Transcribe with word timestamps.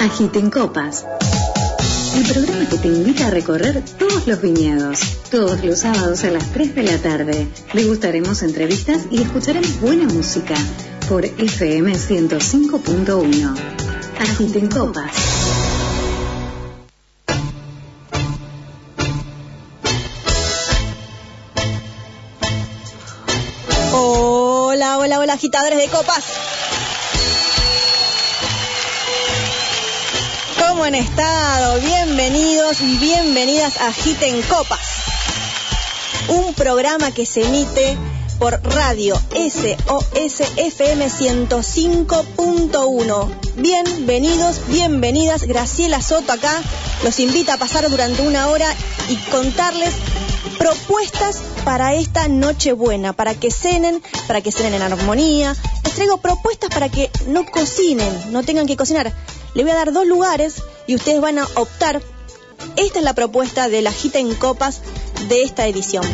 Agiten 0.00 0.50
Copas. 0.50 1.06
El 2.14 2.24
programa 2.32 2.68
que 2.68 2.78
te 2.78 2.88
invita 2.88 3.26
a 3.26 3.30
recorrer 3.30 3.82
todos 3.98 4.26
los 4.26 4.40
viñedos. 4.40 5.00
Todos 5.30 5.64
los 5.64 5.80
sábados 5.80 6.24
a 6.24 6.30
las 6.30 6.52
3 6.52 6.74
de 6.74 6.82
la 6.82 6.98
tarde. 6.98 7.48
Degustaremos 7.72 8.42
entrevistas 8.42 9.06
y 9.10 9.22
escucharemos 9.22 9.80
buena 9.80 10.04
música 10.04 10.54
por 11.08 11.24
FM 11.24 11.92
105.1. 11.92 13.54
Agiten 14.20 14.68
Copas. 14.68 15.12
Hola, 23.92 24.98
hola, 24.98 25.18
hola, 25.20 25.32
agitadores 25.34 25.78
de 25.78 25.88
copas. 25.88 26.53
¿Cómo 30.74 30.86
han 30.86 30.96
estado? 30.96 31.78
Bienvenidos 31.78 32.80
y 32.80 32.98
bienvenidas 32.98 33.76
a 33.76 33.90
Agiten 33.90 34.42
Copas. 34.42 34.80
Un 36.26 36.52
programa 36.54 37.12
que 37.12 37.26
se 37.26 37.44
emite 37.44 37.96
por 38.40 38.60
radio 38.74 39.14
SOS 39.14 40.40
FM 40.56 41.06
105.1. 41.06 43.28
Bienvenidos, 43.54 44.66
bienvenidas. 44.66 45.44
Graciela 45.44 46.02
Soto 46.02 46.32
acá 46.32 46.60
los 47.04 47.20
invita 47.20 47.54
a 47.54 47.58
pasar 47.58 47.88
durante 47.88 48.22
una 48.22 48.48
hora 48.48 48.66
y 49.08 49.14
contarles 49.30 49.94
propuestas 50.58 51.40
para 51.64 51.94
esta 51.94 52.26
Nochebuena, 52.26 53.12
para 53.12 53.36
que 53.36 53.52
cenen, 53.52 54.02
para 54.26 54.40
que 54.40 54.50
cenen 54.50 54.74
en 54.74 54.82
armonía. 54.82 55.54
Les 55.84 55.92
traigo 55.92 56.16
propuestas 56.16 56.70
para 56.70 56.88
que 56.88 57.12
no 57.28 57.46
cocinen, 57.46 58.32
no 58.32 58.42
tengan 58.42 58.66
que 58.66 58.76
cocinar. 58.76 59.12
Les 59.54 59.64
voy 59.64 59.72
a 59.72 59.76
dar 59.76 59.92
dos 59.92 60.06
lugares 60.06 60.62
y 60.86 60.96
ustedes 60.96 61.20
van 61.20 61.38
a 61.38 61.46
optar. 61.54 62.02
Esta 62.76 62.98
es 62.98 63.04
la 63.04 63.14
propuesta 63.14 63.68
de 63.68 63.82
la 63.82 63.92
Gita 63.92 64.18
en 64.18 64.34
Copas 64.34 64.80
de 65.28 65.42
esta 65.42 65.66
edición. 65.68 66.04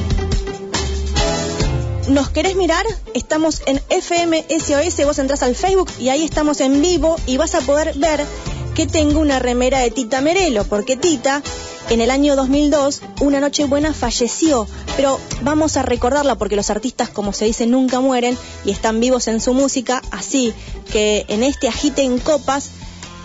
¿Nos 2.09 2.29
querés 2.29 2.57
mirar? 2.57 2.85
Estamos 3.15 3.63
en 3.67 3.81
FM 3.89 4.45
SOS, 4.49 5.07
vos 5.07 5.19
entras 5.19 5.43
al 5.43 5.55
Facebook 5.55 5.91
y 5.99 6.11
ahí 6.11 6.25
estamos 6.25 6.61
en 6.61 6.83
vivo 6.83 7.17
y 7.27 7.39
vas 7.39 7.55
a 7.55 7.61
poder 7.61 7.95
ver 7.97 8.27
que 8.75 8.87
tengo 8.87 9.21
una 9.21 9.39
remera 9.39 9.79
de 9.79 9.91
Tita 9.91 10.21
Merelo, 10.21 10.65
porque 10.65 10.97
Tita 10.97 11.43
en 11.89 12.01
el 12.01 12.11
año 12.11 12.37
2002, 12.37 13.03
una 13.21 13.41
noche 13.41 13.65
buena 13.65 13.95
falleció, 13.95 14.67
pero 14.97 15.19
vamos 15.43 15.77
a 15.77 15.83
recordarla 15.83 16.37
porque 16.37 16.57
los 16.57 16.71
artistas, 16.71 17.09
como 17.09 17.33
se 17.33 17.47
dice, 17.47 17.67
nunca 17.67 18.01
mueren 18.01 18.37
y 18.65 18.71
están 18.71 19.01
vivos 19.01 19.29
en 19.29 19.41
su 19.41 19.55
música, 19.55 20.03
así 20.11 20.53
que 20.93 21.25
en 21.29 21.43
este 21.43 21.69
agite 21.69 22.03
en 22.03 22.19
copas 22.19 22.71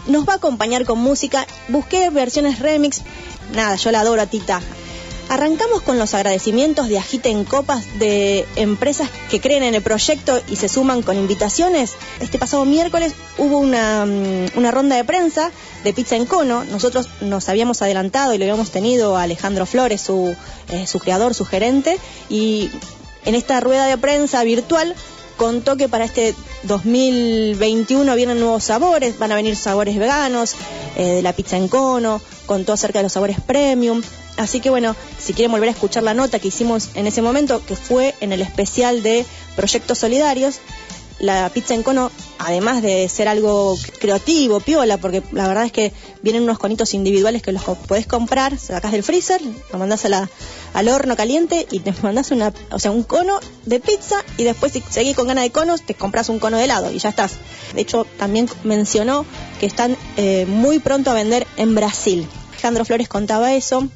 nos 0.08 0.28
va 0.28 0.34
a 0.34 0.38
acompañar 0.38 0.86
con 0.86 1.00
música. 1.00 1.46
Busqué 1.68 2.10
versiones 2.10 2.60
remix, 2.60 3.02
nada, 3.54 3.76
yo 3.76 3.92
la 3.92 4.02
adoro 4.02 4.22
a 4.22 4.28
Tita. 4.28 4.62
Arrancamos 5.28 5.82
con 5.82 5.98
los 5.98 6.14
agradecimientos 6.14 6.88
de 6.88 7.00
Agite 7.00 7.30
en 7.30 7.46
Copas 7.46 7.84
de 7.98 8.46
empresas 8.56 9.10
que 9.32 9.42
creen 9.42 9.64
en 9.64 9.74
el 9.74 9.82
proyecto 9.82 10.40
y 10.48 10.56
se 10.56 10.70
suman 10.70 11.02
con 11.02 11.18
invitaciones. 11.18 11.94
Este 12.20 12.38
pasado 12.38 12.64
miércoles 12.64 13.14
hubo 13.40 13.58
una, 13.58 14.06
mm, 14.06 14.56
una 14.56 14.70
ronda 14.70 14.96
de 14.96 15.04
prensa 15.04 15.50
de 15.84 15.94
Pizza 15.94 16.16
en 16.16 16.28
Cono. 16.28 16.64
Nosotros 16.66 17.10
nos 17.22 17.50
habíamos 17.50 17.82
adelantado 17.82 18.36
y 18.36 18.38
lo 18.38 18.44
habíamos 18.44 18.70
tenido 18.70 19.18
a 19.18 19.24
Alejandro 19.24 19.66
Flores, 19.66 20.02
su, 20.02 20.36
eh, 20.70 20.86
su 20.86 21.00
creador, 21.00 21.34
su 21.34 21.44
gerente, 21.44 21.98
y 22.30 22.70
en 23.26 23.34
esta 23.34 23.60
rueda 23.60 23.88
de 23.88 23.98
prensa 23.98 24.44
virtual 24.44 24.96
contó 25.38 25.78
que 25.78 25.90
para 25.90 26.06
este 26.06 26.36
2021 26.64 28.16
vienen 28.16 28.40
nuevos 28.40 28.64
sabores, 28.64 29.18
van 29.20 29.32
a 29.32 29.36
venir 29.36 29.56
sabores 29.56 29.98
veganos, 29.98 30.56
eh, 30.96 31.16
de 31.16 31.22
la 31.22 31.34
pizza 31.34 31.58
en 31.58 31.68
cono, 31.68 32.22
contó 32.46 32.74
acerca 32.74 33.00
de 33.00 33.04
los 33.04 33.14
sabores 33.14 33.40
premium. 33.40 34.02
Así 34.38 34.60
que 34.60 34.70
bueno, 34.70 34.96
si 35.18 35.34
quieren 35.34 35.52
volver 35.52 35.70
a 35.70 35.72
escuchar 35.72 36.04
la 36.04 36.14
nota 36.14 36.40
que 36.40 36.50
hicimos 36.50 36.90
en 36.96 37.08
ese 37.08 37.22
momento, 37.22 37.66
que 37.66 37.76
fue 37.76 38.16
en 38.20 38.34
el 38.34 38.42
especial 38.42 39.02
de 39.02 39.26
Proyectos 39.56 40.00
Solidarios, 40.00 40.60
la 41.20 41.50
pizza 41.50 41.74
en 41.74 41.84
cono, 41.84 42.12
además 42.40 42.82
de 42.82 43.08
ser 43.10 43.28
algo 43.28 43.78
creativo, 44.00 44.60
piola, 44.60 44.98
porque 44.98 45.24
la 45.32 45.48
verdad 45.48 45.66
es 45.66 45.72
que 45.72 45.94
vienen 46.22 46.44
unos 46.44 46.60
conitos 46.60 46.94
individuales 46.94 47.42
que 47.42 47.52
los 47.52 47.64
podés 47.64 48.08
comprar, 48.08 48.58
sacás 48.58 48.92
del 48.92 49.04
freezer, 49.04 49.42
lo 49.72 49.80
mandás 49.80 50.06
a 50.06 50.10
la, 50.10 50.30
al 50.74 50.90
horno 50.90 51.16
caliente 51.16 51.68
y 51.72 51.80
te 51.80 51.94
mandás 52.02 52.32
una, 52.32 52.54
o 52.72 52.80
sea, 52.80 52.92
un 52.92 53.04
cono 53.04 53.40
de 53.66 53.80
pizza 53.80 54.24
y 54.38 54.44
después 54.44 54.74
si 54.74 54.84
seguís 54.90 55.16
con 55.16 55.28
ganas 55.28 55.44
de 55.44 55.52
conos, 55.52 55.84
te 55.84 55.94
compras 55.94 56.30
un 56.30 56.40
cono 56.40 56.58
de 56.58 56.66
helado 56.66 56.92
y 56.92 57.00
ya 57.00 57.10
estás. 57.10 57.34
De 57.74 57.82
hecho, 57.82 58.06
también 58.18 58.50
mencionó 58.64 59.26
que 59.60 59.66
están 59.66 59.98
eh, 60.18 60.46
muy 60.48 60.80
pronto 60.80 61.12
a 61.12 61.14
vender 61.14 61.48
en 61.58 61.76
Brasil. 61.76 62.28
Alejandro 62.52 62.86
Flores 62.86 63.08
contaba 63.08 63.54
eso. 63.54 63.88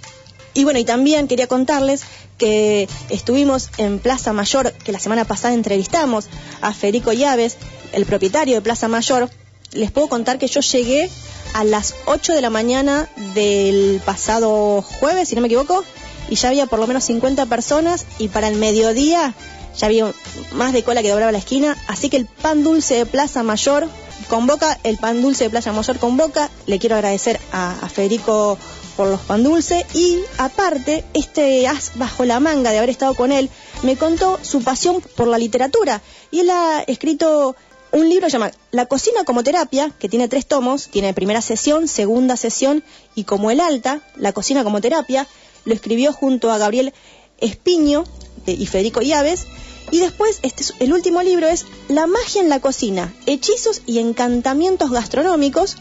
Y 0.54 0.64
bueno, 0.64 0.80
y 0.80 0.84
también 0.84 1.28
quería 1.28 1.48
contarles 1.48 2.04
que 2.40 2.90
estuvimos 3.10 3.70
en 3.78 4.00
Plaza 4.00 4.34
Mayor, 4.34 4.74
que 4.74 4.92
la 4.92 5.00
semana 5.00 5.26
pasada 5.26 5.54
entrevistamos 5.54 6.26
a 6.62 6.74
Federico 6.74 7.14
Llaves, 7.14 7.58
el 7.92 8.08
propietario 8.08 8.56
de 8.56 8.62
Plaza 8.62 8.88
Mayor. 8.88 9.30
Les 9.74 9.92
puedo 9.92 10.08
contar 10.08 10.40
que 10.40 10.48
yo 10.48 10.62
llegué 10.62 11.08
a 11.54 11.64
las 11.64 11.94
8 12.06 12.34
de 12.34 12.42
la 12.42 12.50
mañana 12.50 13.08
del 13.36 14.02
pasado 14.04 14.82
jueves, 14.82 15.30
si 15.30 15.36
no 15.36 15.42
me 15.42 15.48
equivoco, 15.48 15.84
y 16.30 16.36
ya 16.36 16.50
había 16.50 16.66
por 16.66 16.80
lo 16.80 16.88
menos 16.88 17.04
50 17.04 17.46
personas 17.46 18.06
y 18.18 18.30
para 18.30 18.48
el 18.48 18.56
mediodía 18.56 19.36
ya 19.78 19.86
había 19.86 20.12
más 20.54 20.74
de 20.74 20.84
cola 20.84 21.02
que 21.02 21.10
doblaba 21.10 21.32
la 21.32 21.38
esquina, 21.38 21.78
así 21.88 22.10
que 22.10 22.18
el 22.18 22.26
pan 22.26 22.64
dulce 22.64 22.96
de 22.96 23.06
Plaza 23.06 23.44
Mayor 23.44 23.88
convoca, 24.28 24.78
el 24.84 24.98
pan 24.98 25.22
dulce 25.22 25.46
de 25.46 25.50
Plaza 25.50 25.72
Mayor 25.72 26.00
convoca, 26.00 26.50
le 26.66 26.80
quiero 26.80 26.96
agradecer 26.96 27.40
a, 27.52 27.76
a 27.82 27.90
Federico 27.90 28.58
por 29.00 29.08
los 29.08 29.22
pan 29.22 29.44
dulce 29.44 29.86
y 29.94 30.20
aparte 30.38 31.06
este 31.14 31.66
as 31.70 31.94
bajo 31.96 32.26
la 32.26 32.42
manga 32.42 32.72
de 32.72 32.80
haber 32.80 32.90
estado 32.90 33.16
con 33.16 33.32
él 33.32 33.50
me 33.82 33.96
contó 33.96 34.38
su 34.42 34.62
pasión 34.62 35.02
por 35.16 35.30
la 35.30 35.38
literatura 35.38 36.02
y 36.32 36.42
él 36.42 36.50
ha 36.50 36.84
escrito 36.86 37.56
un 37.94 38.10
libro 38.10 38.28
llamado 38.28 38.58
La 38.72 38.88
cocina 38.88 39.24
como 39.24 39.42
terapia, 39.42 39.94
que 40.00 40.10
tiene 40.10 40.28
tres 40.28 40.46
tomos, 40.46 40.90
tiene 40.90 41.14
primera 41.14 41.40
sesión, 41.40 41.88
segunda 41.88 42.36
sesión 42.36 42.84
y 43.16 43.24
como 43.24 43.52
el 43.52 43.62
alta, 43.62 44.02
La 44.18 44.34
cocina 44.34 44.66
como 44.66 44.82
terapia, 44.82 45.28
lo 45.64 45.74
escribió 45.74 46.12
junto 46.12 46.52
a 46.52 46.58
Gabriel 46.58 46.94
Espiño 47.38 48.04
eh, 48.48 48.58
y 48.60 48.66
Federico 48.66 49.00
Llaves. 49.00 49.46
Y 49.92 50.00
después, 50.00 50.40
este, 50.44 50.66
el 50.80 50.92
último 50.92 51.24
libro 51.24 51.48
es 51.48 51.66
La 51.88 52.06
magia 52.06 52.42
en 52.42 52.50
la 52.50 52.60
cocina, 52.60 53.14
hechizos 53.26 53.82
y 53.86 54.00
encantamientos 54.00 54.92
gastronómicos. 54.92 55.78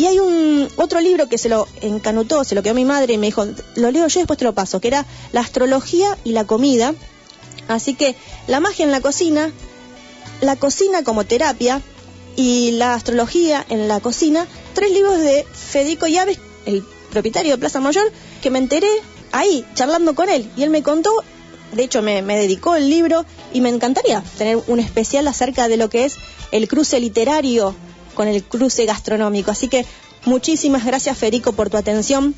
Y 0.00 0.06
hay 0.06 0.18
un 0.18 0.66
otro 0.76 0.98
libro 0.98 1.28
que 1.28 1.36
se 1.36 1.50
lo 1.50 1.68
encanutó, 1.82 2.42
se 2.42 2.54
lo 2.54 2.62
quedó 2.62 2.72
mi 2.72 2.86
madre 2.86 3.12
y 3.12 3.18
me 3.18 3.26
dijo, 3.26 3.44
lo 3.74 3.90
leo 3.90 4.06
yo 4.06 4.20
después 4.20 4.38
te 4.38 4.46
lo 4.46 4.54
paso, 4.54 4.80
que 4.80 4.88
era 4.88 5.04
La 5.32 5.42
astrología 5.42 6.16
y 6.24 6.32
la 6.32 6.46
comida. 6.46 6.94
Así 7.68 7.92
que 7.94 8.16
la 8.46 8.60
magia 8.60 8.86
en 8.86 8.92
la 8.92 9.02
cocina, 9.02 9.52
la 10.40 10.56
cocina 10.56 11.04
como 11.04 11.26
terapia 11.26 11.82
y 12.34 12.70
la 12.70 12.94
astrología 12.94 13.62
en 13.68 13.88
la 13.88 14.00
cocina, 14.00 14.46
tres 14.72 14.90
libros 14.90 15.18
de 15.18 15.44
Federico 15.52 16.06
Llaves, 16.06 16.38
el 16.64 16.82
propietario 17.10 17.52
de 17.52 17.58
Plaza 17.58 17.80
Mayor, 17.80 18.10
que 18.40 18.48
me 18.48 18.58
enteré 18.58 18.88
ahí, 19.32 19.66
charlando 19.74 20.14
con 20.14 20.30
él. 20.30 20.50
Y 20.56 20.62
él 20.62 20.70
me 20.70 20.82
contó, 20.82 21.12
de 21.72 21.82
hecho 21.82 22.00
me, 22.00 22.22
dedicó 22.22 22.74
el 22.74 22.88
libro 22.88 23.26
y 23.52 23.60
me 23.60 23.68
encantaría 23.68 24.24
tener 24.38 24.62
un 24.66 24.80
especial 24.80 25.28
acerca 25.28 25.68
de 25.68 25.76
lo 25.76 25.90
que 25.90 26.06
es 26.06 26.16
el 26.52 26.68
cruce 26.68 26.98
literario 27.00 27.76
con 28.20 28.28
el 28.28 28.44
cruce 28.44 28.84
gastronómico. 28.84 29.50
Así 29.50 29.68
que 29.68 29.86
muchísimas 30.26 30.84
gracias 30.84 31.16
Federico 31.16 31.54
por 31.54 31.70
tu 31.70 31.78
atención. 31.78 32.34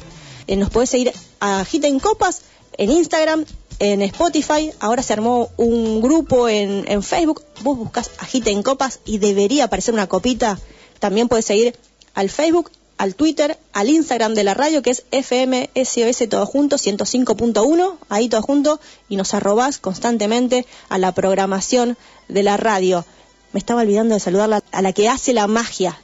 Eh, 0.46 0.54
nos 0.54 0.70
puedes 0.70 0.90
seguir 0.90 1.12
a 1.40 1.64
Gita 1.64 1.88
en 1.88 1.98
Copas 1.98 2.42
en 2.78 2.92
Instagram, 2.92 3.44
en 3.80 4.00
Spotify. 4.02 4.70
Ahora 4.78 5.02
se 5.02 5.12
armó 5.12 5.50
un 5.56 6.00
grupo 6.00 6.48
en, 6.48 6.84
en 6.86 7.02
Facebook. 7.02 7.42
Vos 7.64 7.76
buscas 7.76 8.12
Agita 8.18 8.50
en 8.50 8.62
Copas 8.62 9.00
y 9.04 9.18
debería 9.18 9.64
aparecer 9.64 9.92
una 9.92 10.06
copita. 10.06 10.56
También 11.00 11.26
puedes 11.26 11.46
seguir 11.46 11.76
al 12.14 12.30
Facebook 12.30 12.70
al 12.96 13.16
Twitter, 13.16 13.58
al 13.72 13.88
Instagram 13.88 14.34
de 14.34 14.44
la 14.44 14.54
radio, 14.54 14.82
que 14.82 14.90
es 14.90 15.02
FMSOS 15.10 16.28
todo 16.28 16.46
junto, 16.46 16.76
105.1, 16.76 17.96
ahí 18.08 18.28
todo 18.28 18.42
junto, 18.42 18.78
y 19.08 19.16
nos 19.16 19.34
arrobás 19.34 19.78
constantemente 19.78 20.64
a 20.88 20.98
la 20.98 21.10
programación 21.10 21.96
de 22.28 22.44
la 22.44 22.56
radio. 22.56 23.04
Me 23.52 23.58
estaba 23.58 23.82
olvidando 23.82 24.14
de 24.14 24.20
saludar 24.20 24.62
a 24.70 24.82
la 24.82 24.92
que 24.92 25.08
hace 25.08 25.32
la 25.32 25.46
magia, 25.46 25.98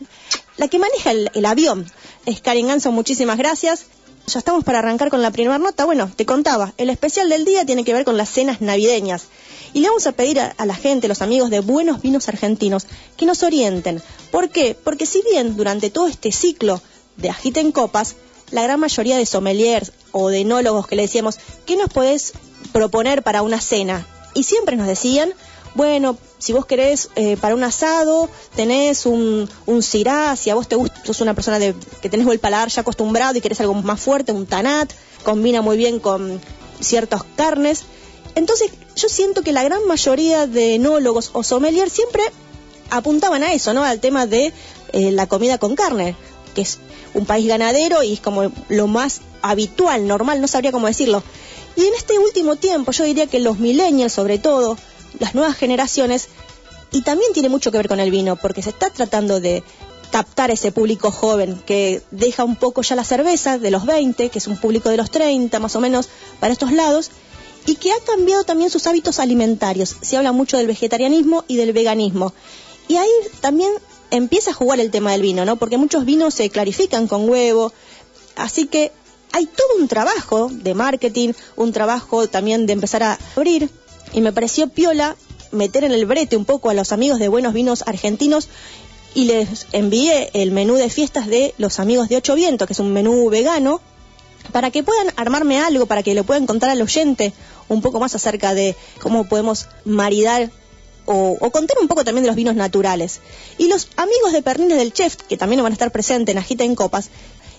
la 0.56 0.68
que 0.68 0.78
maneja 0.78 1.12
el, 1.12 1.46
avión. 1.46 1.90
Es 2.26 2.40
Karen 2.40 2.68
Ganso, 2.68 2.92
muchísimas 2.92 3.38
gracias. 3.38 3.86
Ya 4.26 4.40
estamos 4.40 4.64
para 4.64 4.80
arrancar 4.80 5.08
con 5.08 5.22
la 5.22 5.30
primera 5.30 5.58
nota. 5.58 5.86
Bueno, 5.86 6.10
te 6.14 6.26
contaba, 6.26 6.74
el 6.76 6.90
especial 6.90 7.30
del 7.30 7.46
día 7.46 7.64
tiene 7.64 7.84
que 7.84 7.94
ver 7.94 8.04
con 8.04 8.18
las 8.18 8.28
cenas 8.28 8.60
navideñas. 8.60 9.24
Y 9.72 9.80
le 9.80 9.88
vamos 9.88 10.06
a 10.06 10.12
pedir 10.12 10.40
a, 10.40 10.54
a, 10.58 10.66
la 10.66 10.74
gente, 10.74 11.08
los 11.08 11.22
amigos 11.22 11.48
de 11.48 11.60
Buenos 11.60 12.02
Vinos 12.02 12.28
Argentinos, 12.28 12.86
que 13.16 13.24
nos 13.24 13.42
orienten. 13.42 14.02
¿Por 14.30 14.50
qué? 14.50 14.76
Porque 14.82 15.06
si 15.06 15.22
bien 15.22 15.56
durante 15.56 15.88
todo 15.90 16.06
este 16.06 16.32
ciclo 16.32 16.82
de 17.16 17.30
Agita 17.30 17.60
en 17.60 17.72
Copas, 17.72 18.16
la 18.50 18.62
gran 18.62 18.80
mayoría 18.80 19.16
de 19.16 19.26
sommeliers 19.26 19.92
o 20.12 20.28
de 20.28 20.40
enólogos 20.40 20.86
que 20.86 20.96
le 20.96 21.02
decíamos, 21.02 21.38
¿qué 21.66 21.76
nos 21.76 21.90
podés 21.90 22.32
proponer 22.72 23.22
para 23.22 23.42
una 23.42 23.60
cena? 23.60 24.06
Y 24.34 24.44
siempre 24.44 24.76
nos 24.76 24.86
decían 24.86 25.32
bueno, 25.78 26.18
si 26.38 26.52
vos 26.52 26.66
querés 26.66 27.08
eh, 27.14 27.36
para 27.36 27.54
un 27.54 27.62
asado, 27.62 28.28
tenés 28.56 29.06
un, 29.06 29.48
un 29.64 29.80
cirá, 29.80 30.34
si 30.34 30.50
a 30.50 30.56
vos 30.56 30.66
te 30.66 30.74
gusta, 30.74 31.00
sos 31.04 31.20
una 31.20 31.34
persona 31.34 31.60
de, 31.60 31.72
que 32.02 32.10
tenés 32.10 32.26
el 32.26 32.40
paladar 32.40 32.68
ya 32.68 32.80
acostumbrado 32.80 33.38
y 33.38 33.40
querés 33.40 33.60
algo 33.60 33.74
más 33.74 34.00
fuerte, 34.00 34.32
un 34.32 34.44
tanat, 34.44 34.92
combina 35.22 35.62
muy 35.62 35.76
bien 35.76 36.00
con 36.00 36.40
ciertas 36.80 37.22
carnes. 37.36 37.84
Entonces, 38.34 38.72
yo 38.96 39.08
siento 39.08 39.42
que 39.42 39.52
la 39.52 39.62
gran 39.62 39.86
mayoría 39.86 40.48
de 40.48 40.74
enólogos 40.74 41.30
o 41.32 41.44
sommeliers 41.44 41.92
siempre 41.92 42.24
apuntaban 42.90 43.44
a 43.44 43.52
eso, 43.52 43.72
¿no? 43.72 43.84
Al 43.84 44.00
tema 44.00 44.26
de 44.26 44.52
eh, 44.92 45.12
la 45.12 45.28
comida 45.28 45.58
con 45.58 45.76
carne, 45.76 46.16
que 46.56 46.62
es 46.62 46.78
un 47.14 47.24
país 47.24 47.46
ganadero 47.46 48.02
y 48.02 48.14
es 48.14 48.20
como 48.20 48.50
lo 48.68 48.86
más 48.88 49.20
habitual, 49.42 50.08
normal, 50.08 50.40
no 50.40 50.48
sabría 50.48 50.72
cómo 50.72 50.88
decirlo. 50.88 51.22
Y 51.76 51.82
en 51.82 51.94
este 51.94 52.18
último 52.18 52.56
tiempo, 52.56 52.90
yo 52.90 53.04
diría 53.04 53.28
que 53.28 53.38
los 53.38 53.60
millennials, 53.60 54.12
sobre 54.12 54.40
todo, 54.40 54.76
las 55.18 55.34
nuevas 55.34 55.56
generaciones, 55.56 56.28
y 56.92 57.02
también 57.02 57.32
tiene 57.32 57.48
mucho 57.48 57.70
que 57.70 57.78
ver 57.78 57.88
con 57.88 58.00
el 58.00 58.10
vino, 58.10 58.36
porque 58.36 58.62
se 58.62 58.70
está 58.70 58.90
tratando 58.90 59.40
de 59.40 59.62
captar 60.10 60.50
ese 60.50 60.72
público 60.72 61.10
joven 61.10 61.60
que 61.66 62.02
deja 62.10 62.44
un 62.44 62.56
poco 62.56 62.82
ya 62.82 62.96
la 62.96 63.04
cerveza 63.04 63.58
de 63.58 63.70
los 63.70 63.84
20, 63.84 64.30
que 64.30 64.38
es 64.38 64.46
un 64.46 64.56
público 64.56 64.88
de 64.88 64.96
los 64.96 65.10
30 65.10 65.58
más 65.60 65.76
o 65.76 65.80
menos 65.80 66.08
para 66.40 66.52
estos 66.52 66.72
lados, 66.72 67.10
y 67.66 67.76
que 67.76 67.92
ha 67.92 68.00
cambiado 68.06 68.44
también 68.44 68.70
sus 68.70 68.86
hábitos 68.86 69.18
alimentarios. 69.18 69.96
Se 70.00 70.16
habla 70.16 70.32
mucho 70.32 70.56
del 70.56 70.66
vegetarianismo 70.66 71.44
y 71.48 71.56
del 71.56 71.74
veganismo. 71.74 72.32
Y 72.88 72.96
ahí 72.96 73.10
también 73.40 73.70
empieza 74.10 74.52
a 74.52 74.54
jugar 74.54 74.80
el 74.80 74.90
tema 74.90 75.12
del 75.12 75.20
vino, 75.20 75.44
¿no? 75.44 75.56
Porque 75.56 75.76
muchos 75.76 76.06
vinos 76.06 76.32
se 76.32 76.48
clarifican 76.48 77.06
con 77.06 77.28
huevo, 77.28 77.72
así 78.36 78.66
que 78.66 78.92
hay 79.32 79.44
todo 79.44 79.76
un 79.78 79.88
trabajo 79.88 80.48
de 80.50 80.72
marketing, 80.72 81.34
un 81.56 81.72
trabajo 81.72 82.26
también 82.28 82.64
de 82.64 82.72
empezar 82.72 83.02
a 83.02 83.18
abrir, 83.36 83.68
y 84.12 84.20
me 84.20 84.32
pareció 84.32 84.68
piola 84.68 85.16
meter 85.52 85.84
en 85.84 85.92
el 85.92 86.06
brete 86.06 86.36
un 86.36 86.44
poco 86.44 86.70
a 86.70 86.74
los 86.74 86.92
amigos 86.92 87.18
de 87.18 87.28
Buenos 87.28 87.54
Vinos 87.54 87.84
Argentinos 87.86 88.48
y 89.14 89.24
les 89.24 89.66
envié 89.72 90.30
el 90.34 90.52
menú 90.52 90.74
de 90.74 90.90
fiestas 90.90 91.26
de 91.26 91.54
los 91.58 91.80
amigos 91.80 92.08
de 92.08 92.16
Ocho 92.16 92.34
Vientos, 92.34 92.66
que 92.66 92.74
es 92.74 92.78
un 92.78 92.92
menú 92.92 93.28
vegano, 93.30 93.80
para 94.52 94.70
que 94.70 94.82
puedan 94.82 95.08
armarme 95.16 95.58
algo, 95.58 95.86
para 95.86 96.02
que 96.02 96.14
le 96.14 96.22
puedan 96.22 96.46
contar 96.46 96.70
al 96.70 96.82
oyente 96.82 97.32
un 97.68 97.82
poco 97.82 98.00
más 98.00 98.14
acerca 98.14 98.54
de 98.54 98.76
cómo 99.00 99.24
podemos 99.24 99.66
maridar 99.84 100.50
o, 101.10 101.38
contar 101.50 101.78
un 101.80 101.88
poco 101.88 102.04
también 102.04 102.24
de 102.24 102.28
los 102.28 102.36
vinos 102.36 102.54
naturales. 102.54 103.20
Y 103.56 103.68
los 103.68 103.88
amigos 103.96 104.32
de 104.32 104.42
Pernines 104.42 104.76
del 104.76 104.92
Chef, 104.92 105.16
que 105.16 105.38
también 105.38 105.62
van 105.62 105.72
a 105.72 105.74
estar 105.74 105.90
presentes 105.90 106.34
en 106.34 106.38
Agita 106.38 106.64
en 106.64 106.74
Copas, 106.74 107.10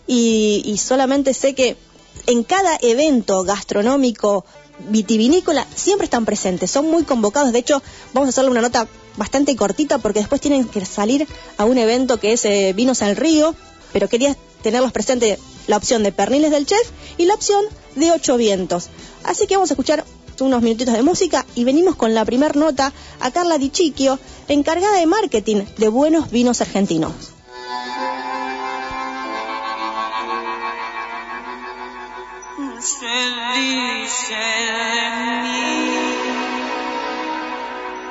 y, 0.06 0.76
solamente 0.78 1.34
sé 1.34 1.54
que 1.54 1.78
en 2.26 2.44
cada 2.44 2.78
evento 2.82 3.44
gastronómico 3.44 4.46
vitivinícola 4.88 5.68
siempre 5.76 6.06
están 6.06 6.26
presentes, 6.26 6.72
son 6.72 6.90
muy 6.90 7.04
convocados, 7.04 7.52
de 7.52 7.60
hecho 7.60 7.82
vamos 8.14 8.28
a 8.28 8.30
hacerle 8.30 8.52
una 8.52 8.62
nota 8.62 8.88
bastante 9.18 9.56
cortita 9.56 9.98
porque 9.98 10.20
después 10.20 10.42
tienen 10.42 10.66
que 10.66 10.86
salir 10.86 11.28
a 11.58 11.66
un 11.66 11.78
evento 11.78 12.20
que 12.20 12.34
es 12.34 12.46
eh, 12.46 12.74
Vinos 12.74 13.02
al 13.02 13.16
Río, 13.16 13.56
pero 13.92 14.08
quería 14.08 14.36
tenerlos 14.62 14.92
presentes 14.92 15.40
la 15.68 15.78
opción 15.78 16.04
de 16.04 16.12
Perniles 16.12 16.52
del 16.52 16.66
Chef 16.66 16.90
y 17.18 17.26
la 17.26 17.36
opción 17.36 17.64
de 17.96 18.12
Ocho 18.12 18.38
Vientos. 18.38 18.90
Así 19.24 19.46
que 19.46 19.56
vamos 19.56 19.72
a 19.72 19.74
escuchar 19.74 20.06
unos 20.40 20.62
minutitos 20.62 20.94
de 20.94 21.04
música 21.04 21.46
y 21.56 21.64
venimos 21.64 21.96
con 21.96 22.14
la 22.14 22.26
primer 22.26 22.56
nota 22.56 22.94
a 23.20 23.32
Carla 23.32 23.58
Di 23.58 23.70
Chicchio, 23.70 24.20
encargada 24.48 24.98
de 24.98 25.06
marketing 25.06 25.64
de 25.78 25.90
buenos 25.90 26.32
vinos 26.32 26.62
argentinos. 26.62 27.39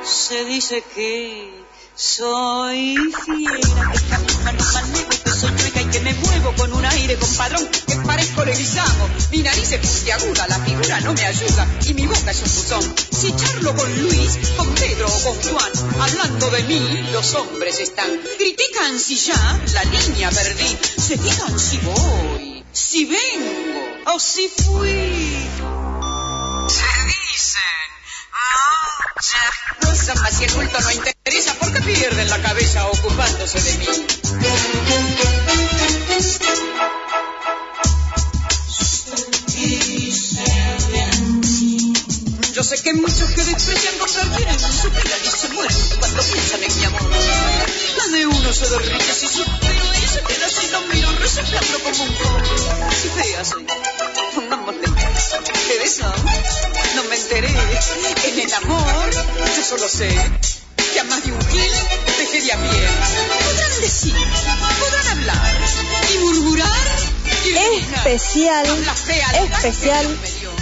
Se 0.05 0.45
dice 0.45 0.85
que 0.95 1.65
soy 1.95 2.97
fiera, 3.25 3.93
que 3.93 4.09
camino 4.11 5.03
no 5.03 5.25
que 5.25 5.31
soy 5.31 5.57
chueca 5.57 5.81
y 5.81 5.87
que 5.87 6.01
me 6.01 6.13
muevo 6.13 6.53
con 6.55 6.73
un 6.75 6.85
aire 6.85 7.17
compadrón, 7.17 7.67
que 7.87 7.97
parezco 7.97 8.45
leguizamo. 8.45 9.09
Mi 9.31 9.39
nariz 9.39 9.73
es 9.73 9.81
puntiaguda, 9.81 10.47
la 10.49 10.59
figura 10.59 11.01
no 11.01 11.15
me 11.15 11.25
ayuda 11.25 11.67
y 11.87 11.95
mi 11.95 12.07
boca 12.07 12.31
es 12.31 12.43
un 12.43 12.55
buzón. 12.55 12.95
Si 13.11 13.35
charlo 13.35 13.75
con 13.75 14.03
Luis, 14.03 14.39
con 14.55 14.69
Pedro 14.75 15.07
o 15.07 15.23
con 15.25 15.51
Juan, 15.51 15.73
hablando 15.99 16.51
de 16.51 16.63
mí, 16.65 17.09
los 17.13 17.35
hombres 17.37 17.81
están. 17.81 18.11
Critican 18.37 18.99
si 18.99 19.17
ya 19.17 19.61
la 19.73 19.85
línea 19.85 20.31
perdí, 20.31 20.77
se 20.99 21.17
fijan 21.17 21.59
si 21.59 21.79
voy, 21.79 22.48
si 22.79 23.05
vengo 23.05 24.15
o 24.15 24.21
si 24.21 24.49
fui. 24.49 25.49
Se 26.69 26.85
dicen 27.07 27.63
no, 29.83 30.23
más 30.23 30.37
si 30.37 30.45
el 30.45 30.53
culto 30.53 30.81
no 30.81 30.91
interesa, 30.93 31.55
¿por 31.55 31.73
qué 31.73 31.81
pierden 31.83 32.31
la 32.31 32.41
cabeza 32.41 32.87
ocupándose 32.87 33.61
de 33.61 33.79
mí? 33.79 33.87
Yo 42.55 42.65
sé 42.65 42.83
que 42.83 42.93
muchos 42.95 43.31
que 43.31 43.45
desprecian 43.45 43.99
comprar 43.99 44.37
tienen 44.37 44.59
su 44.59 44.91
vida 44.91 45.17
y 45.25 45.29
se 45.29 45.49
mueren 45.51 45.77
cuando 45.99 46.23
piensan 46.23 46.63
en 46.63 46.79
mi 46.79 46.85
amor. 46.85 47.11
Más 47.99 48.13
de 48.13 48.27
uno 48.27 48.53
se 48.53 48.69
derrite 48.69 49.15
si 49.15 49.27
suspiro 49.27 49.75
y 50.03 50.09
se 50.09 50.23
queda 50.23 50.47
así, 50.47 50.69
lo 50.71 50.81
pobre. 53.39 53.45
Si 53.45 53.45
fea 53.45 53.45
soy, 53.45 53.67
pongámosle 54.35 54.89
de 55.69 55.85
eso 55.85 56.13
no 56.97 57.05
me 57.05 57.17
enteré. 57.17 57.49
En 57.49 58.41
el 58.41 58.55
amor, 58.55 59.11
yo 59.57 59.63
solo 59.63 59.89
sé 59.89 60.09
que 60.93 61.01
a 61.01 61.05
más 61.05 61.25
de 61.25 61.33
un 61.33 61.41
gil 61.41 61.73
te 62.17 62.27
quería 62.27 62.57
bien. 62.57 62.91
Podrán 63.45 63.81
decir, 63.81 64.15
podrán 64.81 65.19
hablar 65.19 65.57
y 66.15 66.19
murmurar. 66.19 66.69
Especial, 68.05 68.67
especial 69.53 70.07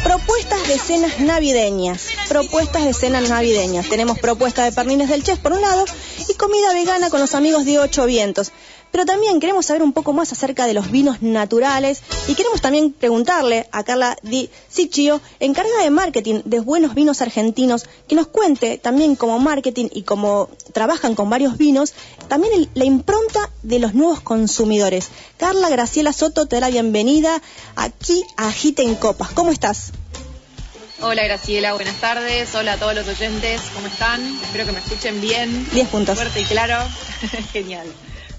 Propuestas 0.03 0.69
de 0.69 0.79
cenas 0.79 1.19
navideñas. 1.19 2.03
Propuestas 2.29 2.85
de 2.85 2.95
cenas 2.95 3.29
navideñas. 3.29 3.89
Tenemos 3.89 4.19
propuestas 4.19 4.67
de 4.67 4.73
pernines 4.73 5.09
del 5.09 5.25
chef 5.25 5.39
por 5.39 5.53
un 5.53 5.61
lado 5.61 5.85
y 6.29 6.35
comida 6.35 6.73
vegana 6.73 7.11
con 7.11 7.21
los 7.21 7.35
amigos 7.35 7.65
de 7.65 7.81
Ocho 7.81 8.07
Vientos. 8.07 8.53
Pero 8.97 9.05
también 9.05 9.41
queremos 9.41 9.67
saber 9.67 9.83
un 9.83 9.93
poco 9.93 10.15
más 10.15 10.33
acerca 10.33 10.65
de 10.65 10.73
los 10.73 10.91
vinos 10.91 11.21
naturales 11.21 12.01
y 12.29 12.35
queremos 12.35 12.63
también 12.63 12.95
preguntarle 12.95 13.69
a 13.71 13.85
Carla 13.85 14.17
Di 14.23 14.49
Ciccio, 14.71 15.21
encargada 15.39 15.83
de 15.83 15.91
marketing 15.91 16.41
de 16.47 16.61
buenos 16.61 16.95
vinos 16.95 17.21
argentinos, 17.21 17.85
que 18.09 18.15
nos 18.15 18.29
cuente 18.29 18.79
también 18.79 19.15
como 19.15 19.39
marketing 19.39 19.89
y 19.93 20.05
como 20.05 20.49
trabajan 20.73 21.15
con 21.15 21.29
varios 21.29 21.59
vinos, 21.59 21.93
también 22.29 22.71
la 22.73 22.87
impronta 22.87 23.51
de 23.63 23.81
los 23.81 23.93
nuevos 23.93 24.23
consumidores. 24.23 25.09
Carla 25.37 25.69
Graciela 25.69 26.15
Soto 26.15 26.47
te 26.47 26.57
da 26.57 26.61
la 26.61 26.71
bienvenida 26.71 27.43
aquí 27.75 28.25
a 28.39 28.49
Agite 28.49 28.83
en 28.83 28.95
Copas. 28.95 29.29
¿Cómo 29.33 29.53
estás? 29.53 29.93
Hola 31.03 31.23
Graciela, 31.23 31.75
buenas 31.75 32.01
tardes. 32.01 32.55
Hola 32.55 32.73
a 32.73 32.77
todos 32.79 32.95
los 32.95 33.07
oyentes, 33.07 33.61
¿cómo 33.75 33.89
están? 33.89 34.25
Espero 34.43 34.65
que 34.65 34.73
me 34.73 34.79
escuchen 34.79 35.21
bien. 35.21 35.69
10 35.75 35.89
puntos. 35.89 36.17
Fuerte 36.17 36.41
y 36.41 36.45
claro. 36.45 36.79
Genial. 37.53 37.87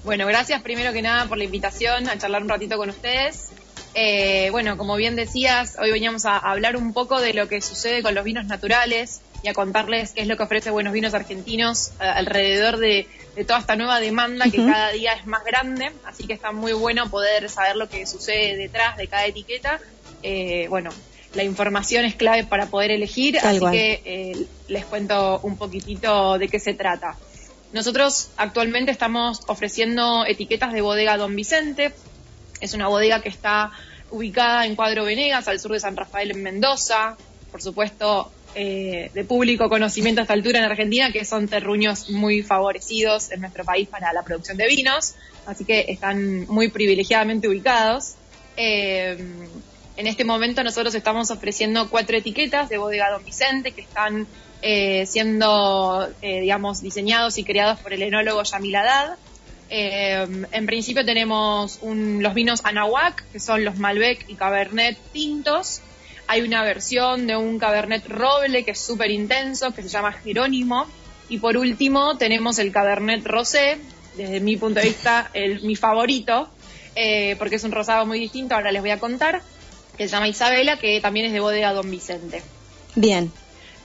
Bueno, 0.08 0.26
gracias 0.26 0.62
primero 0.62 0.94
que 0.94 1.02
nada 1.02 1.26
por 1.26 1.36
la 1.36 1.44
invitación 1.44 2.08
a 2.08 2.16
charlar 2.16 2.42
un 2.42 2.48
ratito 2.48 2.78
con 2.78 2.88
ustedes. 2.88 3.50
Eh, 3.92 4.48
bueno, 4.52 4.78
como 4.78 4.96
bien 4.96 5.16
decías, 5.16 5.76
hoy 5.78 5.90
veníamos 5.90 6.24
a 6.24 6.38
hablar 6.38 6.78
un 6.78 6.94
poco 6.94 7.20
de 7.20 7.34
lo 7.34 7.46
que 7.46 7.60
sucede 7.60 8.02
con 8.02 8.14
los 8.14 8.24
vinos 8.24 8.46
naturales 8.46 9.20
y 9.42 9.48
a 9.48 9.52
contarles 9.52 10.12
qué 10.12 10.22
es 10.22 10.26
lo 10.26 10.38
que 10.38 10.44
ofrece 10.44 10.70
Buenos 10.70 10.94
Vinos 10.94 11.12
Argentinos 11.12 11.88
eh, 12.00 12.04
alrededor 12.04 12.78
de, 12.78 13.06
toda 13.46 13.58
esta 13.58 13.76
nueva 13.76 14.00
demanda 14.00 14.46
que 14.50 14.56
cada 14.56 14.92
día 14.92 15.12
es 15.12 15.26
más 15.26 15.44
grande. 15.44 15.92
Así 16.06 16.26
que 16.26 16.32
está 16.32 16.52
muy 16.52 16.72
bueno 16.72 17.10
poder 17.10 17.50
saber 17.50 17.76
lo 17.76 17.90
que 17.90 18.06
sucede 18.06 18.56
detrás 18.56 18.96
de 18.96 19.08
cada 19.08 19.26
etiqueta. 19.26 19.78
Eh, 20.22 20.68
bueno, 20.70 20.88
la 21.34 21.44
información 21.44 22.06
es 22.06 22.14
clave 22.14 22.44
para 22.44 22.64
poder 22.64 22.92
elegir, 22.92 23.38
así 23.40 23.60
que 23.70 24.46
les 24.68 24.86
cuento 24.86 25.40
un 25.42 25.58
poquitito 25.58 26.38
de 26.38 26.48
qué 26.48 26.58
se 26.58 26.72
trata. 26.72 27.18
Nosotros 27.72 28.30
actualmente 28.36 28.90
estamos 28.90 29.42
ofreciendo 29.46 30.24
etiquetas 30.26 30.72
de 30.72 30.80
bodega 30.80 31.16
Don 31.16 31.36
Vicente. 31.36 31.92
Es 32.60 32.74
una 32.74 32.88
bodega 32.88 33.20
que 33.20 33.28
está 33.28 33.72
ubicada 34.10 34.64
en 34.64 34.74
Cuadro 34.74 35.04
Venegas, 35.04 35.48
al 35.48 35.60
sur 35.60 35.72
de 35.72 35.80
San 35.80 35.96
Rafael, 35.96 36.30
en 36.30 36.42
Mendoza. 36.42 37.16
Por 37.52 37.60
supuesto, 37.60 38.32
eh, 38.54 39.10
de 39.12 39.24
público 39.24 39.68
conocimiento 39.68 40.20
a 40.20 40.22
esta 40.22 40.32
altura 40.32 40.60
en 40.60 40.64
Argentina, 40.64 41.12
que 41.12 41.24
son 41.26 41.46
terruños 41.46 42.08
muy 42.08 42.42
favorecidos 42.42 43.30
en 43.30 43.40
nuestro 43.40 43.64
país 43.64 43.86
para 43.88 44.12
la 44.14 44.22
producción 44.22 44.56
de 44.56 44.66
vinos. 44.66 45.14
Así 45.46 45.64
que 45.64 45.86
están 45.88 46.46
muy 46.46 46.68
privilegiadamente 46.68 47.48
ubicados. 47.48 48.14
Eh, 48.56 49.18
en 49.96 50.06
este 50.06 50.24
momento 50.24 50.62
nosotros 50.64 50.94
estamos 50.94 51.30
ofreciendo 51.30 51.90
cuatro 51.90 52.16
etiquetas 52.16 52.68
de 52.68 52.78
bodega 52.78 53.10
Don 53.10 53.24
Vicente 53.24 53.72
que 53.72 53.82
están 53.82 54.26
eh, 54.60 55.06
siendo, 55.06 56.08
eh, 56.20 56.40
digamos, 56.40 56.82
diseñados 56.82 57.38
y 57.38 57.44
creados 57.44 57.78
por 57.78 57.92
el 57.92 58.02
enólogo 58.02 58.42
Yamil 58.42 58.74
Haddad. 58.74 59.16
Eh, 59.70 60.26
en 60.50 60.66
principio 60.66 61.04
tenemos 61.04 61.78
los 61.82 62.34
vinos 62.34 62.62
Anahuac, 62.64 63.24
que 63.30 63.38
son 63.38 63.64
los 63.64 63.78
Malbec 63.78 64.28
y 64.28 64.34
Cabernet 64.34 64.98
tintos. 65.12 65.80
Hay 66.26 66.42
una 66.42 66.64
versión 66.64 67.26
de 67.28 67.36
un 67.36 67.58
Cabernet 67.58 68.06
Roble 68.08 68.64
que 68.64 68.72
es 68.72 68.80
súper 68.80 69.12
intenso, 69.12 69.72
que 69.72 69.82
se 69.82 69.88
llama 69.88 70.12
Jerónimo. 70.12 70.86
Y 71.28 71.38
por 71.38 71.56
último 71.56 72.16
tenemos 72.16 72.58
el 72.58 72.72
Cabernet 72.72 73.24
Rosé, 73.24 73.78
desde 74.16 74.40
mi 74.40 74.56
punto 74.56 74.80
de 74.80 74.86
vista 74.86 75.30
el, 75.34 75.62
mi 75.62 75.76
favorito, 75.76 76.48
porque 77.38 77.56
es 77.56 77.64
un 77.64 77.70
rosado 77.70 78.06
muy 78.06 78.18
distinto, 78.18 78.56
ahora 78.56 78.72
les 78.72 78.80
voy 78.80 78.90
a 78.90 78.98
contar, 78.98 79.42
que 79.96 80.08
se 80.08 80.12
llama 80.12 80.26
Isabela, 80.26 80.78
que 80.78 81.00
también 81.00 81.26
es 81.26 81.32
de 81.32 81.40
bodega 81.40 81.72
Don 81.72 81.88
Vicente. 81.90 82.42
Bien. 82.96 83.30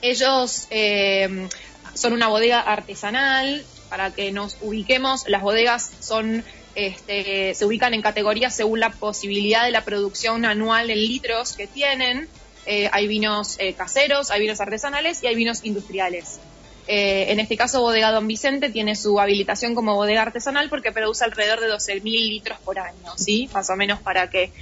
Ellos 0.04 0.66
eh, 0.68 1.48
son 1.94 2.12
una 2.12 2.28
bodega 2.28 2.60
artesanal, 2.60 3.64
para 3.88 4.10
que 4.10 4.32
nos 4.32 4.58
ubiquemos, 4.60 5.26
las 5.28 5.40
bodegas 5.40 5.92
son 6.00 6.44
este, 6.74 7.54
se 7.54 7.64
ubican 7.64 7.94
en 7.94 8.02
categorías 8.02 8.54
según 8.54 8.80
la 8.80 8.90
posibilidad 8.90 9.64
de 9.64 9.70
la 9.70 9.82
producción 9.82 10.44
anual 10.44 10.90
en 10.90 10.98
litros 10.98 11.54
que 11.54 11.66
tienen. 11.66 12.28
Eh, 12.66 12.90
hay 12.92 13.08
vinos 13.08 13.56
eh, 13.58 13.72
caseros, 13.72 14.30
hay 14.30 14.42
vinos 14.42 14.60
artesanales 14.60 15.22
y 15.22 15.26
hay 15.26 15.36
vinos 15.36 15.64
industriales. 15.64 16.38
En 16.86 17.40
este 17.40 17.56
caso, 17.56 17.80
Bodega 17.80 18.10
Don 18.10 18.28
Vicente 18.28 18.68
tiene 18.68 18.94
su 18.96 19.18
habilitación 19.18 19.74
como 19.74 19.94
bodega 19.94 20.20
artesanal 20.20 20.68
porque 20.68 20.92
produce 20.92 21.24
alrededor 21.24 21.60
de 21.60 21.68
12.000 21.68 22.02
litros 22.02 22.58
por 22.62 22.78
año, 22.78 23.16
¿sí? 23.16 23.48
Más 23.54 23.70
o 23.70 23.76
menos 23.76 24.00
para 24.00 24.28
que 24.28 24.52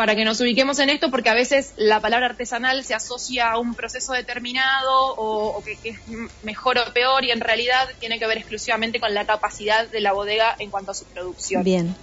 para 0.00 0.16
que 0.16 0.24
nos 0.24 0.40
ubiquemos 0.40 0.78
en 0.78 0.88
esto, 0.88 1.10
porque 1.10 1.28
a 1.28 1.34
veces 1.34 1.74
la 1.76 2.00
palabra 2.00 2.24
artesanal 2.24 2.84
se 2.84 2.94
asocia 2.94 3.50
a 3.50 3.58
un 3.58 3.74
proceso 3.74 4.14
determinado 4.14 5.14
o, 5.18 5.62
que, 5.62 5.76
es 5.90 5.98
mejor 6.42 6.78
o 6.78 6.90
peor 6.94 7.22
y 7.26 7.32
en 7.32 7.40
realidad 7.40 7.86
tiene 7.98 8.18
que 8.18 8.26
ver 8.26 8.38
exclusivamente 8.38 8.98
con 8.98 9.12
la 9.12 9.26
capacidad 9.26 9.86
de 9.86 10.00
la 10.00 10.14
bodega 10.14 10.56
en 10.58 10.70
cuanto 10.70 10.92
a 10.92 10.94
su 10.94 11.04
producción. 11.04 11.64
Bien. 11.64 11.94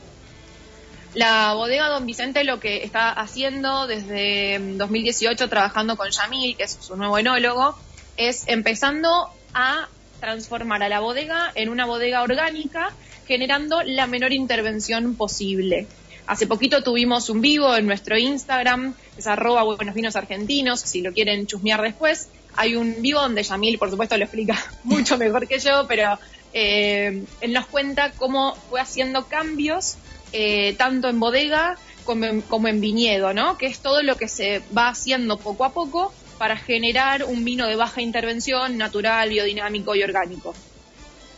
La 1.16 1.56
bodega 1.56 1.88
Don 1.88 2.06
Vicente 2.06 2.44
lo 2.44 2.60
que 2.60 2.84
está 2.84 3.10
haciendo 3.10 3.88
desde 3.88 4.60
2018 4.60 5.50
trabajando 5.50 5.98
con 5.98 6.12
Yamil, 6.12 6.56
que 6.56 6.66
es 6.66 6.78
su 6.80 6.96
nuevo 6.98 7.18
enólogo, 7.18 7.76
es 8.16 8.44
empezando 8.46 9.32
a 9.56 9.90
transformar 10.20 10.84
a 10.84 10.90
la 10.90 11.00
bodega 11.00 11.52
en 11.56 11.70
una 11.70 11.88
bodega 11.88 12.22
orgánica, 12.22 12.94
generando 13.26 13.82
la 13.82 14.06
menor 14.06 14.34
intervención 14.34 15.16
posible. 15.16 15.88
Hace 16.28 16.46
poquito 16.46 16.84
tuvimos 16.84 17.30
un 17.30 17.40
vivo 17.40 17.74
en 17.76 17.86
nuestro 17.86 18.18
Instagram, 18.18 18.94
es 19.18 19.28
arroba 19.28 19.64
buenos 19.64 19.96
vinos 19.96 20.18
argentinos, 20.18 20.82
si 20.82 21.02
lo 21.02 21.14
quieren 21.14 21.48
chusmear 21.48 21.82
después. 21.82 22.28
Hay 22.58 22.76
un 22.76 23.02
vivo 23.02 23.22
donde 23.22 23.44
Yamil, 23.44 23.78
por 23.78 23.90
supuesto, 23.90 24.18
lo 24.18 24.26
explica 24.26 24.58
mucho 24.84 25.18
mejor 25.18 25.48
que 25.48 25.60
yo, 25.60 25.86
pero 25.88 26.20
eh, 26.52 27.24
él 27.40 27.54
nos 27.54 27.68
cuenta 27.68 28.12
cómo 28.12 28.56
fue 28.70 28.82
haciendo 28.82 29.28
cambios, 29.28 29.96
eh, 30.34 30.76
tanto 30.78 31.08
en 31.08 31.18
bodega 31.22 31.78
como 32.04 32.26
en, 32.26 32.42
como 32.42 32.68
en 32.68 32.82
viñedo, 32.82 33.34
¿no? 33.34 33.58
Que 33.58 33.68
es 33.68 33.80
todo 33.80 34.04
lo 34.04 34.18
que 34.18 34.28
se 34.28 34.62
va 34.78 34.90
haciendo 34.90 35.38
poco 35.38 35.64
a 35.64 35.72
poco 35.72 36.14
para 36.38 36.58
generar 36.58 37.24
un 37.24 37.46
vino 37.46 37.68
de 37.68 37.78
baja 37.78 38.02
intervención, 38.02 38.78
natural, 38.78 39.30
biodinámico 39.30 39.96
y 39.96 40.04
orgánico. 40.04 40.54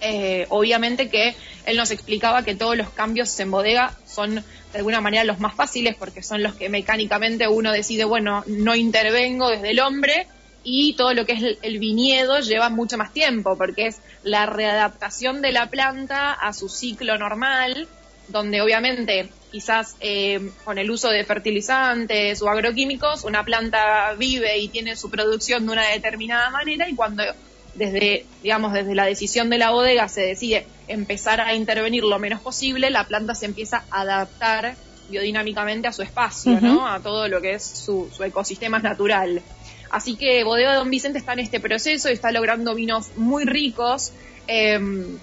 Eh, 0.02 0.48
obviamente 0.50 1.10
que 1.10 1.36
él 1.70 1.78
nos 1.78 1.92
explicaba 1.92 2.44
que 2.44 2.56
todos 2.56 2.76
los 2.76 2.90
cambios 2.90 3.40
en 3.40 3.52
bodega 3.52 3.94
son 4.06 4.36
de 4.36 4.78
alguna 4.78 5.02
manera 5.02 5.24
los 5.24 5.40
más 5.40 5.56
fáciles 5.56 5.96
porque 5.96 6.24
son 6.24 6.42
los 6.42 6.56
que 6.56 6.68
mecánicamente 6.68 7.48
uno 7.48 7.72
decide, 7.72 8.06
bueno, 8.06 8.44
no 8.48 8.76
intervengo 8.76 9.50
desde 9.50 9.72
el 9.72 9.80
hombre 9.80 10.28
y 10.64 10.94
todo 10.96 11.14
lo 11.14 11.26
que 11.26 11.34
es 11.34 11.58
el 11.62 11.80
viñedo 11.80 12.40
lleva 12.40 12.70
mucho 12.70 12.98
más 12.98 13.14
tiempo 13.14 13.56
porque 13.58 13.88
es 13.88 14.02
la 14.24 14.46
readaptación 14.46 15.42
de 15.42 15.52
la 15.52 15.68
planta 15.68 16.34
a 16.34 16.54
su 16.54 16.70
ciclo 16.70 17.18
normal, 17.18 17.88
donde 18.28 18.62
obviamente 18.62 19.30
quizás 19.52 19.96
eh, 20.00 20.52
con 20.64 20.78
el 20.78 20.90
uso 20.90 21.10
de 21.10 21.24
fertilizantes 21.24 22.42
o 22.42 22.50
agroquímicos 22.50 23.24
una 23.24 23.44
planta 23.44 24.14
vive 24.18 24.58
y 24.58 24.70
tiene 24.70 24.96
su 24.96 25.10
producción 25.10 25.66
de 25.66 25.72
una 25.74 25.88
determinada 25.88 26.50
manera 26.50 26.90
y 26.90 26.96
cuando 26.96 27.24
desde, 27.76 28.26
digamos, 28.44 28.74
desde 28.74 28.96
la 28.96 29.06
decisión 29.06 29.50
de 29.50 29.58
la 29.58 29.72
bodega 29.72 30.08
se 30.08 30.22
decide 30.22 30.66
empezar 30.88 31.42
a 31.42 31.54
intervenir 31.54 32.04
lo 32.04 32.20
menos 32.20 32.42
posible, 32.42 32.90
la 32.90 33.06
planta 33.06 33.36
se 33.36 33.46
empieza 33.46 33.84
a 33.92 34.02
adaptar 34.02 34.76
biodinámicamente 35.10 35.88
a 35.88 35.92
su 35.92 36.02
espacio, 36.02 36.60
¿no? 36.62 36.88
A 36.88 37.00
todo 37.00 37.28
lo 37.28 37.42
que 37.42 37.54
es 37.54 37.64
su, 37.64 38.10
ecosistema 38.24 38.80
natural. 38.80 39.42
Así 39.90 40.16
que 40.16 40.44
Bodega 40.44 40.76
Don 40.76 40.90
Vicente 40.90 41.18
está 41.18 41.34
en 41.34 41.40
este 41.40 41.60
proceso 41.60 42.10
y 42.10 42.14
está 42.14 42.32
logrando 42.32 42.76
vinos 42.76 43.10
muy 43.16 43.46
ricos. 43.46 44.12
Em, 44.48 45.18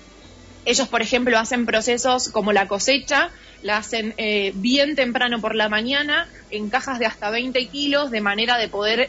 ellos, 0.65 0.89
por 0.89 1.03
ejemplo, 1.03 1.39
hacen 1.39 1.67
procesos 1.67 2.31
como 2.31 2.53
la 2.53 2.67
cosecha, 2.67 3.31
la 3.63 3.77
hacen 3.77 4.15
eh, 4.17 4.53
bien 4.57 4.97
temprano 4.97 5.41
por 5.41 5.55
la 5.55 5.69
mañana, 5.69 6.29
en 6.51 6.69
cajas 6.69 6.99
de 6.99 7.07
hasta 7.07 7.31
20 7.31 7.69
kilos, 7.69 8.11
de 8.11 8.21
manera 8.21 8.59
de 8.59 8.69
poder 8.69 9.09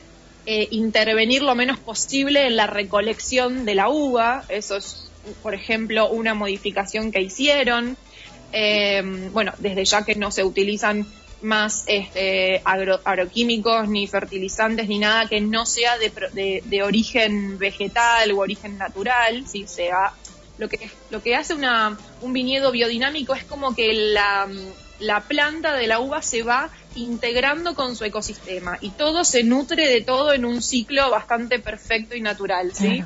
eh, 0.50 0.70
intervenir 0.72 1.44
lo 1.44 1.56
menos 1.56 1.78
posible 1.78 2.48
en 2.48 2.56
la 2.56 2.68
recolección 2.68 3.66
de 3.66 3.76
la 3.76 3.90
uva. 3.90 4.46
Eso 4.48 4.78
es, 4.78 5.10
por 5.44 5.54
ejemplo, 5.54 6.10
una 6.10 6.36
modificación 6.36 7.12
que 7.12 7.22
hicieron. 7.22 7.98
Eh, 8.54 9.02
bueno, 9.34 9.52
desde 9.58 9.84
ya 9.84 10.06
que 10.06 10.16
no 10.16 10.32
se 10.32 10.46
utilizan 10.46 11.06
más 11.42 11.84
este, 11.88 12.62
agroquímicos 12.64 13.90
ni 13.90 14.08
fertilizantes 14.08 14.88
ni 14.88 15.00
nada 15.00 15.28
que 15.28 15.42
no 15.42 15.66
sea 15.66 15.98
de, 15.98 16.64
de, 16.64 16.82
origen 16.82 17.58
vegetal 17.58 18.32
o 18.32 18.38
origen 18.38 18.78
natural, 18.78 19.46
si 19.46 19.68
sea 19.68 20.14
lo 20.58 20.70
que 20.70 20.90
lo 21.10 21.22
que 21.22 21.36
hace 21.36 21.56
una, 21.56 21.98
un 22.22 22.32
viñedo 22.32 22.72
biodinámico 22.72 23.36
es 23.36 23.44
como 23.44 23.76
que 23.76 23.94
la, 23.94 24.48
la 25.00 25.20
planta 25.28 25.74
de 25.74 25.88
la 25.88 26.00
uva 26.00 26.22
se 26.22 26.42
va 26.42 26.70
integrando 26.98 27.76
con 27.76 27.96
su 27.96 28.04
ecosistema 28.06 28.78
y 28.82 28.90
todo 28.92 29.24
se 29.24 29.44
nutre 29.44 29.88
de 29.88 30.02
todo 30.02 30.34
en 30.34 30.46
un 30.46 30.62
ciclo 30.62 31.10
bastante 31.10 31.60
perfecto 31.60 32.16
y 32.16 32.22
natural, 32.22 32.74
¿sí? 32.74 33.04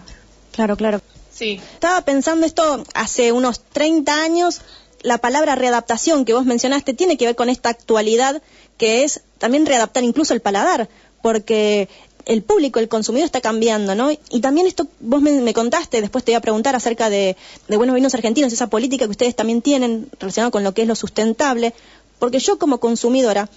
Claro, 0.52 0.78
claro. 0.78 1.02
Sí. 1.32 1.60
Estaba 1.74 2.02
pensando 2.02 2.46
esto 2.46 2.84
hace 2.94 3.32
unos 3.32 3.62
30 3.64 4.22
años, 4.22 4.62
la 5.02 5.18
palabra 5.18 5.56
readaptación 5.56 6.26
que 6.26 6.34
vos 6.34 6.46
mencionaste 6.46 6.94
tiene 6.94 7.18
que 7.18 7.26
ver 7.26 7.36
con 7.36 7.50
esta 7.50 7.70
actualidad 7.70 8.42
que 8.78 9.04
es 9.04 9.22
también 9.38 9.66
readaptar 9.66 10.04
incluso 10.04 10.34
el 10.34 10.42
paladar, 10.42 10.90
porque 11.22 11.90
el 12.26 12.44
público, 12.44 12.80
el 12.80 12.88
consumidor 12.88 13.26
está 13.26 13.42
cambiando, 13.42 13.96
¿no? 13.96 14.12
Y 14.12 14.42
también 14.42 14.68
esto, 14.68 14.88
vos 15.00 15.22
me, 15.22 15.54
contaste, 15.54 16.02
después 16.02 16.24
te 16.24 16.32
voy 16.32 16.38
a 16.38 16.42
preguntar 16.42 16.76
acerca 16.76 17.10
de, 17.10 17.36
de, 17.68 17.78
Buenos 17.78 17.96
Vinos 17.96 18.14
Argentinos, 18.14 18.54
esa 18.54 18.68
política 18.68 19.06
que 19.06 19.12
ustedes 19.12 19.36
también 19.36 19.62
tienen 19.62 20.10
relacionada 20.20 20.52
con 20.52 20.64
lo 20.64 20.74
que 20.74 20.84
es 20.84 20.88
lo 20.88 20.96
sustentable, 20.96 21.74
porque 22.20 22.40
yo 22.40 22.60
como 22.60 22.80
consumidora 22.80 23.50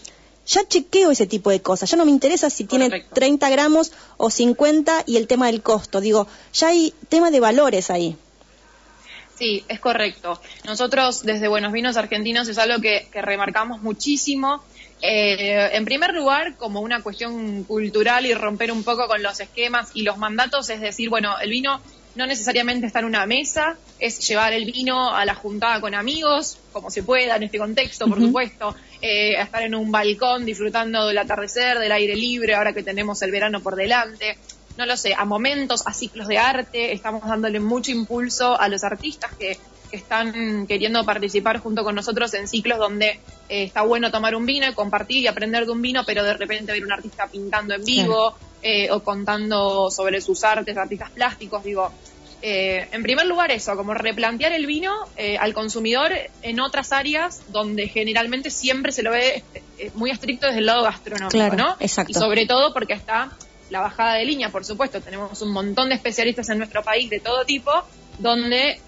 ya 0.46 0.66
chequeo 0.66 1.10
ese 1.10 1.26
tipo 1.26 1.50
de 1.50 1.62
cosas. 1.62 1.90
Ya 1.90 1.96
no 1.96 2.04
me 2.04 2.10
interesa 2.10 2.50
si 2.50 2.64
tiene 2.64 3.04
30 3.12 3.48
gramos 3.50 3.92
o 4.16 4.30
50 4.30 5.04
y 5.06 5.16
el 5.16 5.26
tema 5.26 5.46
del 5.46 5.62
costo. 5.62 6.00
Digo, 6.00 6.26
ya 6.52 6.68
hay 6.68 6.94
tema 7.08 7.30
de 7.30 7.40
valores 7.40 7.90
ahí. 7.90 8.16
Sí, 9.36 9.64
es 9.68 9.80
correcto. 9.80 10.40
Nosotros 10.64 11.22
desde 11.22 11.48
Buenos 11.48 11.72
Vinos 11.72 11.96
Argentinos 11.96 12.48
es 12.48 12.58
algo 12.58 12.80
que, 12.80 13.08
remarcamos 13.12 13.82
muchísimo. 13.82 14.62
Eh, 15.02 15.70
en 15.72 15.84
primer 15.84 16.14
lugar, 16.14 16.56
como 16.56 16.80
una 16.80 17.02
cuestión 17.02 17.64
cultural 17.64 18.26
y 18.26 18.34
romper 18.34 18.70
un 18.70 18.84
poco 18.84 19.08
con 19.08 19.22
los 19.22 19.40
esquemas 19.40 19.90
y 19.94 20.02
los 20.02 20.18
mandatos, 20.18 20.70
es 20.70 20.80
decir, 20.80 21.10
bueno, 21.10 21.38
el 21.40 21.50
vino 21.50 21.80
no 22.14 22.26
necesariamente 22.26 22.86
está 22.86 23.00
en 23.00 23.06
una 23.06 23.26
mesa, 23.26 23.76
es 23.98 24.26
llevar 24.26 24.52
el 24.52 24.66
vino 24.66 25.12
a 25.14 25.24
la 25.24 25.34
juntada 25.34 25.80
con 25.80 25.94
amigos, 25.94 26.58
como 26.72 26.90
se 26.90 27.02
pueda 27.02 27.36
en 27.36 27.42
este 27.42 27.58
contexto, 27.58 28.06
por 28.06 28.20
supuesto, 28.20 28.74
eh, 29.06 29.38
estar 29.38 29.60
en 29.60 29.74
un 29.74 29.92
balcón 29.92 30.46
disfrutando 30.46 31.06
del 31.06 31.18
atardecer, 31.18 31.78
del 31.78 31.92
aire 31.92 32.16
libre, 32.16 32.54
ahora 32.54 32.72
que 32.72 32.82
tenemos 32.82 33.20
el 33.20 33.32
verano 33.32 33.60
por 33.60 33.76
delante. 33.76 34.38
No 34.78 34.86
lo 34.86 34.96
sé, 34.96 35.12
a 35.12 35.26
momentos, 35.26 35.86
a 35.86 35.92
ciclos 35.92 36.26
de 36.26 36.38
arte, 36.38 36.90
estamos 36.90 37.28
dándole 37.28 37.60
mucho 37.60 37.90
impulso 37.90 38.58
a 38.58 38.66
los 38.68 38.82
artistas 38.82 39.30
que, 39.38 39.58
están 39.90 40.66
queriendo 40.66 41.04
participar 41.04 41.60
junto 41.60 41.84
con 41.84 41.94
nosotros 41.94 42.34
en 42.34 42.48
ciclos 42.48 42.78
donde 42.78 43.20
eh, 43.48 43.62
está 43.62 43.82
bueno 43.82 44.10
tomar 44.10 44.34
un 44.34 44.44
vino 44.44 44.68
y 44.68 44.72
compartir 44.72 45.18
y 45.18 45.28
aprender 45.28 45.66
de 45.66 45.70
un 45.70 45.82
vino, 45.82 46.02
pero 46.04 46.24
de 46.24 46.34
repente 46.34 46.72
ver 46.72 46.82
un 46.82 46.90
artista 46.90 47.28
pintando 47.28 47.74
en 47.74 47.84
vivo 47.84 48.34
eh, 48.60 48.90
o 48.90 49.04
contando 49.04 49.92
sobre 49.92 50.20
sus 50.20 50.42
artes, 50.42 50.76
artistas 50.76 51.10
plásticos, 51.10 51.62
digo, 51.62 51.92
eh, 52.42 52.88
en 52.92 53.02
primer 53.02 53.26
lugar 53.26 53.50
eso, 53.50 53.76
como 53.76 53.94
replantear 53.94 54.52
el 54.52 54.66
vino 54.66 54.92
eh, 55.16 55.38
al 55.38 55.54
consumidor 55.54 56.12
en 56.42 56.60
otras 56.60 56.92
áreas 56.92 57.42
donde 57.48 57.88
generalmente 57.88 58.50
siempre 58.50 58.92
se 58.92 59.02
lo 59.02 59.10
ve 59.10 59.42
eh, 59.78 59.90
muy 59.94 60.10
estricto 60.10 60.46
desde 60.46 60.60
el 60.60 60.66
lado 60.66 60.82
gastronómico, 60.82 61.56
¿no? 61.56 61.76
Exacto. 61.80 62.10
Y 62.10 62.14
sobre 62.14 62.46
todo 62.46 62.72
porque 62.72 62.92
está 62.92 63.30
la 63.70 63.80
bajada 63.80 64.14
de 64.14 64.24
línea, 64.24 64.50
por 64.50 64.64
supuesto, 64.64 65.00
tenemos 65.00 65.40
un 65.40 65.52
montón 65.52 65.88
de 65.88 65.94
especialistas 65.94 66.48
en 66.50 66.58
nuestro 66.58 66.82
país 66.82 67.08
de 67.08 67.20
todo 67.20 67.44
tipo, 67.44 67.72
donde 68.18 68.78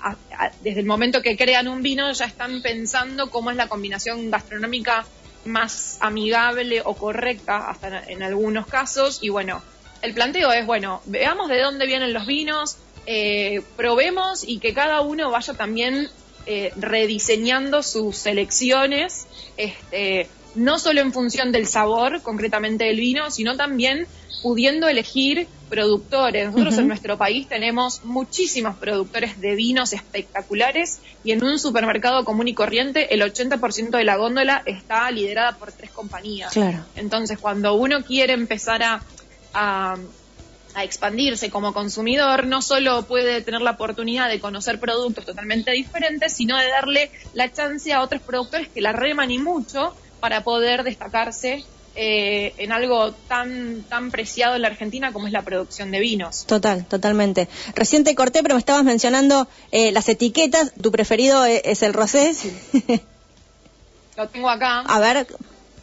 desde 0.62 0.80
el 0.80 0.86
momento 0.86 1.22
que 1.22 1.36
crean 1.36 1.66
un 1.66 1.82
vino 1.82 2.12
ya 2.12 2.26
están 2.26 2.62
pensando 2.62 3.30
cómo 3.30 3.50
es 3.50 3.56
la 3.56 3.68
combinación 3.68 4.30
gastronómica 4.30 5.04
más 5.46 5.98
amigable 6.00 6.82
o 6.84 6.94
correcta, 6.94 7.70
hasta 7.70 8.04
en 8.04 8.22
algunos 8.22 8.66
casos, 8.66 9.18
y 9.22 9.30
bueno, 9.30 9.62
el 10.02 10.14
planteo 10.14 10.52
es, 10.52 10.66
bueno, 10.66 11.02
veamos 11.06 11.48
de 11.48 11.60
dónde 11.60 11.86
vienen 11.86 12.12
los 12.12 12.26
vinos, 12.26 12.76
eh, 13.06 13.62
probemos 13.76 14.44
y 14.46 14.58
que 14.58 14.74
cada 14.74 15.00
uno 15.00 15.30
vaya 15.30 15.54
también 15.54 16.08
eh, 16.46 16.72
rediseñando 16.76 17.82
sus 17.82 18.16
selecciones 18.16 19.26
este, 19.56 20.28
no 20.56 20.78
solo 20.78 21.00
en 21.00 21.12
función 21.12 21.52
del 21.52 21.66
sabor 21.66 22.22
concretamente 22.22 22.84
del 22.84 22.98
vino, 22.98 23.30
sino 23.30 23.56
también 23.56 24.06
pudiendo 24.42 24.88
elegir 24.88 25.48
productores. 25.68 26.46
Nosotros 26.46 26.78
en 26.78 26.88
nuestro 26.88 27.18
país 27.18 27.48
tenemos 27.48 28.04
muchísimos 28.04 28.76
productores 28.76 29.40
de 29.40 29.54
vinos 29.54 29.92
espectaculares 29.92 31.00
y 31.24 31.32
en 31.32 31.44
un 31.44 31.58
supermercado 31.58 32.24
común 32.24 32.48
y 32.48 32.54
corriente 32.54 33.12
el 33.14 33.22
80% 33.22 33.90
de 33.90 34.04
la 34.04 34.16
góndola 34.16 34.62
está 34.66 35.10
liderada 35.10 35.56
por 35.56 35.72
tres 35.72 35.90
compañías. 35.90 36.52
Claro. 36.52 36.84
Entonces, 36.94 37.38
cuando 37.38 37.74
uno 37.74 38.02
quiere 38.04 38.32
empezar 38.32 38.82
a, 38.82 39.02
a, 39.52 39.96
a 40.76 40.84
expandirse 40.84 41.50
como 41.50 41.72
consumidor, 41.72 42.46
no 42.46 42.60
solo 42.60 43.06
puede 43.06 43.40
tener 43.40 43.62
la 43.62 43.72
oportunidad 43.72 44.28
de 44.28 44.40
conocer 44.40 44.78
productos 44.78 45.24
totalmente 45.24 45.72
diferentes, 45.72 46.34
sino 46.34 46.58
de 46.58 46.68
darle 46.68 47.10
la 47.32 47.50
chance 47.50 47.94
a 47.94 48.02
otros 48.02 48.20
productores 48.20 48.68
que 48.68 48.82
la 48.82 48.92
reman 48.92 49.30
y 49.30 49.38
mucho 49.38 49.94
para 50.20 50.44
poder 50.44 50.84
destacarse 50.84 51.64
eh, 51.94 52.52
en 52.58 52.72
algo 52.72 53.14
tan 53.26 53.88
tan 53.88 54.10
preciado 54.10 54.54
en 54.54 54.62
la 54.62 54.68
Argentina 54.68 55.14
como 55.14 55.26
es 55.26 55.32
la 55.32 55.46
producción 55.46 55.90
de 55.90 55.98
vinos. 55.98 56.44
Total, 56.46 56.86
totalmente. 56.86 57.48
Recién 57.74 58.04
te 58.04 58.14
corté, 58.14 58.42
pero 58.42 58.54
me 58.54 58.58
estabas 58.58 58.84
mencionando 58.84 59.48
eh, 59.72 59.92
las 59.92 60.10
etiquetas. 60.10 60.74
¿Tu 60.74 60.92
preferido 60.92 61.46
e- 61.46 61.62
es 61.64 61.82
el 61.82 61.94
rosé? 61.94 62.34
Lo 64.18 64.28
tengo 64.28 64.50
acá, 64.50 64.80
A 64.80 65.00
ver, 65.00 65.26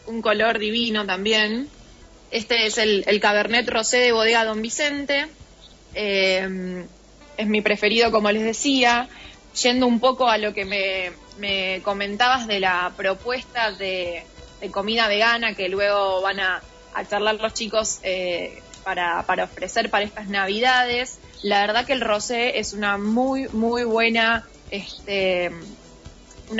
un 0.06 0.22
color 0.22 0.60
divino 0.60 1.04
también. 1.04 1.68
Este 2.34 2.66
es 2.66 2.78
el, 2.78 3.20
Cabernet 3.20 3.70
Rosé 3.70 3.98
de 3.98 4.10
Bodega 4.10 4.44
Don 4.44 4.60
Vicente. 4.60 5.28
Eh, 5.94 6.84
es 7.36 7.46
mi 7.46 7.62
preferido, 7.62 8.10
como 8.10 8.32
les 8.32 8.42
decía. 8.42 9.08
Yendo 9.62 9.86
un 9.86 10.00
poco 10.00 10.28
a 10.28 10.36
lo 10.36 10.52
que 10.52 10.64
me, 10.64 11.12
me 11.38 11.80
comentabas 11.84 12.48
de 12.48 12.58
la 12.58 12.92
propuesta 12.96 13.70
de, 13.70 14.24
comida 14.72 15.06
vegana 15.06 15.54
que 15.54 15.68
luego 15.68 16.22
van 16.22 16.40
a, 16.40 16.60
charlar 17.08 17.36
los 17.36 17.54
chicos 17.54 18.00
eh, 18.02 18.60
para, 18.82 19.24
ofrecer 19.44 19.88
para 19.88 20.04
estas 20.04 20.26
navidades. 20.26 21.20
La 21.44 21.60
verdad 21.60 21.86
que 21.86 21.92
el 21.92 22.00
rosé 22.00 22.58
es 22.58 22.72
una 22.72 22.98
muy, 22.98 23.46
muy 23.50 23.84
buena, 23.84 24.44
este, 24.72 25.52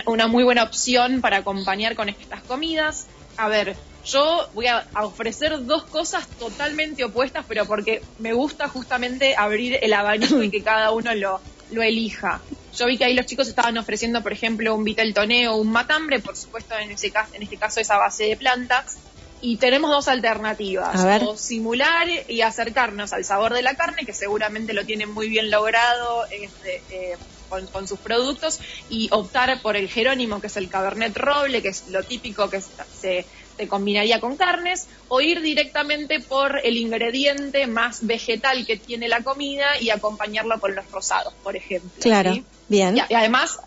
una 0.06 0.28
muy 0.28 0.44
buena 0.44 0.62
opción 0.62 1.20
para 1.20 1.38
acompañar 1.38 1.96
con 1.96 2.08
estas 2.08 2.44
comidas. 2.44 3.08
A 3.36 3.48
ver, 3.48 3.76
yo 4.04 4.48
voy 4.54 4.66
a, 4.66 4.86
ofrecer 5.02 5.64
dos 5.64 5.84
cosas 5.84 6.26
totalmente 6.38 7.04
opuestas, 7.04 7.44
pero 7.48 7.64
porque 7.64 8.02
me 8.18 8.32
gusta 8.32 8.68
justamente 8.68 9.34
abrir 9.36 9.78
el 9.80 9.92
abanico 9.92 10.42
y 10.42 10.50
que 10.50 10.62
cada 10.64 10.90
uno 10.92 11.14
lo, 11.14 11.40
lo 11.70 11.82
elija. 11.82 12.40
Yo 12.76 12.86
vi 12.86 12.98
que 12.98 13.04
ahí 13.04 13.14
los 13.14 13.26
chicos 13.26 13.48
estaban 13.48 13.78
ofreciendo, 13.78 14.22
por 14.22 14.32
ejemplo, 14.32 14.74
un 14.74 14.84
viteltoné 14.84 15.48
o 15.48 15.56
un 15.56 15.70
matambre, 15.70 16.20
por 16.20 16.36
supuesto 16.36 16.74
en, 16.76 16.90
ese 16.90 17.10
caso, 17.10 17.34
en 17.34 17.42
este 17.42 17.56
caso 17.56 17.80
es 17.80 17.90
a 17.90 17.98
base 17.98 18.24
de 18.24 18.36
plantas. 18.36 18.98
Y 19.40 19.58
tenemos 19.58 19.90
dos 19.90 20.08
alternativas, 20.08 21.04
o 21.22 21.36
simular 21.36 22.08
y 22.28 22.40
acercarnos 22.40 23.12
al 23.12 23.26
sabor 23.26 23.52
de 23.52 23.60
la 23.60 23.74
carne, 23.74 24.06
que 24.06 24.14
seguramente 24.14 24.72
lo 24.72 24.86
tienen 24.86 25.10
muy 25.10 25.28
bien 25.28 25.50
logrado 25.50 26.24
este, 26.30 26.82
eh, 26.88 27.18
con, 27.48 27.66
con 27.66 27.88
sus 27.88 27.98
productos, 27.98 28.60
y 28.88 29.08
optar 29.10 29.60
por 29.62 29.76
el 29.76 29.88
Jerónimo, 29.88 30.40
que 30.40 30.48
es 30.48 30.56
el 30.56 30.68
Cabernet 30.68 31.16
Roble, 31.16 31.62
que 31.62 31.68
es 31.68 31.88
lo 31.88 32.02
típico 32.02 32.50
que 32.50 32.60
se, 32.60 33.26
se 33.56 33.68
combinaría 33.68 34.20
con 34.20 34.36
carnes, 34.36 34.86
o 35.08 35.20
ir 35.20 35.40
directamente 35.40 36.20
por 36.20 36.60
el 36.64 36.76
ingrediente 36.76 37.66
más 37.66 38.06
vegetal 38.06 38.66
que 38.66 38.76
tiene 38.76 39.08
la 39.08 39.22
comida 39.22 39.80
y 39.80 39.90
acompañarlo 39.90 40.58
con 40.60 40.74
los 40.74 40.90
rosados, 40.90 41.34
por 41.42 41.56
ejemplo. 41.56 41.90
claro, 42.00 42.34
¿sí? 42.34 42.44
bien. 42.68 42.96
Y, 42.96 43.00
y 43.12 43.14
además, 43.14 43.58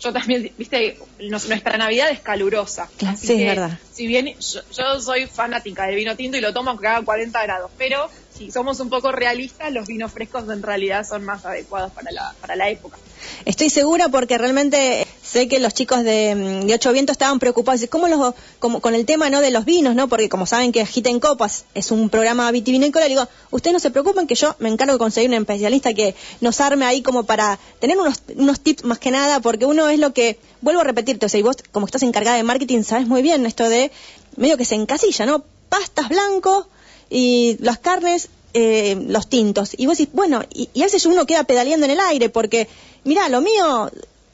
yo 0.00 0.12
también, 0.12 0.50
viste, 0.56 0.98
nuestra 1.18 1.76
Navidad 1.76 2.10
es 2.10 2.20
calurosa. 2.20 2.88
Claro, 2.96 3.14
Así 3.14 3.26
sí, 3.26 3.42
es 3.42 3.46
verdad. 3.46 3.78
Si 3.92 4.06
bien 4.06 4.34
yo, 4.38 4.60
yo 4.72 5.00
soy 5.00 5.26
fanática 5.26 5.86
del 5.86 5.96
vino 5.96 6.16
tinto 6.16 6.38
y 6.38 6.40
lo 6.40 6.54
tomo 6.54 6.70
haga 6.70 7.02
40 7.02 7.42
grados, 7.42 7.70
pero 7.76 8.08
si 8.40 8.50
somos 8.50 8.80
un 8.80 8.88
poco 8.88 9.12
realistas, 9.12 9.70
los 9.70 9.86
vinos 9.86 10.12
frescos 10.12 10.48
en 10.48 10.62
realidad 10.62 11.06
son 11.06 11.26
más 11.26 11.44
adecuados 11.44 11.92
para 11.92 12.10
la, 12.10 12.34
para 12.40 12.56
la 12.56 12.70
época. 12.70 12.96
Estoy 13.44 13.68
segura 13.68 14.08
porque 14.08 14.38
realmente 14.38 15.06
sé 15.22 15.46
que 15.46 15.58
los 15.58 15.74
chicos 15.74 16.02
de, 16.04 16.34
mm, 16.34 16.66
de 16.66 16.72
Ocho 16.72 16.90
Vientos 16.90 17.12
estaban 17.12 17.38
preocupados. 17.38 17.84
¿Cómo 17.90 18.08
los, 18.08 18.34
como, 18.58 18.80
con 18.80 18.94
el 18.94 19.04
tema 19.04 19.28
no 19.28 19.42
de 19.42 19.50
los 19.50 19.66
vinos, 19.66 19.94
¿no? 19.94 20.08
Porque 20.08 20.30
como 20.30 20.46
saben 20.46 20.72
que 20.72 20.80
Agiten 20.80 21.20
Copas 21.20 21.66
es 21.74 21.90
un 21.90 22.08
programa 22.08 22.50
vitivinícola, 22.50 23.08
digo, 23.08 23.28
ustedes 23.50 23.74
no 23.74 23.78
se 23.78 23.90
preocupen 23.90 24.26
que 24.26 24.36
yo 24.36 24.56
me 24.58 24.70
encargo 24.70 24.94
de 24.94 24.98
conseguir 24.98 25.28
un 25.28 25.36
especialista 25.36 25.92
que 25.92 26.14
nos 26.40 26.62
arme 26.62 26.86
ahí 26.86 27.02
como 27.02 27.24
para 27.24 27.58
tener 27.78 27.98
unos, 27.98 28.22
unos 28.36 28.60
tips 28.60 28.84
más 28.84 28.98
que 28.98 29.10
nada, 29.10 29.40
porque 29.40 29.66
uno 29.66 29.90
es 29.90 29.98
lo 29.98 30.14
que, 30.14 30.38
vuelvo 30.62 30.80
a 30.80 30.84
repetirte, 30.84 31.26
o 31.26 31.28
sea, 31.28 31.40
y 31.40 31.42
vos 31.42 31.56
como 31.72 31.84
estás 31.84 32.02
encargada 32.04 32.38
de 32.38 32.42
marketing 32.42 32.84
sabes 32.84 33.06
muy 33.06 33.20
bien 33.20 33.44
esto 33.44 33.68
de 33.68 33.92
medio 34.36 34.56
que 34.56 34.64
se 34.64 34.76
encasilla, 34.76 35.26
¿no? 35.26 35.44
Pastas 35.68 36.08
blancos 36.08 36.64
y 37.10 37.56
las 37.60 37.78
carnes, 37.78 38.28
eh, 38.54 38.96
los 39.08 39.28
tintos. 39.28 39.70
Y 39.76 39.86
vos 39.86 39.98
decís, 39.98 40.12
bueno, 40.14 40.42
y, 40.52 40.68
y 40.74 40.82
a 40.82 40.86
veces 40.86 41.06
uno 41.06 41.26
queda 41.26 41.44
pedaleando 41.44 41.86
en 41.86 41.92
el 41.92 42.00
aire 42.00 42.28
porque, 42.28 42.68
mira, 43.04 43.28
lo 43.28 43.40
mío, 43.40 43.90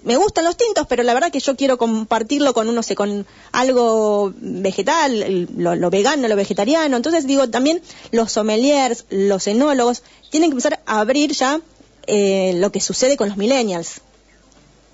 me 0.07 0.17
gustan 0.17 0.45
los 0.45 0.57
tintos, 0.57 0.87
pero 0.87 1.03
la 1.03 1.15
verdad 1.15 1.33
que 1.33 1.41
yo 1.41 1.57
quiero 1.57 1.79
compartirlo 1.79 2.55
con, 2.55 2.73
no 2.73 2.83
sé, 2.85 2.95
con 2.95 3.27
algo 3.51 4.33
vegetal, 4.37 5.49
lo 5.57 5.91
vegano, 5.91 6.29
lo 6.29 6.37
vegetariano. 6.37 6.97
Entonces 6.97 7.27
digo, 7.27 7.51
también 7.51 7.83
los 8.13 8.31
sommeliers, 8.31 9.05
los 9.11 9.49
enólogos, 9.49 10.05
tienen 10.31 10.51
que 10.51 10.55
empezar 10.55 10.79
a 10.87 11.01
abrir 11.01 11.33
ya 11.33 11.61
eh, 12.07 12.53
lo 12.55 12.71
que 12.71 12.81
sucede 12.81 13.17
con 13.17 13.29
los 13.29 13.37
millennials. 13.37 14.01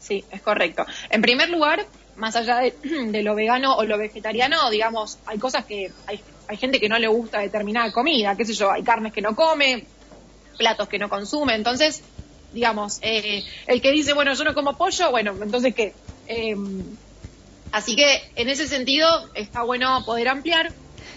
Sí, 0.00 0.24
es 0.30 0.40
correcto. 0.40 0.86
En 1.10 1.20
primer 1.20 1.50
lugar, 1.50 1.86
más 2.16 2.34
allá 2.34 2.60
de, 2.60 2.74
de 3.10 3.22
lo 3.22 3.34
vegano 3.34 3.76
o 3.76 3.84
lo 3.84 3.98
vegetariano, 3.98 4.70
digamos, 4.70 5.18
hay 5.26 5.38
cosas 5.38 5.66
que 5.66 5.92
hay, 6.06 6.20
hay 6.52 6.58
gente 6.58 6.78
que 6.78 6.88
no 6.88 6.98
le 6.98 7.08
gusta 7.08 7.40
determinada 7.40 7.90
comida, 7.92 8.36
qué 8.36 8.44
sé 8.44 8.52
yo, 8.54 8.70
hay 8.70 8.82
carnes 8.82 9.12
que 9.12 9.20
no 9.22 9.34
come, 9.34 9.86
platos 10.58 10.88
que 10.88 10.98
no 10.98 11.08
consume, 11.08 11.54
entonces, 11.54 12.02
digamos, 12.52 12.98
eh, 13.02 13.42
el 13.66 13.80
que 13.80 13.90
dice, 13.90 14.12
bueno, 14.12 14.34
yo 14.34 14.44
no 14.44 14.54
como 14.54 14.76
pollo, 14.76 15.10
bueno, 15.10 15.34
entonces 15.42 15.74
qué. 15.74 15.94
Eh, 16.26 16.54
así 17.72 17.96
que 17.96 18.20
en 18.36 18.48
ese 18.48 18.68
sentido 18.68 19.06
está 19.34 19.62
bueno 19.62 20.02
poder 20.04 20.28
ampliar. 20.28 20.72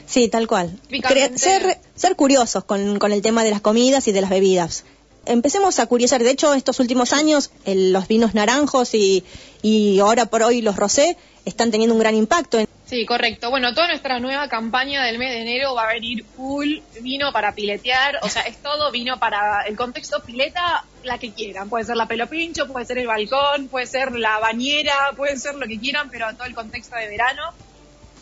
Sí, 0.06 0.30
tal 0.30 0.48
cual. 0.48 0.80
Cre- 0.90 1.38
Ser, 1.38 1.78
ser 1.96 2.16
curiosos 2.16 2.64
con, 2.64 2.98
con 2.98 3.12
el 3.12 3.22
tema 3.22 3.44
de 3.44 3.52
las 3.52 3.62
comidas 3.62 4.08
y 4.08 4.12
de 4.14 4.22
las 4.22 4.30
bebidas. 4.30 4.86
Empecemos 5.26 5.80
a 5.80 5.86
curiosar. 5.88 6.24
De 6.24 6.32
hecho, 6.32 6.54
estos 6.54 6.80
últimos 6.80 7.12
años, 7.14 7.52
el- 7.66 7.92
los 7.92 8.08
vinos 8.08 8.34
naranjos 8.34 8.94
y, 8.96 9.26
y 9.62 10.00
ahora 10.00 10.28
por 10.28 10.44
hoy 10.44 10.62
los 10.62 10.76
rosé 10.78 11.18
están 11.46 11.72
teniendo 11.72 11.94
un 11.94 12.00
gran 12.00 12.16
impacto. 12.16 12.58
En, 12.60 12.68
Sí, 12.86 13.04
correcto. 13.06 13.50
Bueno, 13.50 13.74
toda 13.74 13.88
nuestra 13.88 14.20
nueva 14.20 14.48
campaña 14.48 15.04
del 15.04 15.18
mes 15.18 15.32
de 15.32 15.42
enero 15.42 15.74
va 15.74 15.90
a 15.90 15.94
venir 15.94 16.24
full 16.24 16.78
vino 17.02 17.32
para 17.34 17.54
piletear, 17.56 18.20
o 18.22 18.30
sea, 18.30 18.44
es 18.44 18.58
todo 18.62 18.92
vino 18.92 19.18
para 19.18 19.64
el 19.64 19.76
contexto 19.76 20.22
pileta, 20.24 20.84
la 21.04 21.18
que 21.18 21.34
quieran. 21.34 21.68
Puede 21.68 21.86
ser 21.86 21.98
la 21.98 22.06
pelo 22.08 22.28
pincho, 22.28 22.68
puede 22.68 22.86
ser 22.86 23.00
el 23.00 23.08
balcón, 23.08 23.70
puede 23.70 23.88
ser 23.88 24.12
la 24.12 24.38
bañera, 24.38 24.94
puede 25.18 25.36
ser 25.38 25.56
lo 25.56 25.66
que 25.66 25.80
quieran, 25.80 26.10
pero 26.12 26.32
todo 26.36 26.46
el 26.46 26.54
contexto 26.54 26.96
de 26.96 27.08
verano. 27.08 27.54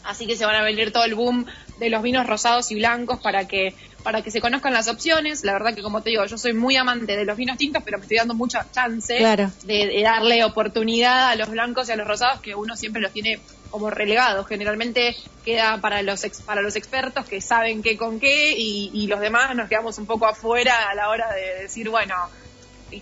Así 0.06 0.28
que 0.28 0.36
se 0.38 0.45
van 0.45 0.56
a 0.56 0.62
venir 0.63 0.91
todo 0.93 1.04
el 1.04 1.15
boom 1.15 1.45
de 1.80 1.89
los 1.89 2.02
vinos 2.02 2.26
rosados 2.26 2.71
y 2.71 2.76
blancos 2.76 3.19
para 3.19 3.47
que 3.47 3.73
para 4.04 4.21
que 4.21 4.32
se 4.32 4.41
conozcan 4.41 4.73
las 4.73 4.89
opciones. 4.89 5.43
La 5.45 5.54
verdad 5.54 5.73
que 5.73 5.82
como 5.82 6.02
te 6.02 6.10
digo, 6.10 6.26
yo 6.26 6.38
soy 6.38 6.52
muy 6.54 6.76
amante 6.76 7.15
de 7.15 7.23
los 7.23 7.38
vinos 7.38 7.58
tintos, 7.58 7.84
pero 7.84 7.97
me 7.97 8.04
estoy 8.04 8.17
dando 8.17 8.34
mucha 8.34 8.65
chance 8.71 9.17
Claro. 9.17 9.49
de, 9.63 9.88
de 9.88 10.02
darle 10.04 10.43
oportunidad 10.43 11.30
a 11.30 11.36
los 11.38 11.49
blancos 11.49 11.88
y 11.88 11.93
a 11.93 11.95
los 11.95 12.06
rosados 12.08 12.41
que 12.41 12.54
uno 12.54 12.76
siempre 12.76 13.02
los 13.02 13.13
tiene 13.13 13.39
como 13.73 13.89
relegados. 13.89 14.45
Generalmente 14.45 15.15
queda 15.43 15.79
para 15.81 16.03
los 16.03 16.23
ex- 16.23 16.41
para 16.43 16.62
los 16.62 16.75
expertos 16.75 17.25
que 17.25 17.41
saben 17.41 17.81
qué 17.81 17.97
con 17.97 18.19
qué 18.19 18.53
y, 18.55 18.91
y 18.93 19.07
los 19.07 19.19
demás 19.19 19.55
nos 19.55 19.67
quedamos 19.67 19.97
un 19.97 20.05
poco 20.05 20.27
afuera 20.27 20.89
a 20.91 20.93
la 20.93 21.09
hora 21.09 21.33
de 21.33 21.63
decir, 21.63 21.89
bueno, 21.89 22.13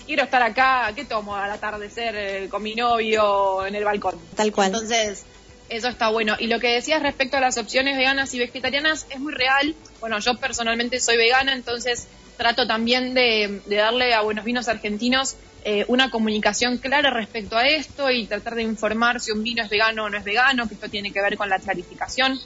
quiero 0.05 0.23
estar 0.23 0.41
acá, 0.41 0.89
¿qué 0.95 1.03
tomo 1.03 1.35
al 1.35 1.51
atardecer 1.51 2.15
eh, 2.15 2.47
con 2.49 2.63
mi 2.63 2.73
novio 2.73 3.65
en 3.65 3.75
el 3.75 3.83
balcón? 3.83 4.15
tal 4.37 4.53
cual. 4.53 4.67
Entonces, 4.67 5.25
eso 5.67 5.89
está 5.89 6.07
bueno. 6.09 6.35
Y 6.39 6.47
lo 6.47 6.61
que 6.61 6.69
decías 6.69 7.03
respecto 7.03 7.35
a 7.35 7.41
las 7.41 7.57
opciones 7.57 7.97
veganas 7.97 8.33
y 8.33 8.39
vegetarianas 8.39 9.07
es 9.09 9.19
muy 9.19 9.33
real. 9.33 9.75
Bueno, 9.99 10.19
yo 10.19 10.37
personalmente 10.37 11.01
soy 11.01 11.17
vegana, 11.17 11.51
entonces 11.53 12.07
trato 12.37 12.65
también 12.65 13.13
de, 13.13 13.59
de 13.65 13.75
darle 13.75 14.13
a 14.13 14.21
Buenos 14.21 14.45
Vinos 14.45 14.69
Argentinos 14.69 15.35
eh, 15.63 15.85
una 15.87 16.09
comunicación 16.09 16.77
clara 16.77 17.11
respecto 17.11 17.55
a 17.55 17.67
esto 17.67 18.09
y 18.09 18.25
tratar 18.25 18.55
de 18.55 18.63
informar 18.63 19.19
si 19.19 19.31
un 19.31 19.43
vino 19.43 19.63
es 19.63 19.69
vegano 19.69 20.05
o 20.05 20.09
no 20.09 20.17
es 20.17 20.23
vegano, 20.23 20.67
que 20.67 20.73
esto 20.73 20.89
tiene 20.89 21.11
que 21.11 21.21
ver 21.21 21.37
con 21.37 21.49
la 21.49 21.59
clarificación, 21.59 22.39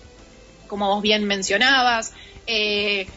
como 0.68 0.88
vos 0.88 1.02
bien 1.02 1.24
mencionabas. 1.24 2.14
Eh, 2.46 3.08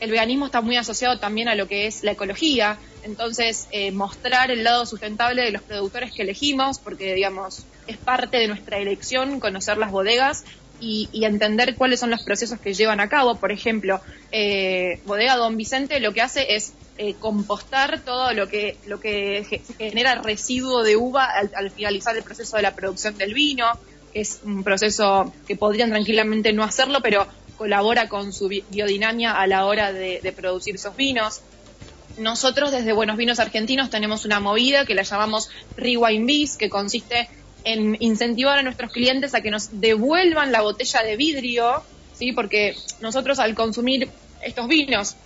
el 0.00 0.10
veganismo 0.12 0.46
está 0.46 0.60
muy 0.60 0.76
asociado 0.76 1.18
también 1.18 1.48
a 1.48 1.56
lo 1.56 1.66
que 1.66 1.86
es 1.88 2.04
la 2.04 2.12
ecología, 2.12 2.78
entonces 3.02 3.66
eh, 3.72 3.90
mostrar 3.90 4.50
el 4.50 4.62
lado 4.62 4.86
sustentable 4.86 5.42
de 5.42 5.50
los 5.50 5.62
productores 5.62 6.12
que 6.12 6.22
elegimos, 6.22 6.78
porque 6.78 7.14
digamos 7.14 7.64
es 7.88 7.96
parte 7.96 8.36
de 8.36 8.46
nuestra 8.46 8.78
elección 8.78 9.40
conocer 9.40 9.76
las 9.78 9.90
bodegas 9.90 10.44
y, 10.80 11.08
y 11.10 11.24
entender 11.24 11.74
cuáles 11.74 11.98
son 11.98 12.10
los 12.10 12.22
procesos 12.22 12.60
que 12.60 12.74
llevan 12.74 13.00
a 13.00 13.08
cabo. 13.08 13.34
Por 13.36 13.50
ejemplo, 13.50 14.00
eh, 14.30 15.00
bodega 15.04 15.36
Don 15.36 15.56
Vicente 15.56 15.98
lo 15.98 16.12
que 16.12 16.22
hace 16.22 16.54
es 16.54 16.74
eh, 16.98 17.14
compostar 17.14 18.02
todo 18.04 18.32
lo 18.32 18.48
que 18.48 18.76
lo 18.86 19.00
que 19.00 19.44
ge- 19.48 19.62
genera 19.78 20.16
residuo 20.16 20.82
de 20.82 20.96
uva 20.96 21.24
al, 21.24 21.50
al 21.54 21.70
finalizar 21.70 22.16
el 22.16 22.24
proceso 22.24 22.56
de 22.56 22.62
la 22.62 22.74
producción 22.74 23.16
del 23.16 23.34
vino, 23.34 23.66
que 24.12 24.20
es 24.20 24.40
un 24.42 24.64
proceso 24.64 25.32
que 25.46 25.56
podrían 25.56 25.90
tranquilamente 25.90 26.52
no 26.52 26.64
hacerlo, 26.64 26.98
pero 27.02 27.26
colabora 27.56 28.08
con 28.08 28.32
su 28.32 28.48
biodinamia 28.48 29.32
a 29.32 29.46
la 29.46 29.66
hora 29.66 29.92
de, 29.92 30.32
producir 30.36 30.76
esos 30.76 30.94
vinos. 30.96 31.40
Nosotros 32.16 32.72
desde 32.72 32.92
Buenos 32.92 33.16
Vinos 33.16 33.38
Argentinos 33.38 33.90
tenemos 33.90 34.24
una 34.24 34.40
movida 34.40 34.84
que 34.84 34.94
la 34.94 35.02
llamamos 35.02 35.48
Rewind 35.76 36.26
Bees, 36.26 36.56
que 36.56 36.68
consiste 36.68 37.28
en 37.64 37.96
incentivar 38.00 38.58
a 38.58 38.62
nuestros 38.62 38.92
clientes 38.92 39.34
a 39.34 39.40
que 39.40 39.50
nos 39.50 39.80
devuelvan 39.80 40.52
la 40.52 40.62
botella 40.62 41.02
de 41.02 41.16
vidrio, 41.16 41.82
¿sí? 42.12 42.32
porque 42.32 42.76
nosotros 43.00 43.38
al 43.38 43.54
consumir 43.54 44.08
estos 44.42 44.68
vinos, 44.68 45.16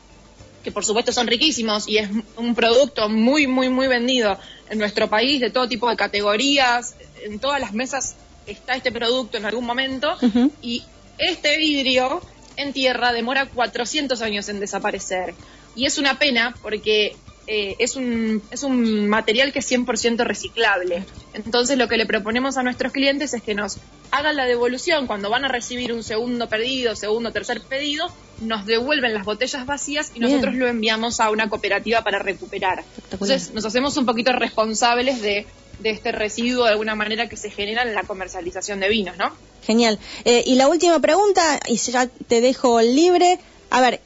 que 0.62 0.72
por 0.72 0.84
supuesto 0.84 1.12
son 1.12 1.26
riquísimos 1.26 1.88
y 1.88 1.98
es 1.98 2.08
un 2.36 2.54
producto 2.54 3.08
muy, 3.08 3.46
muy, 3.46 3.68
muy 3.68 3.88
vendido 3.88 4.38
en 4.70 4.78
nuestro 4.78 5.08
país, 5.08 5.40
de 5.40 5.50
todo 5.50 5.68
tipo 5.68 5.88
de 5.88 5.96
categorías, 5.96 6.94
en 7.24 7.38
todas 7.38 7.60
las 7.60 7.72
mesas 7.72 8.16
está 8.46 8.74
este 8.74 8.90
producto 8.90 9.38
en 9.38 9.44
algún 9.44 9.64
momento, 9.64 10.16
y 10.60 10.82
este 11.18 11.56
vidrio 11.58 12.20
en 12.56 12.72
tierra 12.72 13.12
demora 13.12 13.46
400 13.46 14.20
años 14.22 14.48
en 14.48 14.60
desaparecer. 14.60 15.34
Y 15.74 15.86
es 15.86 15.98
una 15.98 16.18
pena 16.18 16.54
porque 16.62 17.16
eh, 17.54 17.76
es, 17.78 17.96
un, 17.96 18.42
es 18.50 18.62
un 18.62 19.10
material 19.10 19.52
que 19.52 19.58
es 19.58 19.70
100% 19.70 20.24
reciclable. 20.24 21.04
Entonces 21.34 21.76
lo 21.76 21.86
que 21.86 21.98
le 21.98 22.06
proponemos 22.06 22.56
a 22.56 22.62
nuestros 22.62 22.92
clientes 22.92 23.34
es 23.34 23.42
que 23.42 23.54
nos 23.54 23.76
hagan 24.10 24.36
la 24.36 24.46
devolución 24.46 25.06
cuando 25.06 25.28
van 25.28 25.44
a 25.44 25.48
recibir 25.48 25.92
un 25.92 26.02
segundo 26.02 26.48
pedido, 26.48 26.96
segundo, 26.96 27.30
tercer 27.30 27.60
pedido, 27.60 28.10
nos 28.40 28.64
devuelven 28.64 29.12
las 29.12 29.26
botellas 29.26 29.66
vacías 29.66 30.12
y 30.14 30.20
nosotros 30.20 30.54
lo 30.54 30.66
enviamos 30.66 31.20
a 31.20 31.30
una 31.30 31.50
cooperativa 31.50 32.00
para 32.00 32.20
recuperar. 32.20 32.84
Entonces 33.10 33.52
nos 33.52 33.66
hacemos 33.66 33.98
un 33.98 34.06
poquito 34.06 34.32
responsables 34.32 35.20
de, 35.20 35.46
de 35.80 35.90
este 35.90 36.10
residuo 36.10 36.64
de 36.64 36.70
alguna 36.70 36.94
manera 36.94 37.28
que 37.28 37.36
se 37.36 37.50
genera 37.50 37.82
en 37.82 37.94
la 37.94 38.04
comercialización 38.04 38.80
de 38.80 38.88
vinos, 38.88 39.18
¿no? 39.18 39.30
Genial. 39.62 39.98
Eh, 40.24 40.42
y 40.46 40.54
la 40.54 40.68
última 40.68 41.00
pregunta, 41.00 41.60
y 41.68 41.76
ya 41.76 42.06
te 42.06 42.40
dejo 42.40 42.80
libre. 42.80 43.38
A 43.68 43.82
ver, 43.82 44.00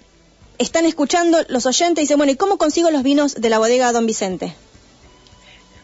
están 0.58 0.86
escuchando 0.86 1.38
los 1.48 1.66
oyentes 1.66 2.02
y 2.02 2.04
dicen, 2.04 2.18
bueno, 2.18 2.32
¿y 2.32 2.36
cómo 2.36 2.58
consigo 2.58 2.90
los 2.90 3.02
vinos 3.02 3.34
de 3.34 3.50
la 3.50 3.58
bodega 3.58 3.90
Don 3.92 4.06
Vicente? 4.06 4.54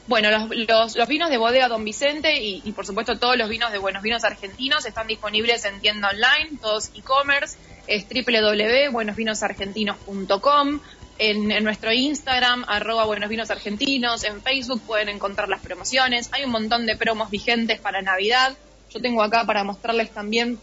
Bueno, 0.08 0.30
los, 0.30 0.48
los, 0.96 1.08
vinos 1.08 1.30
de 1.30 1.38
bodega 1.38 1.68
Don 1.68 1.85
Vicente 1.85 2.42
y, 2.42 2.72
por 2.72 2.85
supuesto 2.85 3.16
todos 3.18 3.37
los 3.37 3.48
vinos 3.48 3.70
de 3.70 3.78
Buenos 3.78 4.02
Vinos 4.02 4.24
Argentinos 4.24 4.85
están 4.85 5.06
disponibles 5.06 5.64
en 5.64 5.78
tienda 5.80 6.11
online, 6.11 6.58
todos 6.61 6.90
e-commerce, 6.94 7.56
es 7.87 8.04
www.buenosvinosargentinos.com, 8.08 10.80
en, 11.18 11.52
en, 11.52 11.64
nuestro 11.64 11.92
Instagram, 11.92 12.64
arroba 12.66 13.04
Buenos 13.04 13.30
Vinos 13.30 13.48
Argentinos, 13.50 14.24
en 14.24 14.42
Facebook 14.42 14.82
pueden 14.82 15.08
encontrar 15.08 15.48
las 15.48 15.61
promociones, 15.61 16.30
hay 16.32 16.42
un 16.44 16.50
montón 16.50 16.85
de 16.85 16.96
promos 16.96 17.30
vigentes 17.30 17.78
para 17.80 18.02
Navidad, 18.02 18.56
yo 18.92 19.00
tengo 19.00 19.22
acá 19.22 19.46
para 19.46 19.62
mostrarles 19.62 20.11
también 20.11 20.58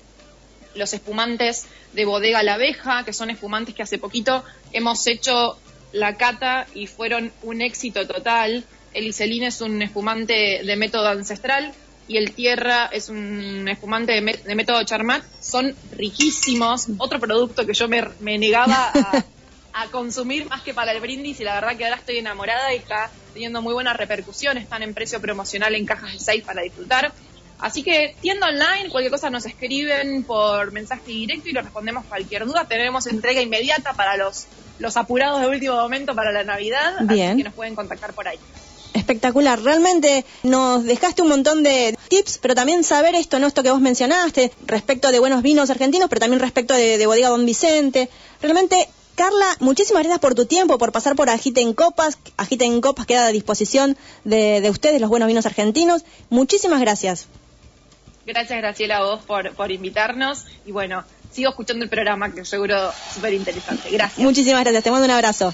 los 0.76 0.94
espumantes 0.94 1.66
de 1.94 2.06
Bodega 2.06 2.44
La 2.44 2.56
Abeja, 2.56 3.04
que 3.04 3.14
son 3.14 3.30
espumantes 3.30 3.76
que 3.76 3.84
hace 3.84 3.98
poquito 3.98 4.44
hemos 4.72 5.06
hecho 5.08 5.58
la 5.92 6.16
cata 6.18 6.68
y 6.74 6.88
fueron 6.88 7.32
un 7.42 7.62
éxito 7.62 8.08
total. 8.08 8.64
El 8.94 9.08
Iselín 9.08 9.44
es 9.44 9.62
un 9.62 9.82
espumante 9.82 10.62
de 10.64 10.76
método 10.76 11.08
ancestral 11.08 11.74
y 12.08 12.18
el 12.18 12.32
Tierra 12.34 12.90
es 12.92 13.10
un 13.10 13.68
espumante 13.68 14.14
de, 14.14 14.56
método 14.56 14.84
Charmat. 14.84 15.24
Son 15.40 15.76
riquísimos. 15.92 16.88
Otro 16.98 17.20
producto 17.20 17.66
que 17.66 17.74
yo 17.74 17.88
me, 17.88 18.38
negaba 18.38 18.92
a, 18.94 19.24
a, 19.74 19.88
consumir 19.88 20.48
más 20.48 20.64
que 20.64 20.74
para 20.74 20.92
el 20.92 21.02
brindis 21.02 21.40
y 21.40 21.44
la 21.44 21.56
verdad 21.56 21.78
que 21.78 21.86
ahora 21.86 21.98
estoy 21.98 22.18
enamorada 22.18 22.74
y 22.74 22.78
está 22.78 23.12
teniendo 23.34 23.62
muy 23.62 23.74
buena 23.74 23.94
repercusión. 23.94 24.58
Están 24.58 24.82
en 24.82 24.96
precio 24.96 25.22
promocional 25.22 25.76
en 25.76 25.86
cajas 25.86 26.14
de 26.14 26.20
6 26.20 26.44
para 26.44 26.64
disfrutar. 26.64 27.14
Así 27.60 27.84
que 27.84 28.15
tienda 28.22 28.48
online, 28.48 28.89
cualquier 28.89 29.12
cosa 29.12 29.30
nos 29.30 29.45
escriben 29.45 30.24
por 30.24 30.72
mensaje 30.72 31.12
directo 31.12 31.50
y 31.50 31.52
lo 31.52 31.62
respondemos 31.62 32.06
cualquier 32.06 32.45
duda. 32.45 32.65
Tenemos 32.65 33.06
entrega 33.08 33.41
inmediata 33.41 33.93
para 33.93 34.15
los, 34.15 34.45
los 34.80 34.95
apurados 34.95 35.41
de 35.41 35.48
último 35.48 35.76
momento 35.76 36.15
para 36.15 36.32
la 36.32 36.43
Navidad, 36.43 36.93
Bien. 37.02 37.32
así 37.32 37.38
que 37.38 37.43
nos 37.43 37.54
pueden 37.54 37.76
contactar 37.76 38.13
por 38.13 38.28
ahí. 38.28 38.39
Espectacular, 38.93 39.62
realmente 39.62 40.26
nos 40.43 40.84
dejaste 40.84 41.22
un 41.22 41.30
montón 41.30 41.63
de 41.63 41.95
tips, 42.08 42.39
pero 42.39 42.56
también 42.56 42.84
saber 42.84 43.13
esto, 43.13 43.39
¿no? 43.39 43.48
Esto 43.48 43.62
que 43.62 43.72
vos 43.72 43.82
mencionaste, 43.82 44.52
respecto 44.65 45.12
de 45.12 45.19
buenos 45.19 45.43
vinos 45.43 45.69
argentinos, 45.69 46.10
pero 46.10 46.22
también 46.22 46.39
respecto 46.39 46.74
de, 46.74 47.06
Bodega 47.06 47.30
Don 47.30 47.45
Vicente. 47.45 48.10
Realmente 48.41 48.88
Carla, 49.15 49.58
muchísimas 49.60 50.04
gracias 50.04 50.19
por 50.19 50.34
tu 50.34 50.45
tiempo, 50.45 50.78
por 50.78 50.91
pasar 50.91 51.15
por 51.15 51.30
Agite 51.30 51.62
en 51.62 51.74
Copas. 51.74 52.17
Agite 52.38 52.65
en 52.65 52.80
Copas 52.82 53.06
queda 53.06 53.28
a 53.28 53.32
disposición 53.32 53.98
de, 54.24 54.62
de 54.62 54.69
ustedes, 54.69 55.02
los 55.02 55.10
buenos 55.10 55.28
vinos 55.28 55.45
argentinos. 55.45 56.04
Muchísimas 56.30 56.80
gracias. 56.80 57.28
Gracias, 58.26 58.60
Graciela, 58.60 58.98
a 58.98 59.04
vos 59.04 59.22
por, 59.24 59.54
por 59.56 59.72
invitarnos. 59.72 60.46
Y 60.66 60.72
bueno, 60.72 61.04
sigo 61.32 61.50
escuchando 61.50 61.84
el 61.84 61.90
programa, 61.90 62.34
que 62.34 62.46
seguro 62.46 62.92
súper 63.14 63.34
interesante. 63.34 63.90
Gracias. 63.92 64.20
Muchísimas 64.20 64.62
gracias. 64.62 64.84
Te 64.84 64.92
mando 64.92 65.06
un 65.06 65.12
abrazo. 65.12 65.54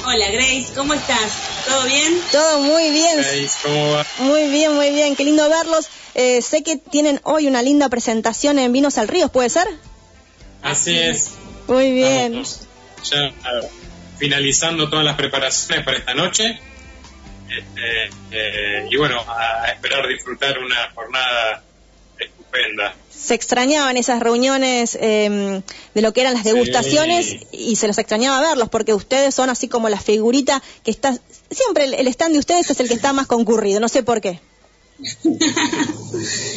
Hola 0.05 0.31
Grace, 0.31 0.68
¿cómo 0.75 0.94
estás? 0.94 1.50
¿Todo 1.66 1.85
bien? 1.85 2.20
Todo 2.33 2.61
muy 2.61 2.90
bien. 2.90 3.25
¿cómo 3.62 3.90
va? 3.92 4.07
Muy 4.18 4.49
bien, 4.49 4.75
muy 4.75 4.90
bien. 4.90 5.16
Qué 5.16 5.25
lindo 5.25 5.49
verlos. 5.49 5.88
Eh, 6.14 6.42
sé 6.42 6.62
que 6.62 6.77
tienen 6.77 7.20
hoy 7.25 7.46
una 7.46 7.62
linda 7.62 7.88
presentación 7.88 8.59
en 8.59 8.73
Vinos 8.73 8.99
al 8.99 9.09
Río, 9.09 9.29
¿puede 9.29 9.49
ser? 9.51 9.68
Así 10.62 10.99
es. 10.99 11.31
Muy 11.68 11.92
bien. 11.92 12.42
ya 13.05 13.33
finalizando 14.18 14.90
todas 14.90 15.05
las 15.05 15.16
preparaciones 15.16 15.85
para 15.85 15.96
esta 15.99 16.14
noche. 16.14 16.59
Este, 17.49 18.11
eh, 18.31 18.87
y 18.90 18.96
bueno, 18.96 19.20
a 19.27 19.66
esperar 19.73 20.07
disfrutar 20.07 20.59
una 20.59 20.90
jornada 20.94 21.62
estupenda. 22.18 22.94
Se 23.11 23.35
extrañaban 23.35 23.96
esas 23.96 24.20
reuniones 24.20 24.96
eh, 25.01 25.62
de 25.94 26.03
lo 26.03 26.12
que 26.12 26.20
eran 26.20 26.35
las 26.35 26.44
degustaciones 26.44 27.27
Sí. 27.27 27.46
y 27.53 27.77
se 27.77 27.87
los 27.87 27.99
extrañaba 27.99 28.40
verlos 28.40 28.68
porque 28.68 28.94
ustedes 28.94 29.35
son 29.35 29.51
así 29.51 29.68
como 29.68 29.88
la 29.88 29.99
figurita 30.01 30.62
que 30.85 30.90
está 30.90 31.16
siempre 31.51 31.85
el, 31.85 31.95
el 31.95 32.07
stand 32.09 32.33
de 32.33 32.39
ustedes 32.39 32.71
es 32.71 32.81
el 32.81 32.89
que 32.89 32.95
está 32.95 33.13
más 33.13 33.27
concurrido, 33.27 33.81
no 33.81 33.89
sé 33.89 34.03
por 34.03 34.21
qué. 34.21 34.41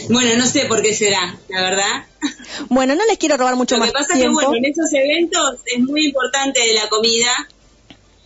Bueno, 0.10 0.36
no 0.38 0.46
sé 0.46 0.66
por 0.66 0.82
qué 0.82 0.94
será, 0.94 1.38
la 1.48 1.62
verdad. 1.62 2.06
Bueno, 2.70 2.96
no 2.96 3.06
les 3.06 3.18
quiero 3.18 3.38
robar 3.38 3.56
mucho 3.56 3.76
Lo 3.76 3.80
más 3.80 3.90
que 3.90 3.94
pasa 3.94 4.14
tiempo. 4.16 4.40
que, 4.40 4.46
bueno, 4.46 4.58
en 4.58 4.72
esos 4.72 4.92
eventos 4.94 5.60
es 5.66 5.80
muy 5.80 6.08
importante 6.08 6.60
la 6.74 6.90
comida 6.90 7.32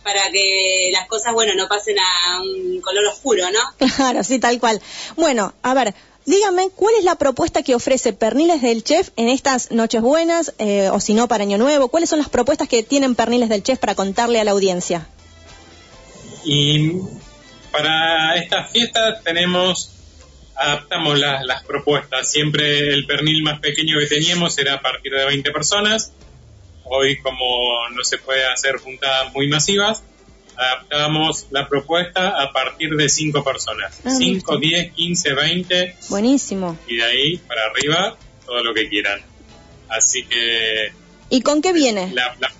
para 0.02 0.30
que 0.32 0.90
las 0.92 1.06
cosas, 1.06 1.34
bueno, 1.34 1.54
no 1.54 1.68
pasen 1.68 1.96
a 1.98 2.40
un 2.40 2.80
color 2.80 3.06
oscuro, 3.06 3.44
¿no? 3.50 3.86
Claro, 3.96 4.24
sí, 4.24 4.38
tal 4.38 4.58
cual. 4.58 4.80
Bueno, 5.16 5.52
a 5.62 5.74
ver, 5.74 5.94
díganme, 6.24 6.70
¿cuál 6.70 6.94
es 6.98 7.04
la 7.04 7.14
propuesta 7.16 7.62
que 7.62 7.74
ofrece 7.74 8.12
Perniles 8.12 8.62
del 8.62 8.82
Chef 8.82 9.10
en 9.16 9.28
estas 9.28 9.70
Noches 9.70 10.00
Buenas, 10.02 10.54
eh, 10.58 10.88
o 10.92 10.98
si 10.98 11.14
no, 11.14 11.28
para 11.28 11.44
Año 11.44 11.58
Nuevo? 11.58 11.88
¿Cuáles 11.88 12.08
son 12.08 12.18
las 12.18 12.28
propuestas 12.28 12.68
que 12.68 12.82
tienen 12.82 13.14
Perniles 13.14 13.48
del 13.50 13.62
Chef 13.62 13.78
para 13.78 13.94
contarle 13.94 14.40
a 14.40 14.44
la 14.44 14.52
audiencia? 14.52 15.06
Y 16.50 16.92
para 17.70 18.34
estas 18.36 18.72
fiestas 18.72 19.22
tenemos, 19.22 19.92
adaptamos 20.56 21.18
las, 21.18 21.44
las 21.44 21.62
propuestas. 21.64 22.30
Siempre 22.30 22.88
el 22.94 23.04
pernil 23.06 23.42
más 23.42 23.60
pequeño 23.60 23.98
que 23.98 24.06
teníamos 24.06 24.56
era 24.58 24.74
a 24.74 24.80
partir 24.80 25.12
de 25.12 25.26
20 25.26 25.50
personas. 25.50 26.12
Hoy, 26.84 27.18
como 27.20 27.44
no 27.94 28.02
se 28.02 28.16
puede 28.16 28.46
hacer 28.46 28.78
juntadas 28.78 29.30
muy 29.34 29.46
masivas, 29.48 30.02
adaptamos 30.56 31.46
la 31.50 31.68
propuesta 31.68 32.30
a 32.42 32.50
partir 32.50 32.90
de 32.96 33.10
5 33.10 33.44
personas. 33.44 34.00
Ah, 34.06 34.10
5, 34.16 34.54
listo. 34.54 34.56
10, 34.58 34.92
15, 34.94 35.34
20 35.34 35.96
Buenísimo. 36.08 36.78
y 36.88 36.96
de 36.96 37.04
ahí 37.04 37.36
para 37.46 37.60
arriba 37.66 38.16
todo 38.46 38.64
lo 38.64 38.72
que 38.72 38.88
quieran. 38.88 39.20
Así 39.90 40.24
que 40.24 40.92
¿Y 41.28 41.42
con 41.42 41.60
qué 41.60 41.74
viene? 41.74 42.10
la, 42.14 42.34
la- 42.40 42.50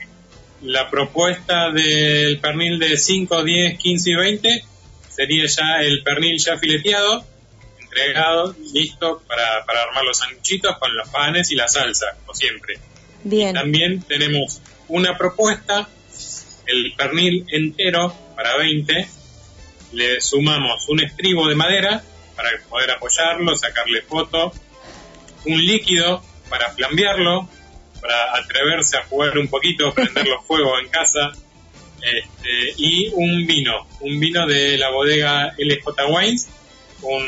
la 0.63 0.91
propuesta 0.91 1.71
del 1.71 2.39
pernil 2.41 2.79
de 2.79 2.97
5, 2.97 3.45
10, 3.45 3.79
15 3.79 4.11
y 4.11 4.15
20 4.15 4.65
sería 5.09 5.47
ya 5.47 5.81
el 5.81 6.03
pernil 6.03 6.39
ya 6.39 6.59
fileteado, 6.59 7.25
entregado, 7.81 8.55
listo 8.73 9.23
para, 9.27 9.65
para 9.67 9.83
armar 9.85 10.05
los 10.05 10.19
sanguchitos 10.19 10.79
con 10.79 10.95
los 10.97 11.09
panes 11.09 11.51
y 11.51 11.55
la 11.55 11.69
salsa, 11.69 12.17
como 12.21 12.35
siempre. 12.35 12.79
Bien. 13.25 13.55
También 13.55 14.03
tenemos 14.03 14.61
una 14.89 15.17
propuesta, 15.17 15.89
el 16.67 16.93
pernil 16.97 17.47
entero 17.49 18.15
para 18.37 18.57
20, 18.57 19.09
le 19.93 20.21
sumamos 20.21 20.89
un 20.89 21.01
estribo 21.01 21.49
de 21.49 21.55
madera 21.55 22.03
para 22.37 22.51
poder 22.69 22.91
apoyarlo, 22.93 23.57
sacarle 23.57 24.03
foto, 24.03 24.53
un 25.47 25.65
líquido 25.65 26.23
para 26.49 26.71
flambearlo, 26.71 27.49
para 28.01 28.37
atreverse 28.37 28.97
a 28.97 29.05
jugar 29.05 29.37
un 29.39 29.49
poquito, 29.49 29.93
prenderlo 29.95 30.43
fuego 30.43 30.79
en 30.79 30.89
casa, 30.89 31.33
este, 32.03 32.75
y 32.77 33.11
un 33.15 33.47
vino, 33.47 33.87
un 34.01 34.21
vino 34.21 34.47
de 34.47 34.79
la 34.79 34.91
bodega 34.91 35.55
LJ 35.59 35.85
Wines, 36.09 36.49
un, 37.03 37.27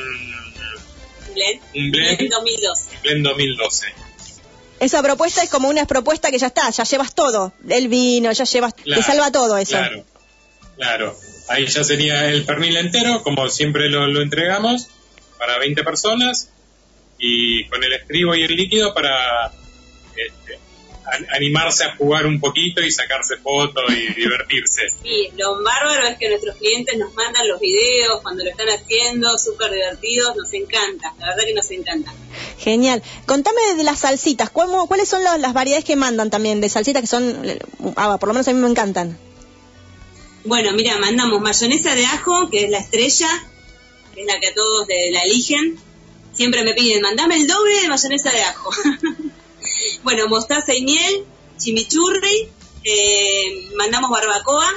Blend. 1.34 1.60
un 1.74 1.90
blend, 1.90 2.30
2012. 2.30 2.98
blend 3.02 3.26
2012. 3.26 3.86
Esa 4.80 5.02
propuesta 5.02 5.42
es 5.42 5.50
como 5.50 5.68
una 5.68 5.86
propuesta 5.86 6.30
que 6.30 6.38
ya 6.38 6.48
está, 6.48 6.70
ya 6.70 6.84
llevas 6.84 7.14
todo. 7.14 7.52
El 7.68 7.88
vino, 7.88 8.32
ya 8.32 8.44
llevas, 8.44 8.74
te 8.74 9.02
salva 9.02 9.30
todo 9.30 9.58
eso. 9.58 9.72
Claro, 9.72 10.04
claro. 10.76 11.16
Ahí 11.48 11.66
ya 11.66 11.84
sería 11.84 12.30
el 12.30 12.44
pernil 12.44 12.76
entero, 12.76 13.22
como 13.22 13.48
siempre 13.48 13.90
lo, 13.90 14.06
lo 14.06 14.22
entregamos, 14.22 14.88
para 15.38 15.58
20 15.58 15.82
personas, 15.82 16.50
y 17.18 17.66
con 17.68 17.84
el 17.84 17.92
estribo 17.92 18.34
y 18.34 18.44
el 18.44 18.56
líquido 18.56 18.94
para 18.94 19.52
animarse 21.34 21.84
a 21.84 21.96
jugar 21.96 22.26
un 22.26 22.40
poquito 22.40 22.80
y 22.82 22.90
sacarse 22.90 23.36
fotos 23.38 23.84
y 23.90 24.12
divertirse. 24.14 24.82
Sí, 25.02 25.28
lo 25.36 25.62
bárbaro 25.62 26.08
es 26.08 26.18
que 26.18 26.28
nuestros 26.28 26.56
clientes 26.56 26.96
nos 26.98 27.12
mandan 27.14 27.46
los 27.48 27.60
videos 27.60 28.20
cuando 28.22 28.44
lo 28.44 28.50
están 28.50 28.68
haciendo, 28.68 29.36
súper 29.38 29.72
divertidos, 29.72 30.36
nos 30.36 30.52
encanta, 30.52 31.14
la 31.18 31.26
verdad 31.28 31.44
que 31.46 31.54
nos 31.54 31.70
encanta. 31.70 32.12
Genial. 32.58 33.02
Contame 33.26 33.60
de 33.76 33.84
las 33.84 34.00
salsitas. 34.00 34.50
¿Cómo- 34.50 34.86
¿Cuáles 34.86 35.08
son 35.08 35.22
las, 35.24 35.40
las 35.40 35.52
variedades 35.54 35.84
que 35.84 35.96
mandan 35.96 36.30
también 36.30 36.60
de 36.60 36.68
salsitas 36.68 37.00
que 37.02 37.06
son, 37.08 37.48
eh, 37.48 37.58
ah, 37.96 38.18
por 38.18 38.28
lo 38.28 38.34
menos 38.34 38.46
a 38.48 38.52
mí 38.52 38.60
me 38.60 38.68
encantan? 38.68 39.18
Bueno, 40.44 40.72
mira, 40.72 40.96
mandamos 40.98 41.40
mayonesa 41.40 41.94
de 41.94 42.06
ajo, 42.06 42.48
que 42.50 42.64
es 42.64 42.70
la 42.70 42.78
estrella, 42.78 43.28
que 44.14 44.22
es 44.22 44.26
la 44.26 44.40
que 44.40 44.48
a 44.48 44.54
todos 44.54 44.86
de- 44.86 45.10
la 45.10 45.22
eligen. 45.22 45.78
Siempre 46.32 46.62
me 46.64 46.72
piden, 46.74 47.02
mandame 47.02 47.36
el 47.36 47.46
doble 47.46 47.80
de 47.82 47.88
mayonesa 47.88 48.30
de 48.30 48.42
ajo. 48.42 48.70
bueno, 50.02 50.28
mostaza 50.28 50.74
y 50.74 50.82
miel, 50.82 51.24
chimichurri, 51.58 52.48
eh, 52.84 53.68
mandamos 53.76 54.10
barbacoa 54.10 54.68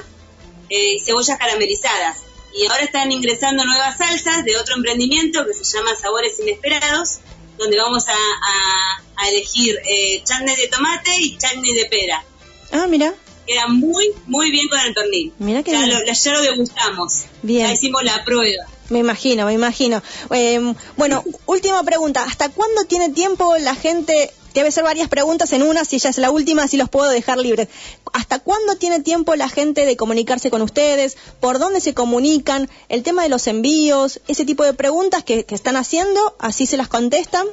eh, 0.69 0.93
y 0.95 0.99
cebollas 0.99 1.37
caramelizadas. 1.37 2.19
Y 2.55 2.65
ahora 2.67 2.83
están 2.83 3.11
ingresando 3.11 3.65
nuevas 3.65 3.97
salsas 3.97 4.45
de 4.45 4.55
otro 4.57 4.75
emprendimiento 4.75 5.45
que 5.45 5.53
se 5.53 5.63
llama 5.63 5.95
Sabores 5.95 6.39
Inesperados, 6.39 7.19
donde 7.57 7.77
vamos 7.77 8.07
a, 8.07 8.11
a- 8.13 9.03
a 9.15 9.29
elegir 9.29 9.77
eh, 9.89 10.21
chutney 10.23 10.55
de 10.55 10.67
tomate 10.67 11.15
y 11.17 11.37
chutney 11.37 11.73
de 11.73 11.85
pera. 11.85 12.23
Ah, 12.71 12.85
mira. 12.87 13.13
Queda 13.47 13.67
muy, 13.67 14.11
muy 14.25 14.51
bien 14.51 14.67
con 14.69 14.79
el 14.79 14.93
pernil. 14.93 15.33
Mira 15.39 15.63
qué 15.63 15.71
ya, 15.71 15.85
lo, 15.85 15.99
ya 16.05 16.31
lo 16.31 16.41
degustamos. 16.41 17.23
Bien. 17.41 17.67
Ya 17.67 17.73
hicimos 17.73 18.03
la 18.03 18.23
prueba. 18.23 18.65
Me 18.89 18.99
imagino, 18.99 19.45
me 19.45 19.53
imagino. 19.53 20.01
Eh, 20.31 20.73
bueno, 20.95 21.23
última 21.45 21.83
pregunta. 21.83 22.23
¿Hasta 22.23 22.49
cuándo 22.49 22.85
tiene 22.85 23.09
tiempo 23.09 23.55
la 23.59 23.75
gente? 23.75 24.31
Debe 24.53 24.71
ser 24.71 24.83
varias 24.83 25.09
preguntas 25.09 25.51
en 25.53 25.63
una, 25.63 25.85
si 25.85 25.95
ella 25.95 26.09
es 26.09 26.17
la 26.17 26.31
última, 26.31 26.67
si 26.67 26.77
los 26.77 26.89
puedo 26.89 27.09
dejar 27.09 27.37
libres. 27.37 27.67
¿Hasta 28.13 28.39
cuándo 28.39 28.75
tiene 28.75 29.01
tiempo 29.01 29.35
la 29.35 29.49
gente 29.49 29.85
de 29.85 29.97
comunicarse 29.97 30.51
con 30.51 30.61
ustedes? 30.61 31.17
¿Por 31.39 31.59
dónde 31.59 31.81
se 31.81 31.93
comunican? 31.93 32.69
El 32.89 33.03
tema 33.03 33.23
de 33.23 33.29
los 33.29 33.47
envíos, 33.47 34.21
ese 34.27 34.45
tipo 34.45 34.63
de 34.63 34.73
preguntas 34.73 35.23
que, 35.23 35.45
que 35.45 35.55
están 35.55 35.75
haciendo, 35.75 36.35
así 36.39 36.65
se 36.65 36.77
las 36.77 36.87
contestan. 36.87 37.47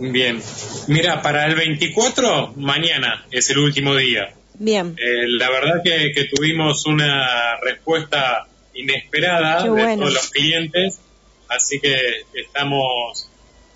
Bien. 0.00 0.40
Mira, 0.86 1.22
para 1.22 1.46
el 1.46 1.54
24, 1.54 2.54
mañana 2.56 3.26
es 3.30 3.50
el 3.50 3.58
último 3.58 3.94
día. 3.94 4.34
Bien. 4.54 4.96
Eh, 4.98 5.26
la 5.26 5.50
verdad 5.50 5.82
que, 5.84 6.12
que 6.14 6.24
tuvimos 6.24 6.86
una 6.86 7.56
respuesta 7.60 8.46
inesperada 8.74 9.58
Qué 9.58 9.64
de 9.64 9.70
bueno. 9.70 10.02
todos 10.02 10.14
los 10.14 10.30
clientes, 10.30 11.00
así 11.48 11.80
que 11.80 11.96
estamos 12.34 13.28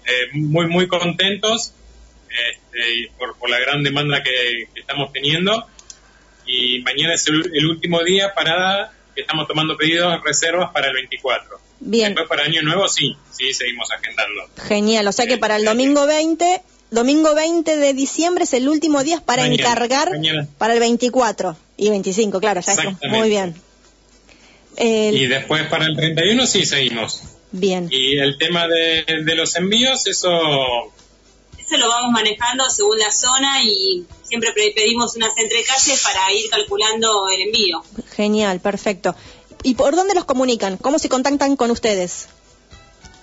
eh, 0.04 0.28
muy 0.32 0.66
muy 0.66 0.88
contentos 0.88 1.72
este, 2.50 2.94
y 2.96 3.06
por, 3.18 3.36
por 3.38 3.50
la 3.50 3.58
gran 3.60 3.82
demanda 3.82 4.22
que, 4.22 4.68
que 4.74 4.80
estamos 4.80 5.12
teniendo 5.12 5.66
y 6.46 6.80
mañana 6.80 7.14
es 7.14 7.26
el, 7.28 7.50
el 7.54 7.66
último 7.66 8.02
día 8.02 8.34
para 8.34 8.92
que 9.14 9.20
estamos 9.20 9.46
tomando 9.46 9.76
pedidos 9.76 10.20
reservas 10.24 10.70
para 10.72 10.88
el 10.88 10.94
24. 10.94 11.60
Bien. 11.80 12.08
Después 12.14 12.28
para 12.28 12.44
Año 12.44 12.62
Nuevo 12.62 12.88
sí, 12.88 13.16
sí 13.30 13.52
seguimos 13.52 13.90
agendando. 13.90 14.48
Genial. 14.68 15.06
O 15.08 15.12
sea 15.12 15.26
que 15.26 15.36
para 15.38 15.56
el 15.56 15.64
domingo 15.64 16.06
20, 16.06 16.62
domingo 16.90 17.34
20 17.34 17.76
de 17.76 17.92
diciembre 17.94 18.44
es 18.44 18.52
el 18.54 18.68
último 18.68 19.02
día 19.04 19.20
para 19.20 19.42
Mañana, 19.42 19.62
encargar 19.62 20.10
mañana. 20.10 20.46
para 20.58 20.74
el 20.74 20.80
24 20.80 21.56
y 21.76 21.90
25, 21.90 22.40
claro. 22.40 22.60
Ya 22.60 22.72
es- 22.72 23.10
muy 23.10 23.28
bien. 23.28 23.54
El- 24.76 25.16
Y 25.16 25.26
después 25.26 25.64
para 25.66 25.86
el 25.86 25.96
31 25.96 26.46
sí 26.46 26.64
seguimos. 26.64 27.22
Bien. 27.50 27.88
Y 27.90 28.18
el 28.18 28.38
tema 28.38 28.66
de, 28.66 29.04
de 29.24 29.34
los 29.34 29.54
envíos, 29.56 30.06
eso 30.06 30.30
Lo 31.78 31.88
vamos 31.88 32.12
manejando 32.12 32.68
según 32.70 32.98
la 32.98 33.10
zona 33.12 33.62
y 33.62 34.04
siempre 34.22 34.52
pre- 34.52 34.72
pedimos 34.74 35.16
unas 35.16 35.36
entrecalles 35.36 36.02
para 36.02 36.32
ir 36.32 36.48
calculando 36.50 37.28
el 37.28 37.42
envío. 37.42 37.82
Genial, 38.14 38.60
perfecto. 38.60 39.14
¿Y 39.62 39.74
por 39.74 39.94
dónde 39.96 40.14
los 40.14 40.24
comunican? 40.24 40.76
¿Cómo 40.76 40.98
se 40.98 41.08
contactan 41.08 41.56
con 41.56 41.70
ustedes? 41.70 42.28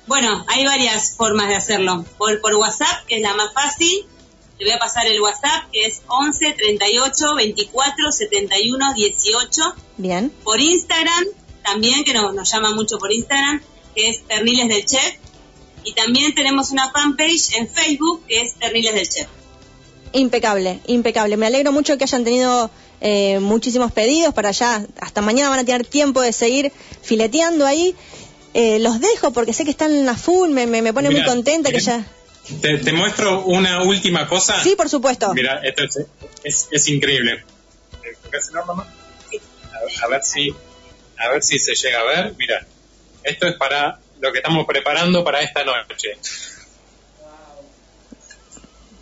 Bueno, 0.08 0.44
hay 0.48 0.66
varias 0.66 1.16
formas 1.16 1.50
de 1.50 1.56
hacerlo. 1.56 2.04
Por, 2.18 2.42
por 2.42 2.56
WhatsApp, 2.56 3.06
que 3.08 3.18
es 3.18 3.22
la 3.22 3.34
más 3.36 3.54
fácil. 3.54 4.06
Le 4.58 4.66
voy 4.66 4.74
a 4.74 4.80
pasar 4.80 5.06
el 5.08 5.22
WhatsApp, 5.22 5.70
que 5.72 5.86
es 5.86 6.02
11 6.08 6.54
38 6.54 7.36
24 7.36 8.12
71 8.12 8.94
18. 8.96 9.62
Bien. 9.98 10.32
Por 10.44 10.60
Instagram, 10.60 11.26
también, 11.64 12.04
que 12.04 12.14
nos, 12.14 12.34
nos 12.34 12.52
llama 12.52 12.72
mucho 12.72 12.98
por 12.98 13.12
Instagram, 13.14 13.62
que 13.96 14.10
es 14.10 14.18
Perniles 14.20 14.68
del 14.68 14.86
Chef. 14.86 15.16
Y 15.84 15.94
también 15.94 16.34
tenemos 16.36 16.72
una 16.72 16.92
fanpage 16.92 17.56
en 17.58 17.68
Facebook, 17.68 18.24
que 18.28 18.42
es 18.42 18.54
Perniles 18.54 18.94
del 18.94 19.10
Chef. 19.10 19.28
Impecable, 20.12 20.80
impecable. 20.88 21.38
Me 21.38 21.48
alegro 21.48 21.72
mucho 21.72 21.98
que 21.98 22.04
hayan 22.04 22.24
tenido 22.24 22.72
eh, 23.02 23.40
muchísimos 23.40 23.92
pedidos 23.92 24.34
para 24.34 24.50
allá. 24.50 24.86
Hasta 25.00 25.22
mañana 25.22 25.50
van 25.50 25.60
a 25.60 25.66
tener 25.66 25.86
tiempo 25.86 26.22
de 26.22 26.34
seguir 26.34 26.72
fileteando 27.02 27.66
ahí. 27.66 27.96
Eh, 28.54 28.80
los 28.80 29.00
dejo 29.00 29.32
porque 29.32 29.54
sé 29.54 29.64
que 29.64 29.72
están 29.72 30.10
a 30.10 30.16
full, 30.18 30.50
me, 30.50 30.66
me, 30.66 30.82
me 30.82 30.94
pone 30.94 31.12
muy 31.12 31.24
contenta 31.24 31.70
que 31.70 31.78
mira. 31.78 31.98
ya... 31.98 32.60
te, 32.62 32.80
te 32.80 32.92
muestro 32.92 33.46
una 33.46 33.84
última 33.84 34.28
cosa. 34.28 34.62
Sí, 34.64 34.76
por 34.76 34.90
supuesto. 34.90 35.32
Mira, 35.36 35.62
esto 35.64 35.84
es, 35.84 36.00
es, 36.44 36.68
es 36.72 36.88
increíble. 36.90 37.44
Eh, 38.04 39.40
a 40.04 40.08
ver 40.08 40.24
si 40.24 40.54
a 41.18 41.30
ver 41.30 41.44
si 41.44 41.60
se 41.60 41.76
llega 41.76 42.00
a 42.00 42.04
ver. 42.04 42.36
Mira, 42.38 42.66
esto 43.24 43.48
es 43.48 43.56
para 43.56 44.00
lo 44.20 44.32
que 44.32 44.40
estamos 44.40 44.66
preparando 44.66 45.24
para 45.24 45.42
esta 45.42 45.64
noche. 45.64 46.18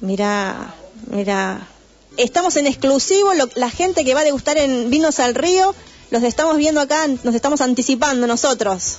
Mira, 0.01 0.73
mira. 1.07 1.67
Estamos 2.17 2.55
en 2.55 2.65
exclusivo, 2.67 3.33
lo- 3.35 3.49
la 3.55 3.69
gente 3.69 4.03
que 4.03 4.13
va 4.15 4.21
a 4.21 4.23
degustar 4.23 4.57
en 4.57 4.89
Vinos 4.89 5.19
al 5.19 5.35
Río, 5.35 5.75
los 6.09 6.23
estamos 6.23 6.57
viendo 6.57 6.81
acá, 6.81 7.05
nos 7.23 7.35
estamos 7.35 7.61
anticipando 7.61 8.25
nosotros. 8.25 8.97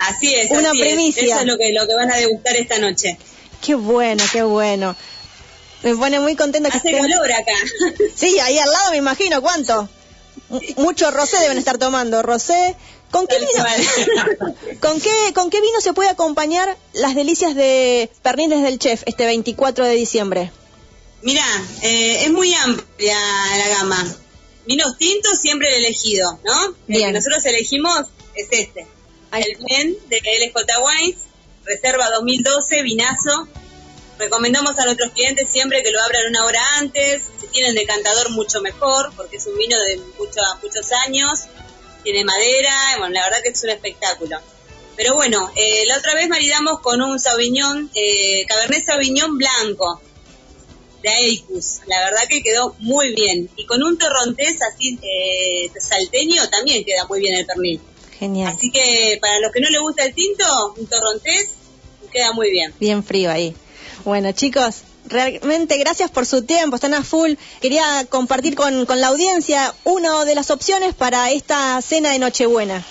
Así 0.00 0.34
es, 0.34 0.50
Una 0.50 0.70
así 0.70 0.82
es. 0.82 0.86
primicia. 0.88 1.22
Eso 1.22 1.38
es 1.40 1.46
lo 1.46 1.56
que, 1.56 1.72
lo 1.72 1.86
que 1.86 1.94
van 1.94 2.10
a 2.10 2.16
degustar 2.16 2.56
esta 2.56 2.78
noche. 2.78 3.16
Qué 3.64 3.74
bueno, 3.76 4.24
qué 4.32 4.42
bueno. 4.42 4.96
Me 5.84 5.94
pone 5.94 6.18
muy 6.18 6.34
contenta 6.34 6.70
que 6.70 6.78
Hace 6.78 6.90
estén- 6.90 7.02
calor 7.08 7.32
acá. 7.32 7.52
Sí, 8.16 8.38
ahí 8.40 8.58
al 8.58 8.70
lado 8.70 8.90
me 8.90 8.96
imagino, 8.96 9.40
¿cuánto? 9.40 9.88
M- 10.50 10.60
Mucho 10.78 11.10
rosé 11.12 11.38
deben 11.38 11.58
estar 11.58 11.78
tomando, 11.78 12.22
rosé. 12.22 12.74
¿Con 13.12 13.26
qué 13.28 13.38
vino? 13.38 13.50
cual. 13.54 14.76
¿Con 14.80 15.00
qué, 15.00 15.10
¿Con 15.34 15.50
qué 15.50 15.60
vino 15.60 15.80
se 15.80 15.92
puede 15.92 16.08
acompañar 16.08 16.76
las 16.94 17.14
delicias 17.14 17.54
de 17.54 18.10
Perniles 18.22 18.62
del 18.62 18.78
Chef 18.80 19.02
este 19.06 19.24
24 19.26 19.84
de 19.84 19.94
diciembre? 19.94 20.50
Mira, 21.22 21.44
eh, 21.82 22.24
es 22.24 22.32
muy 22.32 22.52
amplia 22.54 23.16
la 23.58 23.68
gama. 23.68 24.16
Vinos 24.66 24.96
tintos 24.98 25.38
siempre 25.40 25.68
el 25.68 25.84
elegido, 25.84 26.40
¿no? 26.44 26.74
El 26.88 26.96
que 27.02 27.12
nosotros 27.12 27.44
elegimos 27.46 28.06
es 28.34 28.48
este. 28.50 28.86
El 29.32 29.56
blend 29.56 29.96
de 30.08 30.16
LJ 30.18 30.54
Wines, 30.84 31.16
Reserva 31.64 32.10
2012, 32.10 32.82
vinazo. 32.82 33.46
Recomendamos 34.18 34.78
a 34.78 34.84
nuestros 34.84 35.12
clientes 35.12 35.48
siempre 35.50 35.82
que 35.82 35.90
lo 35.90 36.00
abran 36.02 36.26
una 36.28 36.44
hora 36.44 36.60
antes. 36.78 37.22
Si 37.40 37.46
tienen 37.48 37.74
decantador, 37.74 38.30
mucho 38.30 38.60
mejor, 38.60 39.12
porque 39.16 39.36
es 39.36 39.46
un 39.46 39.56
vino 39.56 39.76
de 39.80 39.96
mucho- 40.18 40.40
muchos 40.62 40.90
años. 41.06 41.40
Tiene 42.02 42.24
madera, 42.24 42.74
bueno, 42.98 43.14
la 43.14 43.24
verdad 43.24 43.38
que 43.42 43.50
es 43.50 43.62
un 43.64 43.70
espectáculo. 43.70 44.38
Pero 44.96 45.14
bueno, 45.14 45.50
eh, 45.56 45.84
la 45.86 45.98
otra 45.98 46.14
vez 46.14 46.28
maridamos 46.28 46.80
con 46.80 47.00
un 47.00 47.18
Sauvignon, 47.18 47.90
eh, 47.94 48.44
Cabernet 48.46 48.84
Sauvignon 48.84 49.38
blanco 49.38 50.00
de 51.02 51.08
Aicus. 51.08 51.80
La 51.86 51.98
verdad 52.04 52.22
que 52.28 52.42
quedó 52.42 52.76
muy 52.78 53.14
bien. 53.14 53.48
Y 53.56 53.66
con 53.66 53.82
un 53.82 53.98
torrontés 53.98 54.58
así 54.62 54.98
eh, 55.02 55.70
salteño 55.78 56.48
también 56.50 56.84
queda 56.84 57.06
muy 57.06 57.20
bien 57.20 57.34
el 57.34 57.46
pernil. 57.46 57.80
Genial. 58.18 58.54
Así 58.54 58.70
que 58.70 59.18
para 59.20 59.40
los 59.40 59.50
que 59.50 59.60
no 59.60 59.68
les 59.70 59.80
gusta 59.80 60.04
el 60.04 60.14
tinto, 60.14 60.74
un 60.76 60.86
torrontés 60.86 61.50
queda 62.12 62.32
muy 62.32 62.50
bien. 62.50 62.74
Bien 62.78 63.02
frío 63.02 63.30
ahí. 63.30 63.54
Bueno, 64.04 64.32
chicos, 64.32 64.82
realmente 65.06 65.76
gracias 65.78 66.10
por 66.10 66.26
su 66.26 66.42
tiempo, 66.42 66.76
están 66.76 66.94
a 66.94 67.02
full. 67.02 67.34
Quería 67.60 68.06
compartir 68.08 68.54
con, 68.54 68.86
con 68.86 69.00
la 69.00 69.08
audiencia 69.08 69.74
una 69.84 70.24
de 70.24 70.34
las 70.34 70.50
opciones 70.50 70.94
para 70.94 71.30
esta 71.30 71.80
cena 71.82 72.10
de 72.12 72.18
Nochebuena. 72.18 72.84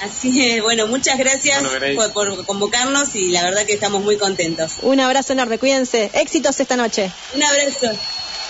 Así 0.00 0.46
es, 0.46 0.62
bueno, 0.62 0.86
muchas 0.88 1.16
gracias 1.16 1.62
Bueno, 1.62 1.94
por, 2.12 2.12
por 2.12 2.44
convocarnos 2.44 3.14
y 3.14 3.30
la 3.30 3.42
verdad 3.44 3.64
que 3.64 3.72
estamos 3.72 4.02
muy 4.02 4.18
contentos. 4.18 4.72
Un 4.82 5.00
abrazo 5.00 5.32
enorme, 5.32 5.58
cuídense. 5.58 6.10
Éxitos 6.12 6.60
esta 6.60 6.76
noche. 6.76 7.10
Un 7.34 7.42
abrazo. 7.42 7.98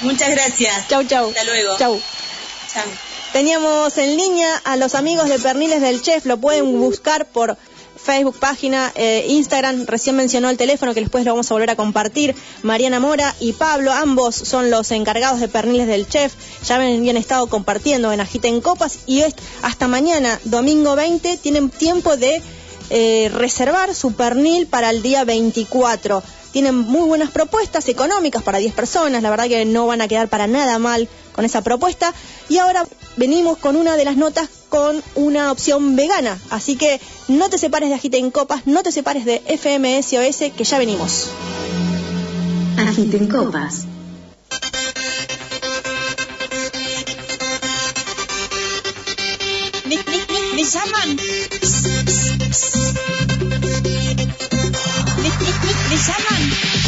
Muchas 0.01 0.31
gracias. 0.31 0.89
Chau, 0.89 1.05
chau. 1.05 1.29
Hasta 1.29 1.45
luego. 1.45 1.79
Chau. 1.79 2.01
Chao. 2.73 2.85
Teníamos 3.33 3.97
en 3.99 4.17
línea 4.17 4.61
a 4.65 4.77
los 4.77 4.95
amigos 4.95 5.29
de 5.29 5.39
Perniles 5.39 5.81
del 5.81 6.01
Chef, 6.01 6.25
lo 6.25 6.39
pueden 6.39 6.79
buscar 6.79 7.27
por 7.27 7.59
Facebook, 7.97 8.39
página, 8.39 8.93
eh, 8.95 9.27
Instagram, 9.29 9.87
recién 9.87 10.17
mencionó 10.17 10.51
el 10.51 10.57
teléfono 10.57 10.95
que 10.95 11.01
después 11.01 11.25
lo 11.25 11.33
vamos 11.33 11.51
a 11.51 11.55
volver 11.55 11.71
a 11.71 11.77
compartir. 11.77 12.35
Mariana 12.63 13.01
Mora 13.01 13.35
y 13.41 13.53
Pablo, 13.53 13.93
ambos 13.93 14.35
son 14.35 14.71
los 14.71 14.91
encargados 14.91 15.41
de 15.41 15.49
Perniles 15.49 15.87
del 15.87 16.09
Chef, 16.09 16.33
ya 16.65 16.77
habían 16.77 17.17
estado 17.17 17.47
compartiendo 17.49 18.13
en 18.13 18.21
Agita 18.21 18.49
en 18.49 18.61
Copas 18.61 19.01
y 19.07 19.23
hasta 19.63 19.89
mañana, 19.89 20.41
domingo 20.45 20.97
20, 20.97 21.37
tienen 21.39 21.71
tiempo 21.71 22.17
de 22.17 22.43
eh, 22.91 23.31
reservar 23.35 23.95
su 23.95 24.13
pernil 24.13 24.67
para 24.67 24.91
el 24.91 25.03
día 25.03 25.25
24. 25.25 26.23
Tienen 26.53 26.77
muy 26.77 27.07
buenas 27.07 27.31
propuestas 27.31 27.89
económicas 27.89 28.43
para 28.43 28.59
10 28.59 28.73
personas, 28.75 29.23
la 29.23 29.31
verdad 29.31 29.49
que 29.49 29.65
no 29.65 29.87
van 29.87 30.01
a 30.01 30.09
quedar 30.09 30.29
para 30.29 30.47
nada 30.47 30.79
mal 30.79 31.09
con 31.33 31.45
esa 31.45 31.63
propuesta. 31.63 32.15
Y 32.49 32.59
ahora 32.59 32.87
venimos 33.17 33.59
con 33.59 33.77
una 33.77 33.97
de 33.97 34.05
las 34.05 34.17
notas 34.17 34.49
con 34.69 35.03
una 35.15 35.51
opción 35.53 35.97
vegana, 35.97 36.39
así 36.51 36.77
que 36.77 37.01
no 37.29 37.49
te 37.49 37.59
separes 37.59 37.89
de 37.89 37.95
Agita 37.95 38.17
en 38.17 38.31
Copas, 38.31 38.67
no 38.67 38.83
te 38.83 38.93
separes 38.93 39.25
de 39.25 39.41
FMSOS, 39.41 40.53
que 40.57 40.65
ya 40.65 40.79
venimos. 40.79 41.29
Agiten 42.79 43.27
copas. 43.29 43.85
Me, 49.87 49.97
me, 49.97 50.03
me, 50.05 50.55
me 50.55 50.65
llaman. 50.65 51.17
Me, 55.23 55.29
me, 55.29 55.89
me 55.89 55.97
llaman. 55.97 56.86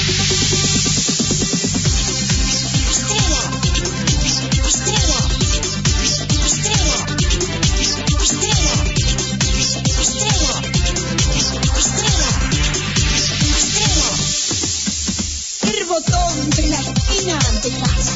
Botón 15.99 16.51
de 16.51 16.67
la 16.69 16.81
esquina 16.81 17.39
de 17.63 17.71
casa. 17.71 18.13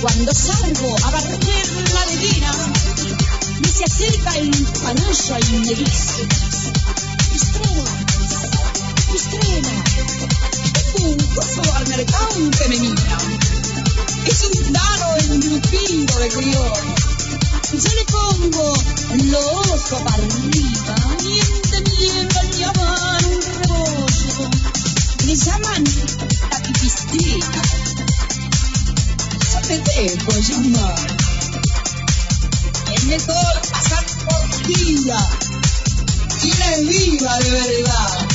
Cuando 0.00 0.32
salgo 0.32 0.96
a 1.04 1.10
barrer 1.10 1.66
la 1.92 2.00
arena, 2.00 2.52
me 3.60 3.68
se 3.68 3.84
acerca 3.84 4.30
el 4.38 4.50
panoso 4.82 5.36
y 5.38 5.52
me 5.58 5.74
dice, 5.74 6.28
Estrella, 7.34 7.84
Estrella, 9.14 9.84
un 11.02 11.16
coso 11.34 11.62
al 11.74 11.88
mercado 11.88 12.52
femenino. 12.56 13.18
Es 14.24 14.44
un 14.44 14.72
dano 14.72 15.16
embutido 15.18 16.18
de 16.20 16.28
criollo. 16.28 16.72
Yo 17.72 17.92
le 17.92 18.04
pongo 18.04 18.74
los 19.24 19.44
ojos 19.44 20.02
para 20.04 20.22
arriba, 20.24 20.94
miente, 21.22 21.90
miente, 21.90 22.38
al 22.38 22.50
llamar 22.52 23.24
un 23.26 23.40
rebollo. 23.42 24.50
Me 25.26 25.36
llaman 25.36 25.84
Yo 27.10 27.40
me 29.68 29.78
dejo 29.78 30.32
llamar. 30.40 30.94
Es 32.92 33.04
mejor 33.04 33.60
pasar 33.70 34.04
por 34.26 34.66
vida. 34.66 35.28
¿Quién 36.40 36.62
es 36.62 36.86
viva 36.86 37.38
de 37.38 37.50
verdad? 37.50 38.28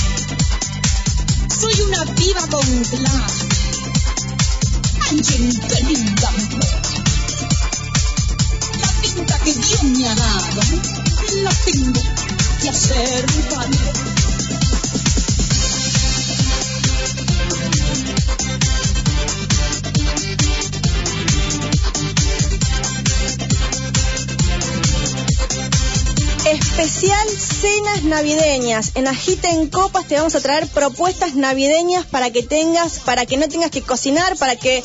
Soy 1.60 1.82
una 1.82 2.04
viva 2.16 2.48
con. 2.50 2.66
Alguien 5.10 5.60
que 5.68 5.84
linda. 5.84 6.32
La 8.82 8.88
pinta 9.02 9.40
que 9.40 9.54
Dios 9.54 9.84
me 9.84 10.08
ha 10.08 10.16
dado, 10.16 10.62
la 11.44 11.52
tengo 11.66 12.02
que 12.62 12.70
hacer 12.70 13.26
valer. 13.52 14.03
Especial 26.54 27.28
cenas 27.30 28.04
navideñas. 28.04 28.92
En 28.94 29.08
Agita 29.08 29.50
en 29.50 29.70
Copas 29.70 30.08
te 30.08 30.18
vamos 30.18 30.36
a 30.36 30.40
traer 30.40 30.68
propuestas 30.68 31.34
navideñas 31.34 32.06
para 32.06 32.30
que 32.30 32.44
tengas, 32.44 33.00
para 33.00 33.26
que 33.26 33.38
no 33.38 33.50
tengas 33.50 33.72
que 33.72 33.82
cocinar, 33.82 34.38
para 34.38 34.56
que 34.56 34.84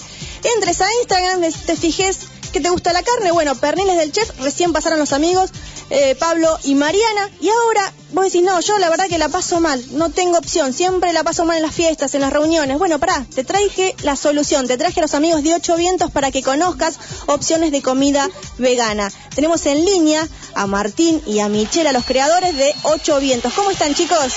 entres 0.57 0.81
a 0.81 0.87
Instagram, 1.01 1.43
te 1.67 1.77
fijes 1.77 2.21
que 2.55 2.61
te 2.61 2.71
gusta 2.71 2.95
la 2.95 3.03
carne. 3.03 3.33
Bueno, 3.33 3.55
perniles 3.55 3.99
del 3.99 4.13
chef, 4.13 4.31
recién 4.41 4.73
pasaron 4.73 4.99
los 4.99 5.13
amigos, 5.13 5.51
eh, 5.91 6.15
Pablo 6.19 6.59
y 6.65 6.75
Mariana. 6.75 7.31
Y 7.39 7.51
ahora 7.51 7.93
vos 8.13 8.25
decís, 8.25 8.43
no, 8.43 8.61
yo 8.61 8.79
la 8.79 8.91
verdad 8.91 9.09
que 9.09 9.19
la 9.19 9.29
paso 9.29 9.61
mal, 9.61 9.83
no 9.93 10.11
tengo 10.11 10.39
opción, 10.39 10.73
siempre 10.73 11.13
la 11.13 11.25
paso 11.25 11.45
mal 11.45 11.57
en 11.57 11.63
las 11.63 11.75
fiestas, 11.75 12.15
en 12.15 12.23
las 12.23 12.33
reuniones. 12.33 12.79
Bueno, 12.79 12.99
pará, 12.99 13.27
te 13.35 13.45
traje 13.45 13.95
la 14.03 14.17
solución, 14.17 14.67
te 14.67 14.77
traje 14.77 15.01
a 15.01 15.03
los 15.03 15.15
amigos 15.15 15.43
de 15.43 15.55
Ocho 15.55 15.77
Vientos 15.77 16.11
para 16.11 16.31
que 16.31 16.43
conozcas 16.43 16.99
opciones 17.27 17.73
de 17.73 17.83
comida 17.83 18.29
vegana. 18.59 19.11
Tenemos 19.35 19.65
en 19.67 19.85
línea 19.85 20.27
a 20.55 20.67
Martín 20.67 21.23
y 21.27 21.41
a 21.41 21.49
Michelle, 21.49 21.89
a 21.89 21.93
los 21.93 22.05
creadores 22.05 22.57
de 22.57 22.75
Ocho 22.83 23.21
Vientos. 23.21 23.53
¿Cómo 23.55 23.71
están, 23.71 23.95
chicos? 23.95 24.35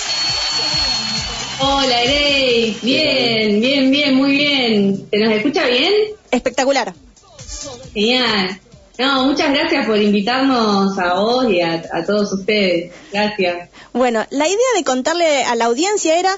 Hola, 1.59 2.03
Grace. 2.03 2.77
Bien, 2.81 3.61
bien, 3.61 3.91
bien, 3.91 4.15
muy 4.15 4.31
bien. 4.31 5.07
¿Se 5.11 5.17
nos 5.19 5.33
escucha 5.33 5.65
bien? 5.67 5.91
Espectacular. 6.31 6.93
Genial. 7.93 8.60
No, 9.01 9.25
muchas 9.25 9.51
gracias 9.51 9.87
por 9.87 9.99
invitarnos 9.99 10.95
a 10.99 11.15
vos 11.15 11.49
y 11.49 11.59
a, 11.59 11.81
a 11.91 12.05
todos 12.05 12.31
ustedes. 12.33 12.93
Gracias. 13.11 13.69
Bueno, 13.93 14.23
la 14.29 14.47
idea 14.47 14.57
de 14.75 14.83
contarle 14.83 15.43
a 15.43 15.55
la 15.55 15.65
audiencia 15.65 16.19
era 16.19 16.37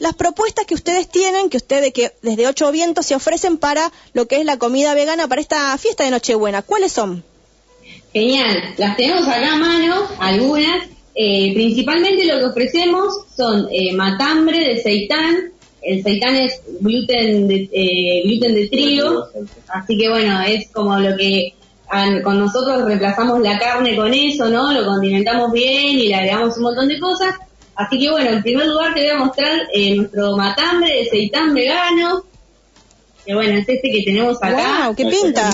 las 0.00 0.14
propuestas 0.14 0.66
que 0.66 0.74
ustedes 0.74 1.08
tienen, 1.08 1.50
que 1.50 1.58
ustedes 1.58 1.92
que 1.92 2.10
desde 2.22 2.48
Ocho 2.48 2.72
Vientos 2.72 3.06
se 3.06 3.14
ofrecen 3.14 3.58
para 3.58 3.92
lo 4.12 4.26
que 4.26 4.40
es 4.40 4.44
la 4.44 4.58
comida 4.58 4.92
vegana 4.94 5.28
para 5.28 5.40
esta 5.40 5.78
fiesta 5.78 6.02
de 6.02 6.10
Nochebuena. 6.10 6.62
¿Cuáles 6.62 6.90
son? 6.90 7.22
Genial. 8.12 8.74
Las 8.76 8.96
tenemos 8.96 9.28
acá 9.28 9.52
a 9.52 9.56
mano, 9.58 10.08
algunas. 10.18 10.88
Eh, 11.14 11.52
principalmente 11.54 12.24
lo 12.24 12.40
que 12.40 12.44
ofrecemos 12.46 13.14
son 13.36 13.68
eh, 13.70 13.92
matambre 13.92 14.58
de 14.58 14.82
seitán, 14.82 15.52
el 15.82 16.02
seitán 16.02 16.34
es 16.34 16.60
gluten 16.80 17.46
de, 17.46 17.68
eh, 17.72 18.22
gluten 18.24 18.54
de 18.54 18.68
trigo, 18.68 19.26
así 19.68 19.96
que 19.96 20.08
bueno, 20.08 20.40
es 20.42 20.70
como 20.70 20.98
lo 20.98 21.16
que 21.16 21.54
an- 21.90 22.22
con 22.22 22.38
nosotros 22.38 22.84
reemplazamos 22.84 23.40
la 23.40 23.58
carne 23.58 23.96
con 23.96 24.12
eso, 24.14 24.48
¿no? 24.48 24.72
Lo 24.72 24.84
condimentamos 24.86 25.52
bien 25.52 25.98
y 25.98 26.08
le 26.08 26.14
agregamos 26.14 26.56
un 26.56 26.62
montón 26.64 26.88
de 26.88 26.98
cosas. 26.98 27.34
Así 27.74 27.98
que 27.98 28.10
bueno, 28.10 28.30
en 28.30 28.42
primer 28.42 28.66
lugar 28.66 28.94
te 28.94 29.00
voy 29.02 29.10
a 29.10 29.24
mostrar 29.24 29.52
eh, 29.72 29.96
nuestro 29.96 30.36
matambre 30.36 30.88
de 30.96 31.04
seitán 31.06 31.54
vegano, 31.54 32.24
que 33.24 33.34
bueno, 33.34 33.54
es 33.58 33.68
este 33.68 33.90
que 33.90 34.02
tenemos 34.04 34.36
acá. 34.42 34.84
¡Wow! 34.86 34.94
¡Qué 34.96 35.06
pinta! 35.06 35.50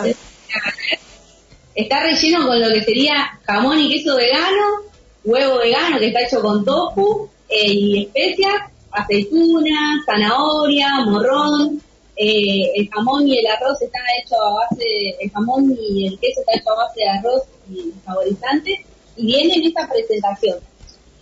Está 1.75 2.01
relleno 2.03 2.47
con 2.47 2.61
lo 2.61 2.69
que 2.73 2.83
sería 2.83 3.39
jamón 3.45 3.79
y 3.79 3.91
queso 3.93 4.17
vegano, 4.17 4.81
huevo 5.25 5.59
vegano 5.59 5.99
que 5.99 6.07
está 6.09 6.23
hecho 6.23 6.41
con 6.41 6.65
tofu 6.65 7.29
eh, 7.49 7.67
y 7.71 8.05
especias, 8.15 8.55
aceituna, 8.91 10.03
zanahoria, 10.07 10.89
morrón. 11.05 11.83
Eh, 12.17 12.73
el 12.77 12.89
jamón 12.91 13.29
y 13.29 13.39
el 13.39 13.47
arroz 13.47 13.81
están 13.83 14.03
hechos 14.21 14.39
a 14.39 14.51
base, 14.55 14.85
el 15.21 15.31
jamón 15.31 15.77
y 15.81 16.07
el 16.07 16.19
queso 16.19 16.41
está 16.41 16.59
hecho 16.59 16.71
a 16.73 16.85
base 16.85 17.01
de 17.01 17.09
arroz 17.09 17.43
y 17.71 17.93
saborizante 18.05 18.85
y 19.17 19.27
viene 19.27 19.55
en 19.55 19.65
esta 19.65 19.89
presentación. 19.89 20.59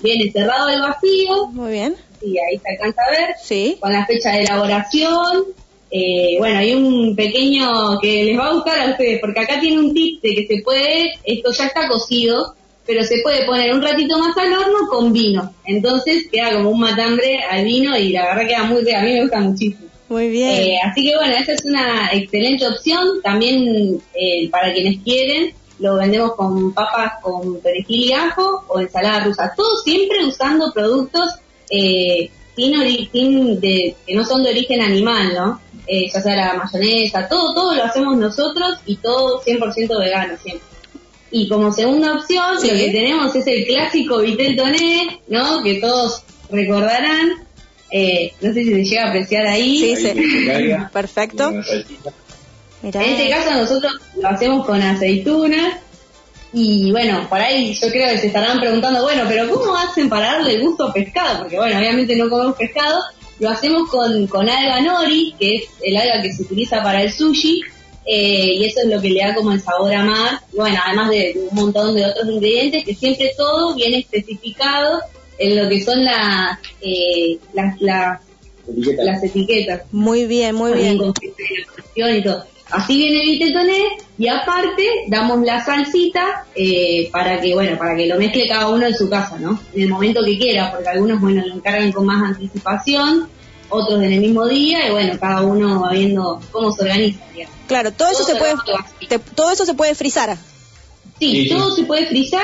Viene 0.01 0.30
cerrado 0.30 0.68
el 0.68 0.80
vacío, 0.82 1.47
Muy 1.49 1.72
bien. 1.72 1.97
y 2.20 2.36
ahí 2.38 2.59
se 2.59 2.70
alcanza 2.70 3.03
a 3.07 3.11
ver, 3.11 3.34
Sí. 3.42 3.76
con 3.80 3.92
la 3.92 4.05
fecha 4.07 4.32
de 4.32 4.42
elaboración. 4.42 5.45
Eh, 5.90 6.36
bueno, 6.38 6.59
hay 6.59 6.74
un 6.74 7.14
pequeño 7.14 7.99
que 8.03 8.24
les 8.24 8.38
va 8.38 8.49
a 8.49 8.53
gustar 8.55 8.80
a 8.80 8.90
ustedes, 8.90 9.20
porque 9.20 9.40
acá 9.40 9.61
tiene 9.61 9.78
un 9.78 9.95
tip 9.95 10.20
de 10.22 10.34
que 10.34 10.47
se 10.47 10.62
puede, 10.62 11.12
esto 11.22 11.53
ya 11.53 11.66
está 11.66 11.86
cocido, 11.88 12.55
pero 12.84 13.03
se 13.05 13.20
puede 13.22 13.47
poner 13.47 13.72
un 13.72 13.80
ratito 13.80 14.18
más 14.18 14.36
al 14.36 14.53
horno 14.53 14.88
con 14.90 15.12
vino. 15.12 15.55
Entonces 15.64 16.26
queda 16.30 16.53
como 16.53 16.70
un 16.70 16.80
matambre 16.80 17.38
al 17.49 17.64
vino 17.64 17.97
y 17.97 18.09
la 18.11 18.26
verdad 18.34 18.47
queda 18.49 18.64
muy 18.64 18.82
rico, 18.82 18.97
a 18.99 19.03
mí 19.03 19.12
me 19.12 19.22
gusta 19.22 19.40
muchísimo. 19.40 19.84
Muy 20.09 20.28
bien. 20.28 20.50
Eh, 20.50 20.78
así 20.84 21.02
que 21.05 21.16
bueno, 21.16 21.34
esta 21.36 21.52
es 21.52 21.64
una 21.64 22.11
excelente 22.12 22.66
opción. 22.66 23.22
También 23.22 24.00
eh, 24.14 24.48
para 24.50 24.72
quienes 24.72 25.02
quieren, 25.02 25.55
lo 25.78 25.96
vendemos 25.96 26.34
con 26.34 26.72
papas 26.74 27.12
con 27.22 27.61
perejil 27.61 28.05
y 28.05 28.12
ajo 28.12 28.64
o 28.68 28.80
ensalada 28.80 29.24
rusa. 29.24 29.52
Todo 29.57 29.76
siempre 29.82 30.24
usando 30.24 30.72
productos 30.72 31.30
eh, 31.70 32.30
sin 32.55 32.74
ori- 32.74 33.11
sin 33.11 33.59
de, 33.61 33.96
que 34.07 34.14
no 34.14 34.24
son 34.24 34.42
de 34.44 34.50
origen 34.50 34.80
animal, 34.82 35.34
¿no? 35.34 35.61
Eh, 35.86 36.09
ya 36.12 36.20
sea 36.20 36.36
la 36.36 36.55
mayonesa, 36.55 37.28
todo, 37.28 37.52
todo 37.55 37.74
lo 37.74 37.82
hacemos 37.84 38.16
nosotros 38.16 38.76
y 38.86 38.96
todo 38.96 39.42
100% 39.42 39.98
vegano 39.98 40.34
siempre. 40.42 40.66
Y 41.30 41.48
como 41.48 41.72
segunda 41.72 42.14
opción, 42.14 42.61
Sí. 42.61 42.68
lo 42.70 42.74
que 42.76 42.90
tenemos 42.90 43.34
es 43.34 43.46
el 43.48 43.66
clásico 43.66 44.18
Vitel 44.18 44.55
Toné, 44.57 45.20
¿no? 45.28 45.62
Que 45.64 45.80
todos 45.80 46.22
recordarán. 46.50 47.44
Eh, 47.91 48.32
no 48.41 48.53
sé 48.53 48.64
si 48.64 48.70
se 48.70 48.85
llega 48.85 49.05
a 49.05 49.09
apreciar 49.09 49.47
ahí. 49.47 49.78
Sí, 49.78 49.97
sí. 49.97 50.12
Perfecto. 50.93 51.53
En 52.82 53.01
este 53.01 53.30
caso 53.30 53.51
nosotros 53.53 53.93
lo 54.20 54.28
hacemos 54.28 54.66
con 54.66 54.82
aceitunas 54.82 55.78
y 56.53 56.93
bueno, 56.93 57.26
por 57.28 57.41
ahí 57.41 57.74
yo 57.74 57.89
creo 57.89 58.11
que 58.11 58.18
se 58.18 58.26
estarán 58.28 58.61
preguntando, 58.61 59.03
bueno, 59.03 59.24
pero 59.26 59.51
¿cómo 59.51 59.76
hacen 59.76 60.09
para 60.09 60.35
darle 60.35 60.61
gusto 60.61 60.89
a 60.89 60.93
pescado? 60.93 61.41
Porque 61.41 61.57
bueno, 61.57 61.78
obviamente 61.78 62.14
no 62.14 62.30
comemos 62.30 62.57
pescado, 62.57 63.01
lo 63.41 63.51
hacemos 63.51 63.89
con, 63.89 64.26
con 64.28 64.49
alga 64.49 64.80
nori, 64.80 65.35
que 65.39 65.57
es 65.57 65.62
el 65.82 65.97
alga 65.97 66.22
que 66.22 66.32
se 66.32 66.43
utiliza 66.43 66.80
para 66.80 67.03
el 67.03 67.12
sushi, 67.12 67.61
eh, 68.07 68.51
y 68.55 68.64
eso 68.66 68.80
es 68.82 68.87
lo 68.87 69.01
que 69.01 69.11
le 69.11 69.20
da 69.20 69.35
como 69.35 69.51
el 69.51 69.61
sabor 69.61 69.93
a 69.93 70.05
mar, 70.05 70.41
y 70.53 70.57
bueno, 70.57 70.78
además 70.87 71.11
de, 71.11 71.32
de 71.35 71.49
un 71.51 71.55
montón 71.57 71.97
de 71.97 72.07
otros 72.07 72.28
ingredientes, 72.28 72.85
que 72.85 72.95
siempre 72.95 73.32
todo 73.37 73.74
viene 73.74 73.99
especificado 73.99 75.01
en 75.39 75.57
lo 75.62 75.68
que 75.68 75.82
son 75.82 76.05
las, 76.05 76.59
eh, 76.80 77.39
las, 77.53 77.80
las, 77.80 78.20
Etiqueta. 78.66 79.05
las 79.05 79.22
etiquetas 79.22 79.82
Muy 79.93 80.24
bien, 80.26 80.55
muy 80.55 80.72
bien. 80.72 80.95
y 81.97 82.22
todo. 82.22 82.45
Así 82.70 82.97
viene 82.97 83.22
el 83.22 83.28
Viteltoné 83.30 83.78
y 84.18 84.26
aparte 84.26 84.82
damos 85.09 85.45
la 85.45 85.62
salsita 85.62 86.47
eh, 86.57 87.09
para 87.12 87.41
que 87.41 87.55
bueno 87.55 87.76
para 87.78 87.95
que 87.95 88.07
lo 88.07 88.16
mezcle 88.16 88.49
cada 88.49 88.68
uno 88.70 88.87
en 88.87 88.95
su 88.95 89.09
casa, 89.11 89.37
¿no? 89.39 89.61
En 89.74 89.82
el 89.82 89.89
momento 89.91 90.24
que 90.24 90.39
quiera, 90.39 90.72
porque 90.72 90.89
algunos 90.89 91.20
bueno 91.20 91.43
lo 91.47 91.55
encargan 91.55 91.93
con 91.93 92.07
más 92.07 92.22
anticipación, 92.32 93.28
otros 93.68 94.03
en 94.03 94.14
el 94.14 94.20
mismo 94.20 94.47
día 94.49 94.89
y 94.89 94.93
bueno 94.93 95.18
cada 95.20 95.43
uno 95.43 95.80
va 95.82 95.91
viendo 95.93 96.41
cómo 96.51 96.72
se 96.72 96.82
organiza. 96.85 97.22
digamos. 97.35 97.55
Claro, 97.68 97.93
todo 97.93 98.09
eso 98.09 98.18
Todo 98.24 98.26
se 98.28 98.32
se 98.32 98.39
puede, 98.39 98.55
te- 99.09 99.18
todo 99.35 99.51
eso 99.53 99.66
se 99.66 99.74
puede 99.74 99.95
frizar. 99.95 100.37
Sí, 101.20 101.30
Sí, 101.30 101.43
sí. 101.45 101.49
todo 101.51 101.76
se 101.76 101.85
puede 101.85 102.07
frizar 102.07 102.43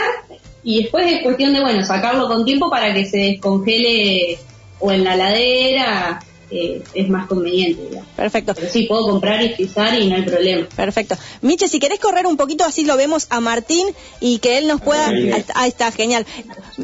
y 0.63 0.83
después 0.83 1.11
es 1.13 1.23
cuestión 1.23 1.53
de 1.53 1.61
bueno 1.61 1.85
sacarlo 1.85 2.29
con 2.29 2.45
tiempo 2.45 2.71
para 2.71 2.93
que 2.93 3.07
se 3.07 3.19
descongele 3.19 4.39
o 4.79 4.93
en 4.93 5.05
la 5.05 5.17
ladera 5.17 6.21
eh, 6.51 6.83
es 6.95 7.09
más 7.09 7.27
conveniente. 7.29 7.83
Digamos. 7.89 8.09
Perfecto. 8.17 8.55
Pero 8.55 8.69
sí 8.71 8.83
puedo 8.85 9.07
comprar 9.07 9.43
y 9.43 9.51
frizar 9.51 9.99
y 9.99 10.09
no 10.09 10.17
hay 10.17 10.23
problema. 10.23 10.67
Perfecto. 10.75 11.17
Miche, 11.43 11.69
si 11.69 11.79
querés 11.79 12.01
correr 12.01 12.27
un 12.27 12.37
poquito, 12.37 12.65
así 12.65 12.85
lo 12.85 12.97
vemos 12.97 13.27
a 13.31 13.41
Martín 13.41 13.87
y 14.21 14.39
que 14.39 14.59
él 14.59 14.67
nos 14.67 14.81
pueda... 14.81 15.09
Ahí. 15.09 15.31
Ahí 15.31 15.41
está, 15.41 15.53
ahí 15.61 15.69
está, 15.69 15.93
genial. 15.93 16.27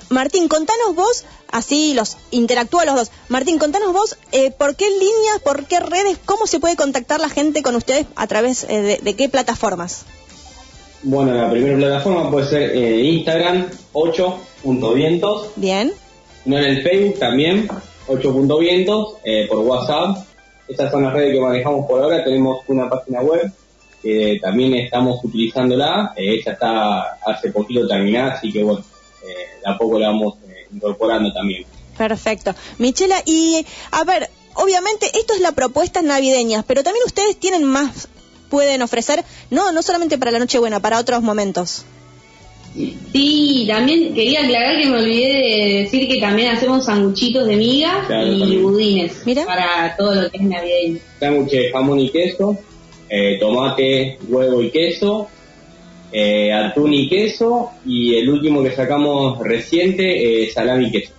Martín, 0.08 0.48
contanos 0.48 0.94
vos, 0.94 1.24
así 1.50 1.94
los 1.94 2.16
interactúa 2.30 2.84
los 2.84 2.94
dos. 2.94 3.10
Martín, 3.28 3.58
contanos 3.58 3.92
vos, 3.92 4.16
eh, 4.30 4.52
¿por 4.52 4.76
qué 4.76 4.88
líneas, 4.88 5.40
por 5.42 5.64
qué 5.66 5.80
redes, 5.80 6.18
cómo 6.24 6.46
se 6.46 6.60
puede 6.60 6.76
contactar 6.76 7.20
la 7.20 7.28
gente 7.28 7.62
con 7.62 7.74
ustedes 7.74 8.06
a 8.14 8.26
través 8.26 8.64
eh, 8.64 8.82
de, 8.82 8.98
de 8.98 9.16
qué 9.16 9.28
plataformas? 9.28 10.04
Bueno, 11.02 11.34
la 11.34 11.50
primera 11.50 11.76
plataforma 11.76 12.30
puede 12.30 12.46
ser 12.48 12.76
eh, 12.76 13.02
Instagram, 13.02 13.68
8.vientos. 13.92 15.52
Bien. 15.56 15.92
No 16.44 16.58
en 16.58 16.64
el 16.64 16.82
Facebook 16.82 17.18
también, 17.18 17.68
8.vientos, 18.08 19.16
eh, 19.24 19.46
por 19.48 19.58
WhatsApp. 19.58 20.26
Estas 20.68 20.90
son 20.90 21.04
las 21.04 21.12
redes 21.12 21.32
que 21.32 21.40
manejamos 21.40 21.86
por 21.86 22.02
ahora. 22.02 22.24
Tenemos 22.24 22.62
una 22.66 22.88
página 22.88 23.20
web 23.20 23.52
que 24.02 24.38
también 24.40 24.74
estamos 24.74 25.22
utilizándola. 25.24 26.12
Eh, 26.16 26.34
ella 26.34 26.52
está 26.52 27.18
hace 27.26 27.50
poquito 27.50 27.86
terminada, 27.88 28.34
así 28.34 28.52
que 28.52 28.62
bueno, 28.62 28.84
eh, 29.24 29.60
de 29.64 29.70
a 29.70 29.76
poco 29.76 29.98
la 29.98 30.08
vamos 30.08 30.34
eh, 30.48 30.66
incorporando 30.72 31.32
también. 31.32 31.64
Perfecto. 31.96 32.54
Michela, 32.78 33.16
y 33.24 33.66
a 33.90 34.04
ver, 34.04 34.30
obviamente 34.54 35.06
esto 35.18 35.34
es 35.34 35.40
la 35.40 35.52
propuesta 35.52 36.02
navideñas, 36.02 36.64
pero 36.66 36.82
también 36.82 37.04
ustedes 37.06 37.36
tienen 37.38 37.64
más, 37.64 38.08
pueden 38.48 38.82
ofrecer, 38.82 39.24
no, 39.50 39.72
no 39.72 39.82
solamente 39.82 40.18
para 40.18 40.30
la 40.30 40.38
Nochebuena, 40.38 40.80
para 40.80 40.98
otros 40.98 41.22
momentos. 41.22 41.84
Sí, 43.12 43.64
también 43.66 44.12
quería 44.12 44.42
aclarar 44.44 44.80
que 44.82 44.88
me 44.88 44.98
olvidé 44.98 45.28
de 45.32 45.82
decir 45.82 46.08
que 46.08 46.20
también 46.20 46.48
hacemos 46.48 46.84
sanguchitos 46.84 47.46
de 47.46 47.56
miga 47.56 48.04
Claro, 48.06 48.26
y 48.30 48.38
también. 48.40 48.62
budines 48.62 49.22
Mira. 49.24 49.46
para 49.46 49.96
todo 49.96 50.14
lo 50.14 50.30
que 50.30 50.36
es 50.36 50.42
navideño. 50.42 50.98
Sándwich 51.18 51.50
de 51.52 51.70
jamón 51.72 52.00
y 52.00 52.10
queso, 52.10 52.58
eh, 53.08 53.38
tomate, 53.40 54.18
huevo 54.28 54.60
y 54.62 54.70
queso, 54.70 55.28
eh, 56.12 56.52
atún 56.52 56.92
y 56.92 57.08
queso, 57.08 57.70
y 57.86 58.16
el 58.16 58.28
último 58.28 58.62
que 58.62 58.72
sacamos 58.72 59.38
reciente, 59.38 60.44
eh, 60.44 60.50
salami 60.50 60.88
y 60.88 60.92
queso. 60.92 61.12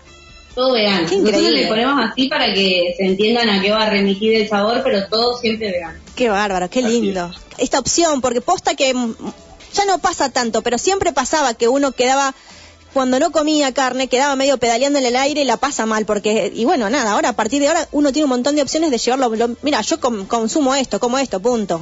Todo 0.58 0.74
vegano. 0.74 1.08
Qué 1.08 1.18
Nosotros 1.18 1.36
increíble. 1.42 1.62
le 1.62 1.68
ponemos 1.68 2.04
así 2.04 2.28
para 2.30 2.52
que 2.52 2.96
se 2.98 3.06
entiendan 3.06 3.48
a 3.48 3.62
qué 3.62 3.70
va 3.70 3.84
a 3.84 3.90
remitir 3.92 4.34
el 4.34 4.50
sabor, 4.50 4.82
pero 4.84 5.06
todo 5.08 5.38
siempre 5.38 5.72
vegano. 5.72 6.00
Qué 6.16 6.30
bárbaro, 6.30 6.68
qué 6.68 6.82
lindo. 6.82 7.32
Esta 7.60 7.78
opción, 7.78 8.22
porque 8.22 8.42
posta 8.42 8.74
que 8.74 8.92
ya 9.74 9.86
no 9.86 10.00
pasa 10.00 10.32
tanto, 10.32 10.64
pero 10.64 10.80
siempre 10.80 11.14
pasaba 11.14 11.54
que 11.54 11.68
uno 11.68 11.92
quedaba, 11.92 12.34
cuando 12.92 13.20
no 13.20 13.32
comía 13.32 13.72
carne, 13.72 14.08
quedaba 14.08 14.36
medio 14.36 14.58
pedaleando 14.58 14.98
en 14.98 15.06
el 15.06 15.16
aire 15.16 15.42
y 15.42 15.46
la 15.46 15.58
pasa 15.58 15.86
mal, 15.86 16.08
porque, 16.08 16.52
y 16.52 16.66
bueno, 16.66 16.90
nada, 16.90 17.12
ahora 17.12 17.30
a 17.30 17.34
partir 17.34 17.62
de 17.62 17.68
ahora 17.68 17.88
uno 17.92 18.12
tiene 18.12 18.24
un 18.24 18.32
montón 18.32 18.56
de 18.56 18.64
opciones 18.64 18.90
de 18.90 18.98
llevarlo, 18.98 19.30
lo- 19.36 19.56
mira, 19.62 19.82
yo 19.82 20.00
com- 20.00 20.26
consumo 20.26 20.74
esto, 20.74 21.00
como 21.00 21.20
esto, 21.20 21.40
punto. 21.40 21.82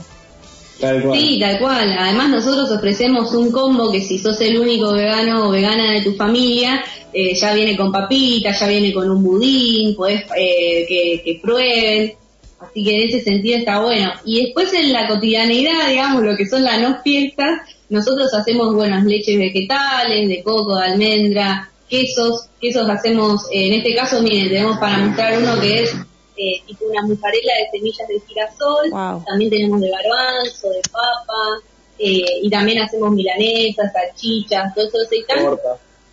Tal 0.82 1.02
cual. 1.02 1.18
Sí, 1.18 1.40
tal 1.40 1.58
cual. 1.60 1.96
Además 1.98 2.28
nosotros 2.30 2.70
ofrecemos 2.70 3.34
un 3.34 3.50
combo 3.54 3.90
que 3.94 4.02
si 4.02 4.20
sos 4.20 4.42
el 4.42 4.60
único 4.60 4.92
vegano 4.92 5.48
o 5.48 5.52
vegana 5.52 5.92
de 5.94 6.02
tu 6.02 6.16
familia, 6.18 6.84
eh, 7.18 7.34
ya 7.34 7.54
viene 7.54 7.78
con 7.78 7.94
papitas, 7.94 8.60
ya 8.60 8.68
viene 8.68 8.94
con 8.94 9.10
un 9.10 9.24
budín, 9.24 9.96
podés 9.96 10.24
eh, 10.38 10.86
que, 10.86 11.22
que 11.24 11.40
prueben. 11.42 12.14
Así 12.60 12.84
que 12.84 12.96
en 12.96 13.08
ese 13.08 13.22
sentido 13.22 13.58
está 13.58 13.80
bueno. 13.80 14.12
Y 14.26 14.44
después 14.44 14.74
en 14.74 14.92
la 14.92 15.08
cotidianeidad, 15.08 15.88
digamos, 15.88 16.24
lo 16.24 16.36
que 16.36 16.46
son 16.46 16.66
las 16.66 16.82
no 16.82 17.02
fiestas, 17.02 17.62
nosotros 17.88 18.34
hacemos 18.34 18.76
buenas 18.76 19.06
leches 19.06 19.38
vegetales, 19.40 20.28
de 20.28 20.44
coco, 20.44 20.76
de 20.76 20.88
almendra, 20.88 21.72
quesos. 21.90 22.50
Quesos 22.60 22.90
hacemos, 22.90 23.46
eh, 23.50 23.68
en 23.68 23.74
este 23.76 23.96
caso, 23.96 24.22
miren, 24.22 24.50
tenemos 24.50 24.78
para 24.78 24.98
mostrar 24.98 25.38
uno 25.42 25.58
que 25.62 25.84
es 25.84 25.96
eh, 26.36 26.62
tipo 26.68 26.84
una 26.84 27.04
mozzarella 27.04 27.54
de 27.62 27.78
semillas 27.78 28.08
de 28.10 28.22
girasol. 28.28 28.90
Wow. 28.92 29.24
También 29.26 29.50
tenemos 29.52 29.80
de 29.80 29.90
garbanzo, 29.90 30.70
de 30.70 30.82
papa, 30.92 31.64
eh, 31.98 32.42
y 32.42 32.50
también 32.50 32.80
hacemos 32.80 33.10
milanesas, 33.14 33.94
salchichas, 33.94 34.76
todo 34.76 34.86
eso 34.86 34.98
de 34.98 35.26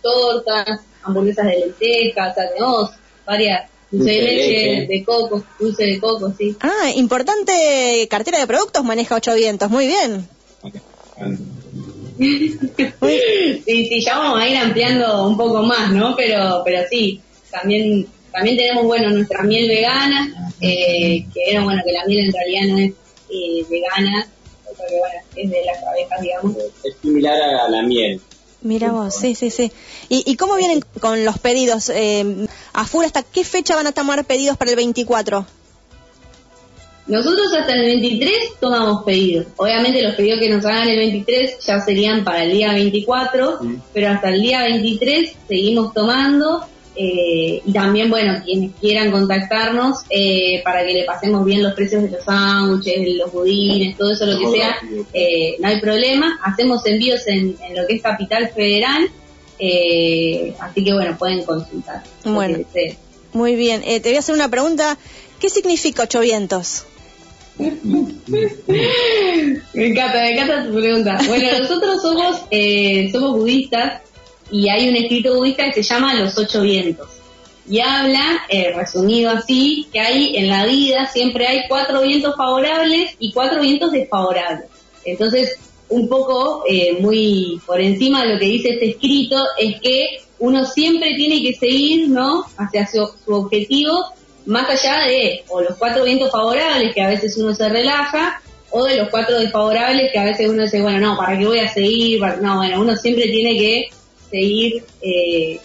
tortas, 0.01 0.81
hamburguesas 1.03 1.45
de 1.45 1.59
lentejas, 1.59 2.35
tenemos 2.35 2.91
varias, 3.25 3.69
dulce 3.91 4.11
de 4.11 4.21
leche. 4.21 4.87
de 4.87 5.03
coco, 5.03 5.43
dulce 5.59 5.83
de 5.85 5.99
coco, 5.99 6.33
sí. 6.37 6.55
Ah, 6.61 6.91
importante 6.95 8.07
cartera 8.09 8.39
de 8.39 8.47
productos 8.47 8.83
maneja 8.83 9.15
Ocho 9.15 9.35
Vientos, 9.35 9.69
muy 9.69 9.87
bien. 9.87 10.27
sí, 12.17 12.57
sí, 13.65 14.01
ya 14.01 14.17
vamos 14.17 14.41
a 14.41 14.47
ir 14.47 14.57
ampliando 14.57 15.27
un 15.27 15.37
poco 15.37 15.63
más, 15.63 15.91
¿no? 15.91 16.15
Pero, 16.15 16.61
pero 16.63 16.83
sí, 16.89 17.19
también, 17.49 18.07
también 18.31 18.57
tenemos, 18.57 18.85
bueno, 18.85 19.09
nuestra 19.09 19.43
miel 19.43 19.67
vegana, 19.67 20.51
eh, 20.61 21.25
que 21.33 21.41
era, 21.49 21.63
bueno, 21.63 21.81
que 21.85 21.91
la 21.91 22.05
miel 22.05 22.27
en 22.27 22.33
realidad 22.33 22.61
no 22.67 22.77
es 22.79 22.93
eh, 23.29 23.65
vegana, 23.69 24.27
porque, 24.65 24.97
bueno, 24.99 25.15
es 25.35 25.49
de 25.49 25.65
las 25.65 25.83
abejas, 25.83 26.21
digamos. 26.21 26.57
Es 26.83 26.95
similar 27.01 27.41
a 27.41 27.69
la 27.69 27.81
miel. 27.83 28.19
Mira 28.63 28.91
vos, 28.91 29.13
sí, 29.13 29.35
sí, 29.35 29.49
sí. 29.49 29.71
¿Y, 30.09 30.23
y 30.25 30.37
cómo 30.37 30.55
vienen 30.55 30.83
con 30.99 31.25
los 31.25 31.37
pedidos? 31.37 31.89
Eh, 31.89 32.47
¿A 32.71 32.85
full 32.85 33.03
hasta 33.03 33.21
qué 33.21 33.43
fecha 33.43 33.75
van 33.75 33.87
a 33.87 33.91
tomar 33.91 34.23
pedidos 34.25 34.57
para 34.57 34.71
el 34.71 34.77
24? 34.77 35.45
Nosotros 37.05 37.53
hasta 37.53 37.73
el 37.73 37.83
23 37.83 38.31
tomamos 38.61 39.03
pedidos. 39.03 39.47
Obviamente 39.57 40.01
los 40.01 40.15
pedidos 40.15 40.39
que 40.39 40.49
nos 40.49 40.65
hagan 40.65 40.87
el 40.87 40.97
23 40.97 41.59
ya 41.59 41.81
serían 41.81 42.23
para 42.23 42.43
el 42.43 42.53
día 42.53 42.71
24, 42.71 43.59
pero 43.93 44.09
hasta 44.09 44.29
el 44.29 44.41
día 44.41 44.61
23 44.61 45.33
seguimos 45.47 45.93
tomando. 45.93 46.65
Eh, 46.95 47.61
y 47.65 47.73
también, 47.73 48.09
bueno, 48.09 48.41
quienes 48.45 48.71
quieran 48.79 49.11
contactarnos 49.11 50.03
eh, 50.09 50.61
para 50.63 50.85
que 50.85 50.93
le 50.93 51.03
pasemos 51.05 51.43
bien 51.43 51.63
los 51.63 51.73
precios 51.73 52.03
de 52.03 52.11
los 52.11 52.23
sándwiches, 52.23 53.01
de 53.01 53.13
los 53.15 53.31
budines, 53.31 53.97
todo 53.97 54.11
eso, 54.11 54.25
lo 54.25 54.37
que 54.37 54.57
sea, 54.57 54.77
eh, 55.13 55.55
no 55.59 55.67
hay 55.67 55.79
problema. 55.81 56.39
Hacemos 56.43 56.85
envíos 56.85 57.27
en, 57.27 57.55
en 57.61 57.75
lo 57.75 57.87
que 57.87 57.95
es 57.95 58.01
Capital 58.01 58.49
Federal, 58.49 59.09
eh, 59.59 60.53
así 60.59 60.83
que, 60.83 60.93
bueno, 60.93 61.17
pueden 61.17 61.43
consultar. 61.43 62.03
Bueno. 62.23 62.59
Muy 63.33 63.55
bien. 63.55 63.81
Eh, 63.85 63.99
te 63.99 64.09
voy 64.09 64.17
a 64.17 64.19
hacer 64.19 64.35
una 64.35 64.49
pregunta. 64.49 64.97
¿Qué 65.39 65.49
significa 65.49 66.03
ocho 66.03 66.19
vientos? 66.19 66.85
Me 67.57 67.67
encanta, 69.87 70.21
me 70.21 70.31
encanta 70.31 70.65
tu 70.65 70.73
pregunta. 70.73 71.19
Bueno, 71.27 71.59
nosotros 71.59 72.01
somos, 72.01 72.41
eh, 72.49 73.09
somos 73.11 73.37
budistas 73.37 74.02
y 74.53 74.69
hay 74.69 74.87
un 74.87 74.95
escrito 74.95 75.35
budista 75.35 75.65
que 75.65 75.73
se 75.73 75.81
llama 75.81 76.13
Los 76.13 76.37
Ocho 76.37 76.61
Vientos. 76.61 77.09
Y 77.67 77.79
habla, 77.79 78.43
eh, 78.49 78.71
resumido 78.75 79.31
así, 79.31 79.87
que 79.91 79.99
hay 79.99 80.37
en 80.37 80.47
la 80.47 80.65
vida 80.65 81.07
siempre 81.11 81.47
hay 81.47 81.61
cuatro 81.67 82.01
vientos 82.01 82.35
favorables 82.37 83.15
y 83.17 83.31
cuatro 83.31 83.61
vientos 83.61 83.91
desfavorables. 83.91 84.67
Entonces, 85.05 85.57
un 85.89 86.07
poco, 86.07 86.63
eh, 86.69 86.97
muy 86.99 87.59
por 87.65 87.81
encima 87.81 88.23
de 88.23 88.33
lo 88.33 88.39
que 88.39 88.45
dice 88.45 88.69
este 88.69 88.91
escrito, 88.91 89.43
es 89.59 89.81
que 89.81 90.21
uno 90.37 90.65
siempre 90.65 91.15
tiene 91.15 91.41
que 91.41 91.55
seguir, 91.55 92.09
¿no? 92.09 92.45
Hacia 92.57 92.85
su, 92.85 93.09
su 93.25 93.33
objetivo, 93.33 94.05
más 94.45 94.69
allá 94.69 95.07
de, 95.07 95.43
o 95.49 95.61
los 95.61 95.77
cuatro 95.77 96.03
vientos 96.03 96.29
favorables, 96.29 96.93
que 96.93 97.01
a 97.01 97.07
veces 97.07 97.37
uno 97.37 97.55
se 97.55 97.69
relaja, 97.69 98.39
o 98.69 98.83
de 98.83 98.97
los 98.97 99.09
cuatro 99.09 99.39
desfavorables, 99.39 100.11
que 100.11 100.19
a 100.19 100.25
veces 100.25 100.47
uno 100.47 100.61
dice, 100.61 100.81
bueno, 100.83 100.99
no, 100.99 101.17
¿para 101.17 101.39
qué 101.39 101.45
voy 101.47 101.59
a 101.59 101.73
seguir? 101.73 102.21
No, 102.39 102.57
bueno, 102.57 102.81
uno 102.81 102.95
siempre 102.95 103.23
tiene 103.29 103.57
que 103.57 103.89
seguir 104.33 104.83
eh, 105.01 105.59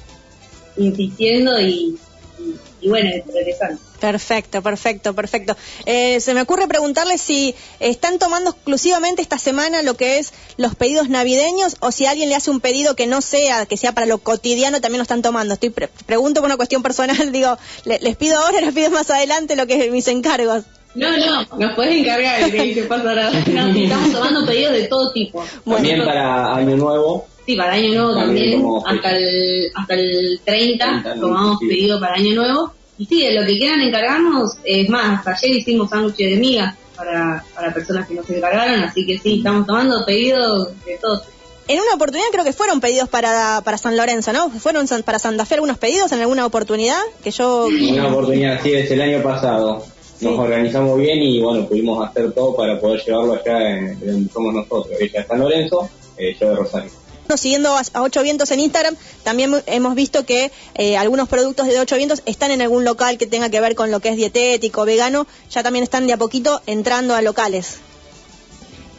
insistiendo 0.77 1.59
y, 1.61 1.99
y, 2.39 2.55
y 2.83 2.89
bueno, 2.89 3.11
progresando. 3.27 3.81
Perfecto, 3.99 4.63
perfecto, 4.63 5.13
perfecto. 5.15 5.57
Eh, 5.85 6.21
se 6.21 6.33
me 6.33 6.43
ocurre 6.43 6.69
preguntarle 6.69 7.19
si 7.19 7.55
están 7.81 8.21
tomando 8.21 8.51
exclusivamente 8.51 9.23
esta 9.23 9.39
semana 9.39 9.83
lo 9.83 9.95
que 9.95 10.19
es 10.19 10.33
los 10.57 10.77
pedidos 10.77 11.09
navideños 11.09 11.77
o 11.81 11.91
si 11.91 12.07
alguien 12.07 12.29
le 12.29 12.37
hace 12.37 12.51
un 12.53 12.61
pedido 12.61 12.95
que 12.95 13.09
no 13.09 13.21
sea, 13.23 13.67
que 13.67 13.77
sea 13.77 13.93
para 13.93 14.07
lo 14.07 14.19
cotidiano, 14.19 14.81
también 14.81 14.99
lo 14.99 15.03
están 15.03 15.23
tomando. 15.23 15.55
Estoy 15.55 15.71
pre- 15.71 15.89
pregunto 16.07 16.41
por 16.41 16.47
una 16.47 16.57
cuestión 16.57 16.81
personal, 16.83 17.33
digo, 17.33 17.59
le- 17.87 17.99
les 17.99 18.17
pido 18.17 18.39
ahora, 18.39 18.61
les 18.65 18.73
pido 18.73 18.91
más 18.91 19.11
adelante 19.11 19.57
lo 19.57 19.67
que 19.67 19.85
es 19.87 19.91
mis 19.91 20.07
encargos. 20.07 20.63
No, 20.95 21.17
no, 21.17 21.43
nos 21.59 21.75
puedes 21.75 21.97
encargar, 21.97 22.51
que 22.51 22.75
que 22.75 22.83
pasa 22.85 23.15
nada. 23.15 23.31
No, 23.49 23.69
estamos 23.69 24.13
tomando 24.13 24.47
pedidos 24.47 24.73
de 24.75 24.85
todo 24.89 25.13
tipo. 25.13 25.45
También 25.65 26.05
para 26.05 26.55
Año 26.55 26.77
Nuevo, 26.77 27.27
Sí, 27.49 27.57
para 27.57 27.73
Año 27.73 27.95
Nuevo 27.95 28.15
También 28.15 28.63
hasta 28.85 29.17
el, 29.17 29.71
hasta 29.75 29.95
el 29.95 30.39
30 30.45 30.85
30, 31.03 31.15
tomamos 31.19 31.59
sí. 31.61 31.67
pedido 31.67 31.99
para 31.99 32.15
Año 32.17 32.35
Nuevo. 32.35 32.73
Y 32.99 33.07
sí, 33.07 33.23
de 33.25 33.33
lo 33.33 33.47
que 33.47 33.57
quieran 33.57 33.81
encargarnos, 33.81 34.59
es 34.65 34.87
más, 34.91 35.19
hasta 35.21 35.31
ayer 35.31 35.57
hicimos 35.57 35.89
sándwiches 35.89 36.31
de 36.31 36.37
migas 36.37 36.77
para, 36.95 37.43
para 37.55 37.73
personas 37.73 38.07
que 38.07 38.13
nos 38.15 38.29
encargaron, 38.29 38.81
así 38.83 39.07
que 39.07 39.19
sí, 39.19 39.37
estamos 39.39 39.67
tomando 39.67 40.05
pedidos 40.05 40.69
de 40.85 40.99
todos. 41.01 41.23
En 41.69 41.81
una 41.81 41.95
oportunidad 41.95 42.27
creo 42.33 42.45
que 42.45 42.53
fueron 42.53 42.81
pedidos 42.81 43.09
para, 43.09 43.63
para 43.65 43.79
San 43.79 43.97
Lorenzo, 43.97 44.35
¿no? 44.35 44.51
¿Fueron 44.51 44.87
san- 44.87 45.03
para 45.05 45.19
Santa 45.19 45.47
Fe 45.47 45.55
algunos 45.55 45.79
pedidos 45.79 46.13
en 46.13 46.21
alguna 46.21 46.45
oportunidad? 46.45 47.01
Que 47.25 47.31
yo... 47.31 47.67
una 47.93 48.09
oportunidad 48.09 48.57
así 48.57 48.73
es 48.75 48.91
el 48.91 49.01
año 49.01 49.23
pasado. 49.23 49.77
Nos 50.21 50.33
Sí. 50.35 50.39
organizamos 50.39 50.99
bien 50.99 51.23
y 51.23 51.41
bueno, 51.41 51.67
pudimos 51.67 52.07
hacer 52.07 52.31
todo 52.33 52.55
para 52.57 52.79
poder 52.79 53.01
llevarlo 53.07 53.35
allá 53.35 53.71
en, 53.71 53.87
en 54.03 54.07
donde 54.13 54.33
somos 54.33 54.53
nosotros. 54.55 54.89
Ella 55.01 55.21
está 55.21 55.35
en 55.35 55.41
Lorenzo, 55.41 55.89
eh, 56.19 56.37
yo 56.39 56.51
de 56.51 56.57
Rosario. 56.57 56.91
Siguiendo 57.37 57.77
a, 57.77 58.03
Ocho 58.03 58.23
Vientos 58.23 58.51
en 58.51 58.61
Instagram, 58.61 58.97
también 59.23 59.55
hemos 59.67 59.95
visto 59.95 60.25
que 60.25 60.51
eh, 60.75 60.97
algunos 60.97 61.29
productos 61.29 61.67
de 61.67 61.79
Ocho 61.79 61.97
Vientos 61.97 62.23
están 62.25 62.51
en 62.51 62.63
algún 62.63 62.85
local 62.85 63.19
que 63.19 63.27
tenga 63.27 63.51
que 63.51 63.61
ver 63.61 63.75
con 63.75 63.91
lo 63.91 64.01
que 64.01 64.09
es 64.09 64.17
dietético, 64.17 64.85
vegano, 64.85 65.27
ya 65.51 65.63
también 65.63 65.83
están 65.83 66.07
de 66.07 66.15
a 66.15 66.17
poquito 66.17 66.63
entrando 66.67 67.15
a 67.15 67.23
locales. 67.23 67.81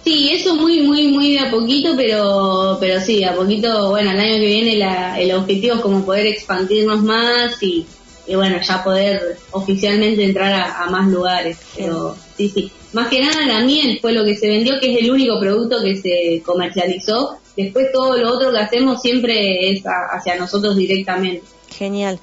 Sí, 0.03 0.29
eso 0.31 0.55
muy, 0.55 0.81
muy, 0.81 1.09
muy 1.09 1.33
de 1.33 1.39
a 1.39 1.51
poquito, 1.51 1.93
pero, 1.97 2.77
pero 2.79 3.01
sí, 3.01 3.19
de 3.19 3.25
a 3.25 3.35
poquito, 3.35 3.89
bueno, 3.89 4.11
el 4.11 4.19
año 4.19 4.35
que 4.35 4.45
viene 4.45 4.77
la, 4.77 5.19
el 5.19 5.31
objetivo 5.33 5.75
es 5.75 5.81
como 5.81 6.05
poder 6.05 6.27
expandirnos 6.27 7.01
más 7.01 7.61
y, 7.61 7.85
y 8.25 8.35
bueno, 8.35 8.57
ya 8.61 8.83
poder 8.83 9.37
oficialmente 9.51 10.23
entrar 10.23 10.53
a, 10.53 10.83
a 10.83 10.89
más 10.89 11.07
lugares. 11.09 11.57
Pero 11.75 12.15
sí, 12.37 12.49
sí. 12.49 12.71
Más 12.93 13.09
que 13.09 13.19
nada 13.19 13.45
la 13.45 13.61
miel 13.61 13.99
fue 14.01 14.13
lo 14.13 14.23
que 14.23 14.35
se 14.35 14.47
vendió, 14.47 14.79
que 14.79 14.93
es 14.93 15.03
el 15.03 15.11
único 15.11 15.39
producto 15.39 15.81
que 15.83 15.97
se 15.97 16.41
comercializó. 16.43 17.37
Después 17.63 17.91
todo 17.91 18.17
lo 18.17 18.33
otro 18.35 18.51
que 18.51 18.57
hacemos 18.59 19.01
siempre 19.01 19.71
es 19.71 19.85
a- 19.85 20.15
hacia 20.17 20.35
nosotros 20.37 20.75
directamente. 20.77 21.43
Genial. 21.77 22.19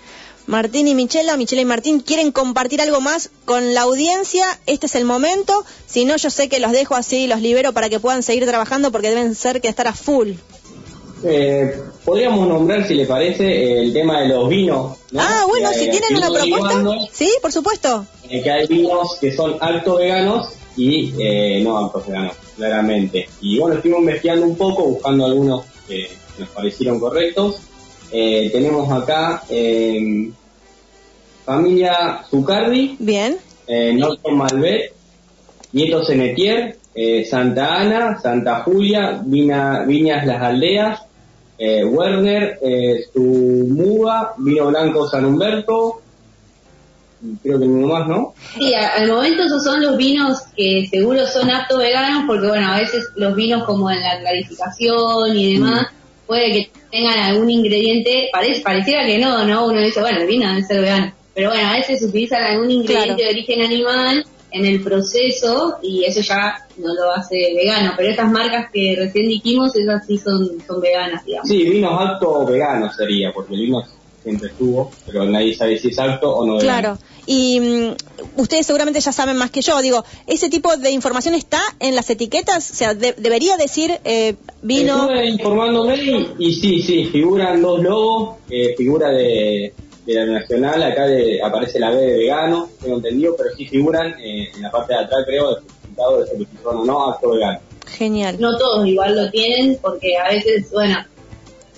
Martín 0.46 0.86
y 0.86 0.94
Michela, 0.94 1.36
Michela 1.36 1.62
y 1.62 1.64
Martín, 1.64 2.00
¿quieren 2.00 2.30
compartir 2.30 2.80
algo 2.80 3.00
más 3.00 3.30
con 3.44 3.74
la 3.74 3.82
audiencia? 3.82 4.46
Este 4.66 4.86
es 4.86 4.94
el 4.94 5.04
momento. 5.04 5.64
Si 5.86 6.04
no, 6.04 6.16
yo 6.16 6.30
sé 6.30 6.48
que 6.48 6.60
los 6.60 6.70
dejo 6.72 6.94
así, 6.94 7.26
los 7.26 7.40
libero 7.40 7.72
para 7.72 7.88
que 7.88 7.98
puedan 7.98 8.22
seguir 8.22 8.46
trabajando 8.46 8.92
porque 8.92 9.08
deben 9.08 9.34
ser 9.34 9.60
que 9.60 9.66
estar 9.68 9.88
a 9.88 9.92
full. 9.92 10.32
Eh, 11.24 11.74
podríamos 12.04 12.46
nombrar, 12.46 12.86
si 12.86 12.94
le 12.94 13.06
parece, 13.06 13.80
el 13.80 13.92
tema 13.92 14.20
de 14.20 14.28
los 14.28 14.48
vinos. 14.48 14.98
¿no? 15.10 15.20
Ah, 15.20 15.44
bueno, 15.48 15.70
Que, 15.70 15.76
si 15.78 15.84
eh, 15.86 15.90
tienen 15.90 16.16
una 16.16 16.28
propuesta. 16.30 17.08
Sí, 17.12 17.30
por 17.42 17.52
supuesto. 17.52 18.06
eh, 18.28 18.42
que 18.42 18.50
hay 18.50 18.66
vinos 18.66 19.16
que 19.20 19.34
son 19.34 19.56
alto 19.60 19.96
veganos 19.96 20.48
y 20.76 21.12
eh, 21.18 21.60
no 21.64 21.78
altos 21.86 22.06
veganos, 22.06 22.34
claramente. 22.56 23.28
Y 23.40 23.58
bueno, 23.58 23.76
estuvimos 23.76 24.00
investigando 24.02 24.46
un 24.46 24.56
poco, 24.56 24.84
buscando 24.86 25.26
algunos 25.26 25.64
que 25.86 26.08
nos 26.38 26.48
parecieron 26.50 26.98
correctos. 26.98 27.60
Eh, 28.10 28.50
tenemos 28.52 28.90
acá 28.90 29.42
eh, 29.48 30.30
familia 31.44 32.22
Zucardi, 32.28 32.96
Bien. 32.98 33.36
eh, 33.66 33.92
Norton 33.94 34.36
Malbec, 34.36 34.92
Nieto 35.72 36.04
Senetier, 36.04 36.78
eh, 36.94 37.24
Santa 37.24 37.74
Ana, 37.80 38.18
Santa 38.20 38.62
Julia, 38.62 39.20
Vina- 39.24 39.84
Viñas 39.86 40.26
Las 40.26 40.42
Aldeas, 40.42 41.00
eh, 41.58 41.84
Werner, 41.84 42.58
eh, 42.62 43.00
Sumuga, 43.12 44.32
Vino 44.38 44.66
Blanco 44.68 45.08
San 45.08 45.24
Humberto, 45.24 46.02
creo 47.42 47.58
que 47.58 47.66
ninguno 47.66 47.94
más, 47.94 48.08
¿no? 48.08 48.34
Sí, 48.58 48.74
a- 48.74 48.94
al 48.96 49.08
momento 49.08 49.42
esos 49.44 49.64
son 49.64 49.82
los 49.82 49.96
vinos 49.96 50.38
que 50.56 50.86
seguro 50.90 51.26
son 51.26 51.50
apto 51.50 51.78
veganos, 51.78 52.24
porque 52.26 52.46
bueno, 52.48 52.72
a 52.72 52.78
veces 52.78 53.04
los 53.16 53.34
vinos 53.34 53.64
como 53.64 53.90
en 53.90 54.00
la 54.00 54.18
clarificación 54.20 55.36
y 55.36 55.54
demás, 55.54 55.86
puede 56.26 56.52
que 56.52 56.70
tengan 56.90 57.18
algún 57.18 57.50
ingrediente, 57.50 58.28
parece, 58.32 58.60
pareciera 58.62 59.04
que 59.06 59.18
no, 59.18 59.44
¿no? 59.44 59.66
Uno 59.66 59.80
dice, 59.80 60.00
bueno, 60.00 60.20
el 60.20 60.26
vino 60.26 60.48
debe 60.48 60.62
ser 60.62 60.80
vegano, 60.80 61.12
pero 61.34 61.50
bueno, 61.50 61.68
a 61.68 61.72
veces 61.74 62.02
utilizan 62.02 62.42
algún 62.42 62.70
ingrediente 62.70 63.14
Claro. 63.14 63.22
de 63.24 63.28
origen 63.30 63.62
animal 63.62 64.24
en 64.52 64.64
el 64.64 64.82
proceso 64.82 65.76
y 65.82 66.04
eso 66.04 66.20
ya 66.20 66.66
no 66.78 66.94
lo 66.94 67.12
hace 67.12 67.52
vegano, 67.54 67.92
pero 67.96 68.10
estas 68.10 68.30
marcas 68.30 68.70
que 68.72 68.94
recién 68.96 69.28
dijimos, 69.28 69.74
esas 69.76 70.06
sí 70.06 70.16
son, 70.18 70.48
son 70.66 70.80
veganas, 70.80 71.24
digamos. 71.24 71.48
Sí, 71.48 71.64
vinos 71.68 71.92
alto 72.00 72.46
veganos 72.46 72.94
sería, 72.96 73.32
porque 73.34 73.54
el 73.54 73.60
vino 73.62 73.82
siempre 74.26 74.48
estuvo, 74.50 74.90
pero 75.06 75.24
nadie 75.24 75.54
sabe 75.54 75.78
si 75.78 75.88
es 75.88 75.98
alto 76.00 76.34
o 76.34 76.44
no. 76.44 76.58
Claro. 76.58 76.98
Y 77.26 77.60
mm, 77.60 78.40
ustedes 78.40 78.66
seguramente 78.66 78.98
ya 79.00 79.12
saben 79.12 79.36
más 79.36 79.52
que 79.52 79.62
yo. 79.62 79.80
Digo, 79.80 80.04
¿ese 80.26 80.48
tipo 80.50 80.76
de 80.76 80.90
información 80.90 81.34
está 81.34 81.60
en 81.78 81.94
las 81.94 82.10
etiquetas? 82.10 82.72
O 82.72 82.74
sea, 82.74 82.94
de- 82.94 83.12
debería 83.16 83.56
decir 83.56 83.92
eh, 84.04 84.34
vino. 84.62 85.02
Estuve 85.02 85.28
informándome 85.28 85.96
y, 85.96 86.34
y 86.40 86.52
sí, 86.54 86.82
sí, 86.82 87.04
figuran 87.06 87.62
dos 87.62 87.80
logos, 87.80 88.38
eh, 88.50 88.74
figura 88.76 89.10
de, 89.10 89.72
de 90.04 90.14
la 90.14 90.26
nacional, 90.26 90.82
acá 90.82 91.06
de- 91.06 91.40
aparece 91.40 91.78
la 91.78 91.90
B 91.90 91.96
de 91.98 92.18
vegano, 92.18 92.68
tengo 92.82 92.96
entendido, 92.96 93.34
pero 93.36 93.50
sí 93.56 93.66
figuran 93.66 94.08
eh, 94.20 94.48
en 94.56 94.62
la 94.62 94.70
parte 94.72 94.92
de 94.94 95.00
atrás, 95.00 95.20
creo, 95.24 95.54
de 95.54 95.60
certificado 96.26 96.72
de 96.72 96.78
o 96.80 96.84
no, 96.84 97.10
acto 97.12 97.30
vegano. 97.30 97.60
Genial. 97.86 98.36
no 98.40 98.58
todos 98.58 98.84
igual 98.88 99.14
lo 99.14 99.30
tienen 99.30 99.78
porque 99.80 100.16
a 100.18 100.28
veces, 100.30 100.68
bueno, 100.72 100.96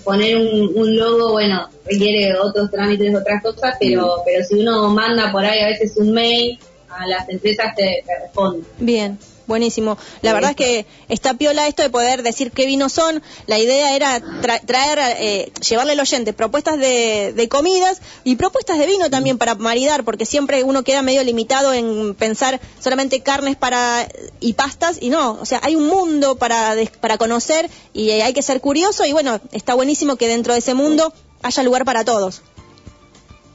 poner 0.03 0.37
un, 0.37 0.71
un 0.75 0.95
logo, 0.95 1.31
bueno, 1.31 1.69
requiere 1.85 2.37
otros 2.37 2.71
trámites, 2.71 3.15
otras 3.15 3.41
cosas, 3.41 3.75
pero, 3.79 4.21
pero 4.25 4.43
si 4.43 4.59
uno 4.59 4.89
manda 4.89 5.31
por 5.31 5.45
ahí 5.45 5.59
a 5.61 5.67
veces 5.67 5.97
un 5.97 6.11
mail 6.11 6.59
a 6.89 7.07
las 7.07 7.29
empresas 7.29 7.75
te, 7.75 8.03
te 8.05 8.19
responden. 8.21 8.65
Bien, 8.79 9.17
Buenísimo. 9.49 9.97
La 10.21 10.31
verdad 10.31 10.51
es 10.51 10.55
que 10.55 10.85
está 11.09 11.33
piola 11.33 11.67
esto 11.67 11.81
de 11.81 11.89
poder 11.89 12.21
decir 12.23 12.51
qué 12.51 12.67
vinos 12.67 12.93
son. 12.93 13.21
La 13.47 13.57
idea 13.57 13.95
era 13.95 14.19
tra- 14.21 14.61
traer, 14.65 14.99
eh, 15.19 15.51
llevarle 15.67 15.93
al 15.93 15.99
oyente 15.99 16.33
propuestas 16.33 16.77
de, 16.77 17.33
de 17.35 17.49
comidas 17.49 17.99
y 18.23 18.35
propuestas 18.35 18.77
de 18.77 18.85
vino 18.85 19.09
también 19.09 19.39
para 19.39 19.55
maridar, 19.55 20.03
porque 20.05 20.27
siempre 20.27 20.63
uno 20.63 20.83
queda 20.83 21.01
medio 21.01 21.23
limitado 21.23 21.73
en 21.73 22.13
pensar 22.13 22.61
solamente 22.79 23.21
carnes 23.21 23.55
para 23.55 24.07
y 24.39 24.53
pastas 24.53 24.97
y 25.01 25.09
no, 25.09 25.39
o 25.41 25.45
sea, 25.45 25.59
hay 25.63 25.75
un 25.75 25.87
mundo 25.87 26.35
para 26.35 26.75
para 27.01 27.17
conocer 27.17 27.69
y 27.91 28.11
hay 28.11 28.33
que 28.33 28.43
ser 28.43 28.61
curioso 28.61 29.03
y 29.03 29.13
bueno, 29.13 29.41
está 29.51 29.73
buenísimo 29.73 30.15
que 30.15 30.27
dentro 30.27 30.53
de 30.53 30.59
ese 30.59 30.75
mundo 30.75 31.11
haya 31.41 31.63
lugar 31.63 31.85
para 31.85 32.05
todos. 32.05 32.43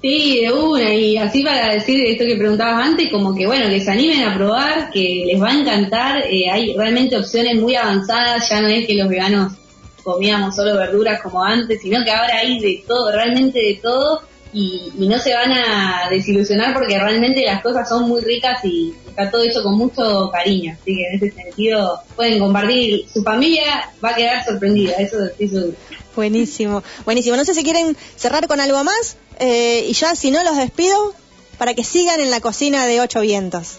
Sí, 0.05 0.43
de 0.43 0.53
una, 0.53 0.93
y 0.93 1.17
así 1.17 1.43
para 1.43 1.73
decir 1.73 1.99
esto 2.07 2.27
que 2.27 2.37
preguntabas 2.37 2.89
antes, 2.89 3.11
como 3.11 3.35
que 3.35 3.47
bueno, 3.47 3.71
que 3.71 3.81
se 3.81 3.91
animen 3.91 4.23
a 4.25 4.35
probar, 4.35 4.91
que 4.91 5.25
les 5.25 5.41
va 5.41 5.49
a 5.49 5.59
encantar, 5.59 6.27
eh, 6.27 6.51
hay 6.51 6.77
realmente 6.77 7.17
opciones 7.17 7.59
muy 7.59 7.75
avanzadas, 7.75 8.47
ya 8.51 8.61
no 8.61 8.69
es 8.69 8.87
que 8.87 8.97
los 8.97 9.09
veganos 9.09 9.55
comíamos 10.03 10.55
solo 10.55 10.77
verduras 10.77 11.23
como 11.23 11.43
antes, 11.43 11.81
sino 11.81 12.05
que 12.05 12.11
ahora 12.11 12.37
hay 12.37 12.61
de 12.61 12.85
todo, 12.87 13.13
realmente 13.13 13.59
de 13.59 13.81
todo, 13.83 14.21
y, 14.53 14.93
no 14.99 15.19
se 15.19 15.33
van 15.33 15.53
a 15.53 16.11
desilusionar 16.11 16.75
porque 16.75 16.99
realmente 16.99 17.43
las 17.43 17.63
cosas 17.63 17.89
son 17.89 18.07
muy 18.07 18.21
ricas 18.21 18.63
y 18.63 18.93
está 19.09 19.31
todo 19.31 19.43
hecho 19.43 19.63
con 19.63 19.79
mucho 19.79 20.29
cariño, 20.31 20.77
así 20.79 20.97
que 20.97 21.09
en 21.09 21.15
ese 21.15 21.31
sentido 21.31 21.99
pueden 22.15 22.41
compartir, 22.41 23.07
su 23.11 23.23
familia 23.23 23.91
va 24.05 24.11
a 24.11 24.15
quedar 24.17 24.45
sorprendida, 24.45 24.97
eso 24.97 25.25
estoy 25.25 25.49
seguro. 25.49 25.77
Buenísimo, 26.15 26.83
buenísimo. 27.05 27.37
No 27.37 27.45
sé 27.45 27.55
si 27.55 27.65
quieren 27.65 27.97
cerrar 28.17 28.47
con 28.47 28.61
algo 28.61 28.85
más 28.85 29.17
eh, 29.39 29.87
y 29.89 29.93
ya 29.93 30.15
si 30.15 30.31
no 30.31 30.43
los 30.43 30.57
despido 30.57 31.15
para 31.59 31.75
que 31.75 31.85
sigan 31.85 32.21
en 32.21 32.31
la 32.31 32.41
cocina 32.41 32.87
de 32.87 33.01
Ocho 33.01 33.21
Vientos. 33.21 33.79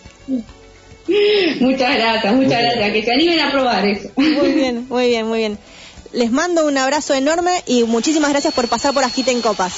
Muchas 1.59 1.95
gracias, 1.95 2.33
muchas 2.33 2.61
gracias, 2.61 2.93
que 2.93 3.03
se 3.03 3.11
animen 3.11 3.39
a 3.39 3.51
probar 3.51 3.85
eso. 3.85 4.09
Muy 4.15 4.53
bien, 4.53 4.87
muy 4.89 5.07
bien, 5.07 5.27
muy 5.27 5.39
bien. 5.39 5.59
Les 6.13 6.31
mando 6.31 6.65
un 6.65 6.77
abrazo 6.77 7.13
enorme 7.13 7.63
y 7.67 7.83
muchísimas 7.83 8.31
gracias 8.31 8.53
por 8.53 8.67
pasar 8.67 8.93
por 8.93 9.03
Agita 9.03 9.31
en 9.31 9.41
Copas. 9.41 9.73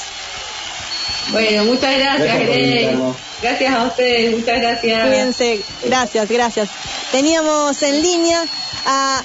Bueno, 1.31 1.65
muchas 1.65 1.97
gracias, 1.97 2.39
Gracias. 2.39 2.95
Gracias 3.41 3.73
a 3.73 3.85
ustedes, 3.85 4.37
muchas 4.37 4.61
gracias. 4.61 5.07
Cuídense, 5.07 5.61
gracias, 5.83 6.29
gracias. 6.29 6.69
Teníamos 7.11 7.81
en 7.83 8.01
línea 8.01 8.45
a 8.85 9.23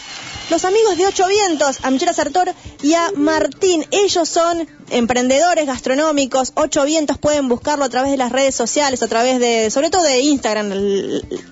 los 0.50 0.64
amigos 0.64 0.96
de 0.96 1.06
Ocho 1.06 1.26
Vientos, 1.28 1.78
a 1.82 1.90
Michela 1.90 2.12
Sartor 2.12 2.52
y 2.82 2.94
a 2.94 3.10
Martín. 3.16 3.86
Ellos 3.90 4.28
son 4.28 4.68
emprendedores 4.90 5.66
gastronómicos. 5.66 6.52
Ocho 6.54 6.84
Vientos 6.84 7.18
pueden 7.18 7.48
buscarlo 7.48 7.84
a 7.84 7.88
través 7.88 8.10
de 8.10 8.16
las 8.16 8.32
redes 8.32 8.54
sociales, 8.54 9.02
a 9.02 9.08
través 9.08 9.40
de, 9.40 9.70
sobre 9.70 9.90
todo 9.90 10.02
de 10.02 10.20
Instagram. 10.20 10.70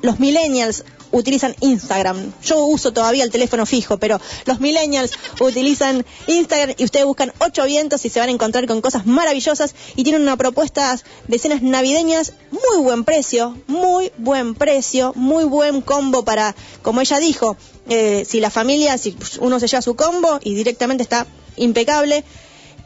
Los 0.02 0.20
millennials 0.20 0.84
utilizan 1.12 1.54
Instagram. 1.60 2.32
Yo 2.42 2.64
uso 2.64 2.92
todavía 2.92 3.24
el 3.24 3.30
teléfono 3.30 3.66
fijo, 3.66 3.98
pero 3.98 4.20
los 4.44 4.60
millennials 4.60 5.12
utilizan 5.40 6.04
Instagram 6.26 6.74
y 6.78 6.84
ustedes 6.84 7.06
buscan 7.06 7.32
Ocho 7.38 7.64
Vientos 7.64 8.04
y 8.04 8.10
se 8.10 8.20
van 8.20 8.28
a 8.28 8.32
encontrar 8.32 8.66
con 8.66 8.80
cosas 8.80 9.06
maravillosas 9.06 9.74
y 9.96 10.04
tienen 10.04 10.22
una 10.22 10.36
propuesta 10.36 10.98
de 11.26 11.38
cenas 11.38 11.62
navideñas 11.62 12.32
muy 12.50 12.82
buen 12.82 13.04
precio, 13.04 13.56
muy 13.66 14.12
buen 14.18 14.54
precio, 14.54 15.12
muy 15.16 15.44
buen 15.44 15.80
combo 15.80 16.24
para, 16.24 16.54
como 16.82 17.00
ella 17.00 17.18
dijo, 17.18 17.56
eh, 17.88 18.24
si 18.28 18.40
la 18.40 18.50
familia, 18.50 18.98
si 18.98 19.16
uno 19.40 19.58
se 19.60 19.66
lleva 19.68 19.82
su 19.82 19.96
combo 19.96 20.38
y 20.42 20.54
directamente 20.54 21.02
está 21.02 21.26
impecable. 21.56 22.24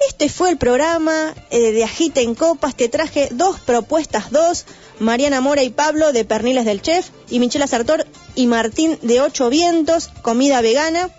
Este 0.08 0.28
fue 0.28 0.50
el 0.50 0.56
programa 0.58 1.34
eh, 1.50 1.72
de 1.72 1.84
Agita 1.84 2.20
en 2.20 2.34
Copas. 2.34 2.74
Te 2.74 2.88
traje 2.88 3.28
dos 3.32 3.60
propuestas, 3.60 4.30
dos. 4.30 4.64
Mariana 5.00 5.40
Mora 5.40 5.62
y 5.64 5.70
Pablo 5.70 6.12
de 6.12 6.24
Perniles 6.24 6.64
del 6.64 6.80
Chef 6.80 7.08
y 7.28 7.40
Michela 7.40 7.66
Sartor 7.66 8.06
y 8.36 8.46
Martín 8.46 8.96
de 9.02 9.20
Ocho 9.20 9.50
Vientos, 9.50 10.08
comida 10.22 10.60
vegana. 10.60 11.10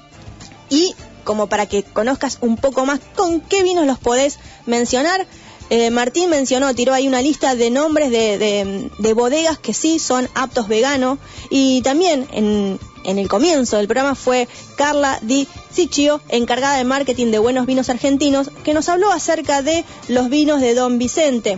Y 0.69 0.93
como 1.25 1.47
para 1.47 1.65
que 1.67 1.83
conozcas 1.83 2.37
un 2.41 2.55
poco 2.57 2.85
más 2.85 2.99
con 3.15 3.41
qué 3.41 3.63
vinos 3.63 3.85
los 3.85 3.97
podés 3.99 4.37
mencionar, 4.65 5.25
eh, 5.69 5.89
Martín 5.89 6.29
mencionó, 6.29 6.73
tiró 6.75 6.93
ahí 6.93 7.07
una 7.07 7.21
lista 7.21 7.55
de 7.55 7.69
nombres 7.69 8.11
de, 8.11 8.37
de- 8.37 8.89
de 8.99 9.13
bodegas 9.13 9.57
que 9.57 9.73
sí 9.73 9.99
son 9.99 10.29
aptos 10.35 10.67
vegano. 10.67 11.17
Y 11.49 11.81
también 11.81 12.27
en, 12.31 12.79
en 13.05 13.19
el 13.19 13.27
comienzo 13.27 13.77
del 13.77 13.87
programa 13.87 14.15
fue 14.15 14.47
Carla 14.75 15.19
Di 15.21 15.47
Ciccio, 15.73 16.21
encargada 16.29 16.77
de 16.77 16.83
marketing 16.83 17.31
de 17.31 17.39
buenos 17.39 17.65
vinos 17.65 17.89
argentinos, 17.89 18.49
que 18.63 18.73
nos 18.73 18.89
habló 18.89 19.11
acerca 19.11 19.61
de 19.61 19.83
los 20.07 20.29
vinos 20.29 20.61
de 20.61 20.73
Don 20.73 20.97
Vicente. 20.97 21.57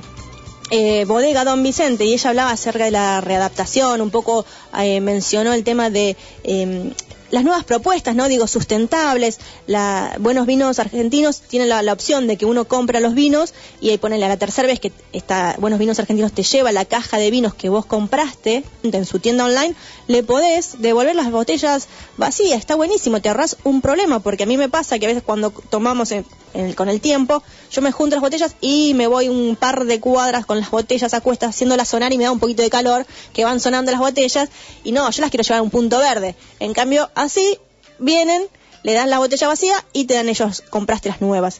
eh, 0.70 1.06
bodega 1.06 1.46
Don 1.46 1.64
Vicente 1.64 2.04
y 2.06 2.14
ella 2.14 2.30
hablaba 2.30 2.52
acerca 2.52 2.86
de 2.86 2.92
la 2.92 3.22
readaptación, 3.22 4.02
un 4.02 4.12
poco 4.12 4.46
eh, 4.78 5.00
mencionó 5.00 5.54
el 5.54 5.64
tema 5.64 5.90
de 5.90 6.18
eh, 6.44 6.92
las 7.32 7.44
nuevas 7.44 7.64
propuestas, 7.64 8.16
¿no? 8.16 8.28
Digo, 8.28 8.48
sustentables, 8.48 9.40
la, 9.68 10.16
buenos 10.20 10.46
vinos 10.46 10.80
argentinos 10.80 11.42
tienen 11.42 11.70
la, 11.70 11.94
opción 11.94 12.28
de 12.28 12.38
que 12.38 12.46
uno 12.46 12.66
compra 12.66 13.00
los 13.00 13.14
vinos 13.14 13.54
y 13.82 13.90
ahí 13.90 13.98
ponele 13.98 14.26
a 14.26 14.30
la 14.30 14.38
tercera 14.38 14.68
vez 14.68 14.80
que 14.80 14.92
está 15.14 15.56
Buenos 15.60 15.80
Vinos 15.80 16.00
Argentinos 16.00 16.32
te 16.32 16.44
lleva 16.44 16.72
la 16.72 16.86
caja 16.86 17.18
de 17.18 17.32
vinos 17.32 17.54
que 17.56 17.70
vos 17.70 17.86
compraste 17.86 18.64
en 18.84 19.06
su 19.06 19.20
tienda 19.20 19.46
online, 19.46 19.76
le 20.08 20.24
podés 20.24 20.80
devolver 20.80 21.16
las 21.16 21.32
botellas 21.32 21.88
vacías, 22.18 22.60
está 22.60 22.76
buenísimo, 22.76 23.22
te 23.22 23.30
ahorras 23.30 23.58
un 23.64 23.82
problema, 23.82 24.20
porque 24.20 24.44
a 24.44 24.46
mí 24.46 24.58
me 24.58 24.70
pasa 24.70 25.00
que 25.00 25.06
a 25.06 25.10
veces 25.10 25.24
cuando 25.24 25.52
tomamos 25.52 26.12
en- 26.12 26.26
en- 26.54 26.74
con 26.74 26.88
el 26.90 27.02
tiempo, 27.02 27.44
yo 27.72 27.82
me 27.82 27.92
junto 27.92 28.16
las 28.16 28.22
botellas 28.22 28.56
y 28.62 28.94
me 28.94 29.08
voy 29.08 29.28
un 29.30 29.56
par 29.56 29.86
de 29.86 30.00
cuadras 30.00 30.46
con 30.46 30.60
las 30.60 30.70
botellas 30.72 31.14
a 31.14 31.22
cuestas 31.22 31.50
haciéndolas 31.50 31.90
sonar 31.90 32.14
y 32.14 32.18
me 32.18 32.24
da 32.24 32.32
un 32.32 32.40
poquito 32.40 32.62
de 32.64 32.70
calor, 32.70 33.06
que 33.34 33.44
van 33.46 33.60
sonando 33.60 33.92
las 33.92 34.00
botellas, 34.00 34.50
y 34.84 34.92
no, 34.92 35.10
yo 35.10 35.22
las 35.22 35.30
quiero 35.32 35.44
llevar 35.44 35.60
a 35.60 35.64
un 35.64 35.70
punto 35.70 35.98
verde. 36.00 36.36
En 36.60 36.74
cambio, 36.74 37.10
así 37.18 37.60
vienen, 38.00 38.48
le 38.84 38.94
dan 38.94 39.10
la 39.10 39.20
botella 39.20 39.48
vacía 39.48 39.84
y 39.94 40.06
te 40.06 40.14
dan 40.14 40.30
ellos, 40.30 40.64
compraste 40.70 41.10
las 41.10 41.22
nuevas. 41.22 41.60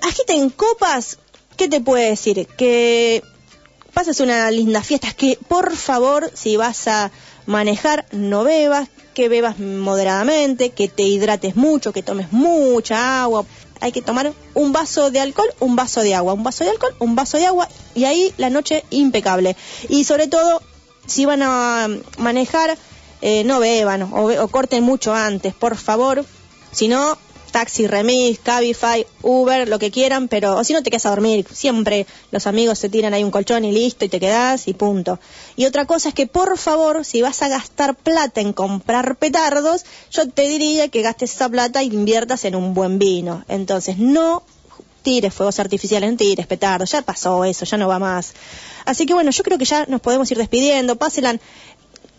Agita 0.00 0.34
en 0.34 0.50
copas, 0.50 1.18
¿qué 1.56 1.68
te 1.68 1.80
puede 1.80 2.10
decir? 2.10 2.46
Que 2.56 3.22
pases 3.92 4.20
una 4.20 4.50
linda 4.50 4.82
fiesta, 4.82 5.12
que 5.12 5.38
por 5.48 5.76
favor, 5.76 6.30
si 6.34 6.56
vas 6.56 6.88
a 6.88 7.10
manejar, 7.46 8.06
no 8.10 8.42
bebas, 8.44 8.88
que 9.14 9.28
bebas 9.28 9.58
moderadamente, 9.58 10.70
que 10.70 10.88
te 10.88 11.04
hidrates 11.04 11.54
mucho, 11.54 11.92
que 11.92 12.02
tomes 12.02 12.32
mucha 12.32 13.22
agua. 13.22 13.44
Hay 13.80 13.92
que 13.92 14.02
tomar 14.02 14.32
un 14.54 14.72
vaso 14.72 15.10
de 15.10 15.20
alcohol, 15.20 15.52
un 15.60 15.76
vaso 15.76 16.02
de 16.02 16.14
agua, 16.14 16.32
un 16.32 16.42
vaso 16.42 16.64
de 16.64 16.70
alcohol, 16.70 16.94
un 16.98 17.14
vaso 17.14 17.36
de 17.36 17.46
agua 17.46 17.68
y 17.94 18.04
ahí 18.04 18.34
la 18.38 18.50
noche 18.50 18.84
impecable. 18.90 19.56
Y 19.88 20.04
sobre 20.04 20.26
todo, 20.26 20.62
si 21.06 21.26
van 21.26 21.42
a 21.42 21.88
manejar, 22.18 22.76
eh, 23.26 23.42
no 23.42 23.58
beban 23.58 24.02
o, 24.02 24.26
o 24.26 24.48
corten 24.48 24.84
mucho 24.84 25.14
antes, 25.14 25.54
por 25.54 25.78
favor. 25.78 26.26
Si 26.72 26.88
no, 26.88 27.16
taxi, 27.52 27.86
remis, 27.86 28.38
Cabify, 28.38 29.06
Uber, 29.22 29.66
lo 29.66 29.78
que 29.78 29.90
quieran, 29.90 30.28
pero 30.28 30.58
o 30.58 30.62
si 30.62 30.74
no 30.74 30.82
te 30.82 30.90
quedas 30.90 31.06
a 31.06 31.10
dormir, 31.10 31.46
siempre 31.50 32.06
los 32.32 32.46
amigos 32.46 32.78
se 32.78 32.90
tiran 32.90 33.14
ahí 33.14 33.24
un 33.24 33.30
colchón 33.30 33.64
y 33.64 33.72
listo 33.72 34.04
y 34.04 34.10
te 34.10 34.20
quedas 34.20 34.68
y 34.68 34.74
punto. 34.74 35.18
Y 35.56 35.64
otra 35.64 35.86
cosa 35.86 36.10
es 36.10 36.14
que 36.14 36.26
por 36.26 36.58
favor, 36.58 37.02
si 37.02 37.22
vas 37.22 37.40
a 37.40 37.48
gastar 37.48 37.94
plata 37.94 38.42
en 38.42 38.52
comprar 38.52 39.16
petardos, 39.16 39.86
yo 40.10 40.28
te 40.28 40.46
diría 40.46 40.88
que 40.88 41.00
gastes 41.00 41.32
esa 41.34 41.48
plata 41.48 41.80
e 41.80 41.84
inviertas 41.84 42.44
en 42.44 42.56
un 42.56 42.74
buen 42.74 42.98
vino. 42.98 43.42
Entonces, 43.48 43.96
no 43.96 44.42
tires 45.02 45.32
fuegos 45.32 45.60
artificiales, 45.60 46.10
no 46.10 46.16
tires 46.16 46.46
petardos, 46.46 46.90
ya 46.90 47.02
pasó 47.02 47.44
eso, 47.44 47.64
ya 47.64 47.76
no 47.76 47.86
va 47.86 47.98
más. 47.98 48.34
Así 48.84 49.06
que 49.06 49.14
bueno, 49.14 49.30
yo 49.30 49.44
creo 49.44 49.58
que 49.58 49.64
ya 49.64 49.86
nos 49.86 50.00
podemos 50.00 50.30
ir 50.30 50.38
despidiendo, 50.38 50.96
pásenla 50.96 51.38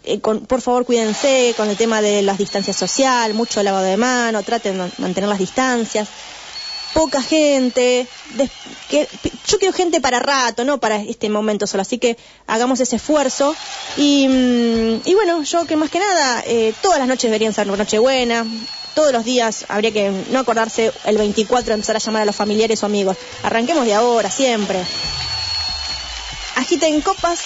eh, 0.06 0.20
por 0.20 0.62
favor 0.62 0.86
cuídense 0.86 1.54
con 1.58 1.70
el 1.70 1.78
tema 1.78 2.02
de 2.02 2.22
las 2.22 2.38
distancias 2.38 2.76
social, 2.76 3.34
mucho 3.34 3.62
lavado 3.64 3.86
de 3.86 3.98
mano, 3.98 4.44
traten 4.44 4.78
de 4.78 4.92
mantener 4.98 5.30
las 5.30 5.40
distancias. 5.40 6.08
Poca 6.94 7.22
gente, 7.22 8.08
yo 8.90 9.60
quiero 9.60 9.74
gente 9.74 10.00
para 10.00 10.20
rato, 10.20 10.64
no 10.64 10.80
para 10.80 11.02
este 11.02 11.30
momento 11.30 11.68
solo, 11.68 11.82
así 11.82 11.98
que 11.98 12.18
hagamos 12.48 12.80
ese 12.80 12.96
esfuerzo. 12.96 13.54
Y, 13.98 14.28
mm, 14.30 15.14
bueno, 15.14 15.44
yo 15.44 15.66
que 15.66 15.76
más 15.76 15.90
que 15.90 16.00
nada, 16.00 16.42
eh, 16.48 16.74
todas 16.82 17.00
las 17.00 17.10
noches 17.10 17.24
deberían 17.24 17.54
ser 17.54 17.68
Nochebuena, 17.68 18.46
todos 18.96 19.12
los 19.12 19.26
días 19.26 19.66
habría 19.68 19.92
que 19.92 20.10
no 20.32 20.40
acordarse 20.40 20.94
el 21.04 21.18
24 21.18 21.68
de 21.68 21.74
empezar 21.74 21.98
a 21.98 22.00
llamar 22.00 22.22
a 22.22 22.26
los 22.26 22.36
familiares 22.36 22.82
o 22.82 22.86
amigos. 22.86 23.18
Arranquemos 23.44 23.86
de 23.86 23.94
ahora, 23.94 24.32
siempre. 24.32 24.80
Agita 26.56 26.88
en 26.88 27.02
Copas 27.02 27.42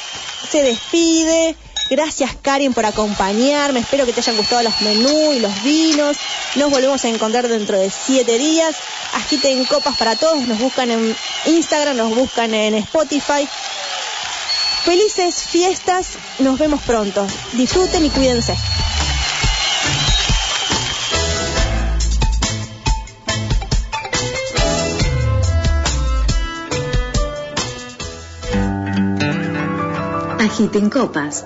se 0.51 0.63
despide. 0.63 1.55
Gracias 1.89 2.31
Karen 2.41 2.73
por 2.73 2.85
acompañarme. 2.85 3.79
Espero 3.79 4.05
que 4.05 4.13
te 4.13 4.19
hayan 4.19 4.37
gustado 4.37 4.61
los 4.61 4.79
menús 4.81 5.35
y 5.35 5.39
los 5.39 5.63
vinos. 5.63 6.17
Nos 6.55 6.69
volvemos 6.69 7.03
a 7.03 7.09
encontrar 7.09 7.47
dentro 7.47 7.79
de 7.79 7.89
siete 7.89 8.37
días. 8.37 8.75
Agita 9.13 9.49
en 9.49 9.65
Copas 9.65 9.97
para 9.97 10.15
todos. 10.15 10.47
Nos 10.47 10.59
buscan 10.59 10.91
en 10.91 11.15
Instagram, 11.47 11.97
nos 11.97 12.13
buscan 12.13 12.53
en 12.53 12.75
Spotify. 12.75 13.47
Felices 14.83 15.43
fiestas. 15.43 16.09
Nos 16.39 16.59
vemos 16.59 16.81
pronto. 16.83 17.25
Disfruten 17.53 18.05
y 18.05 18.09
cuídense. 18.09 18.55
Agiten 30.39 30.89
copas. 30.89 31.45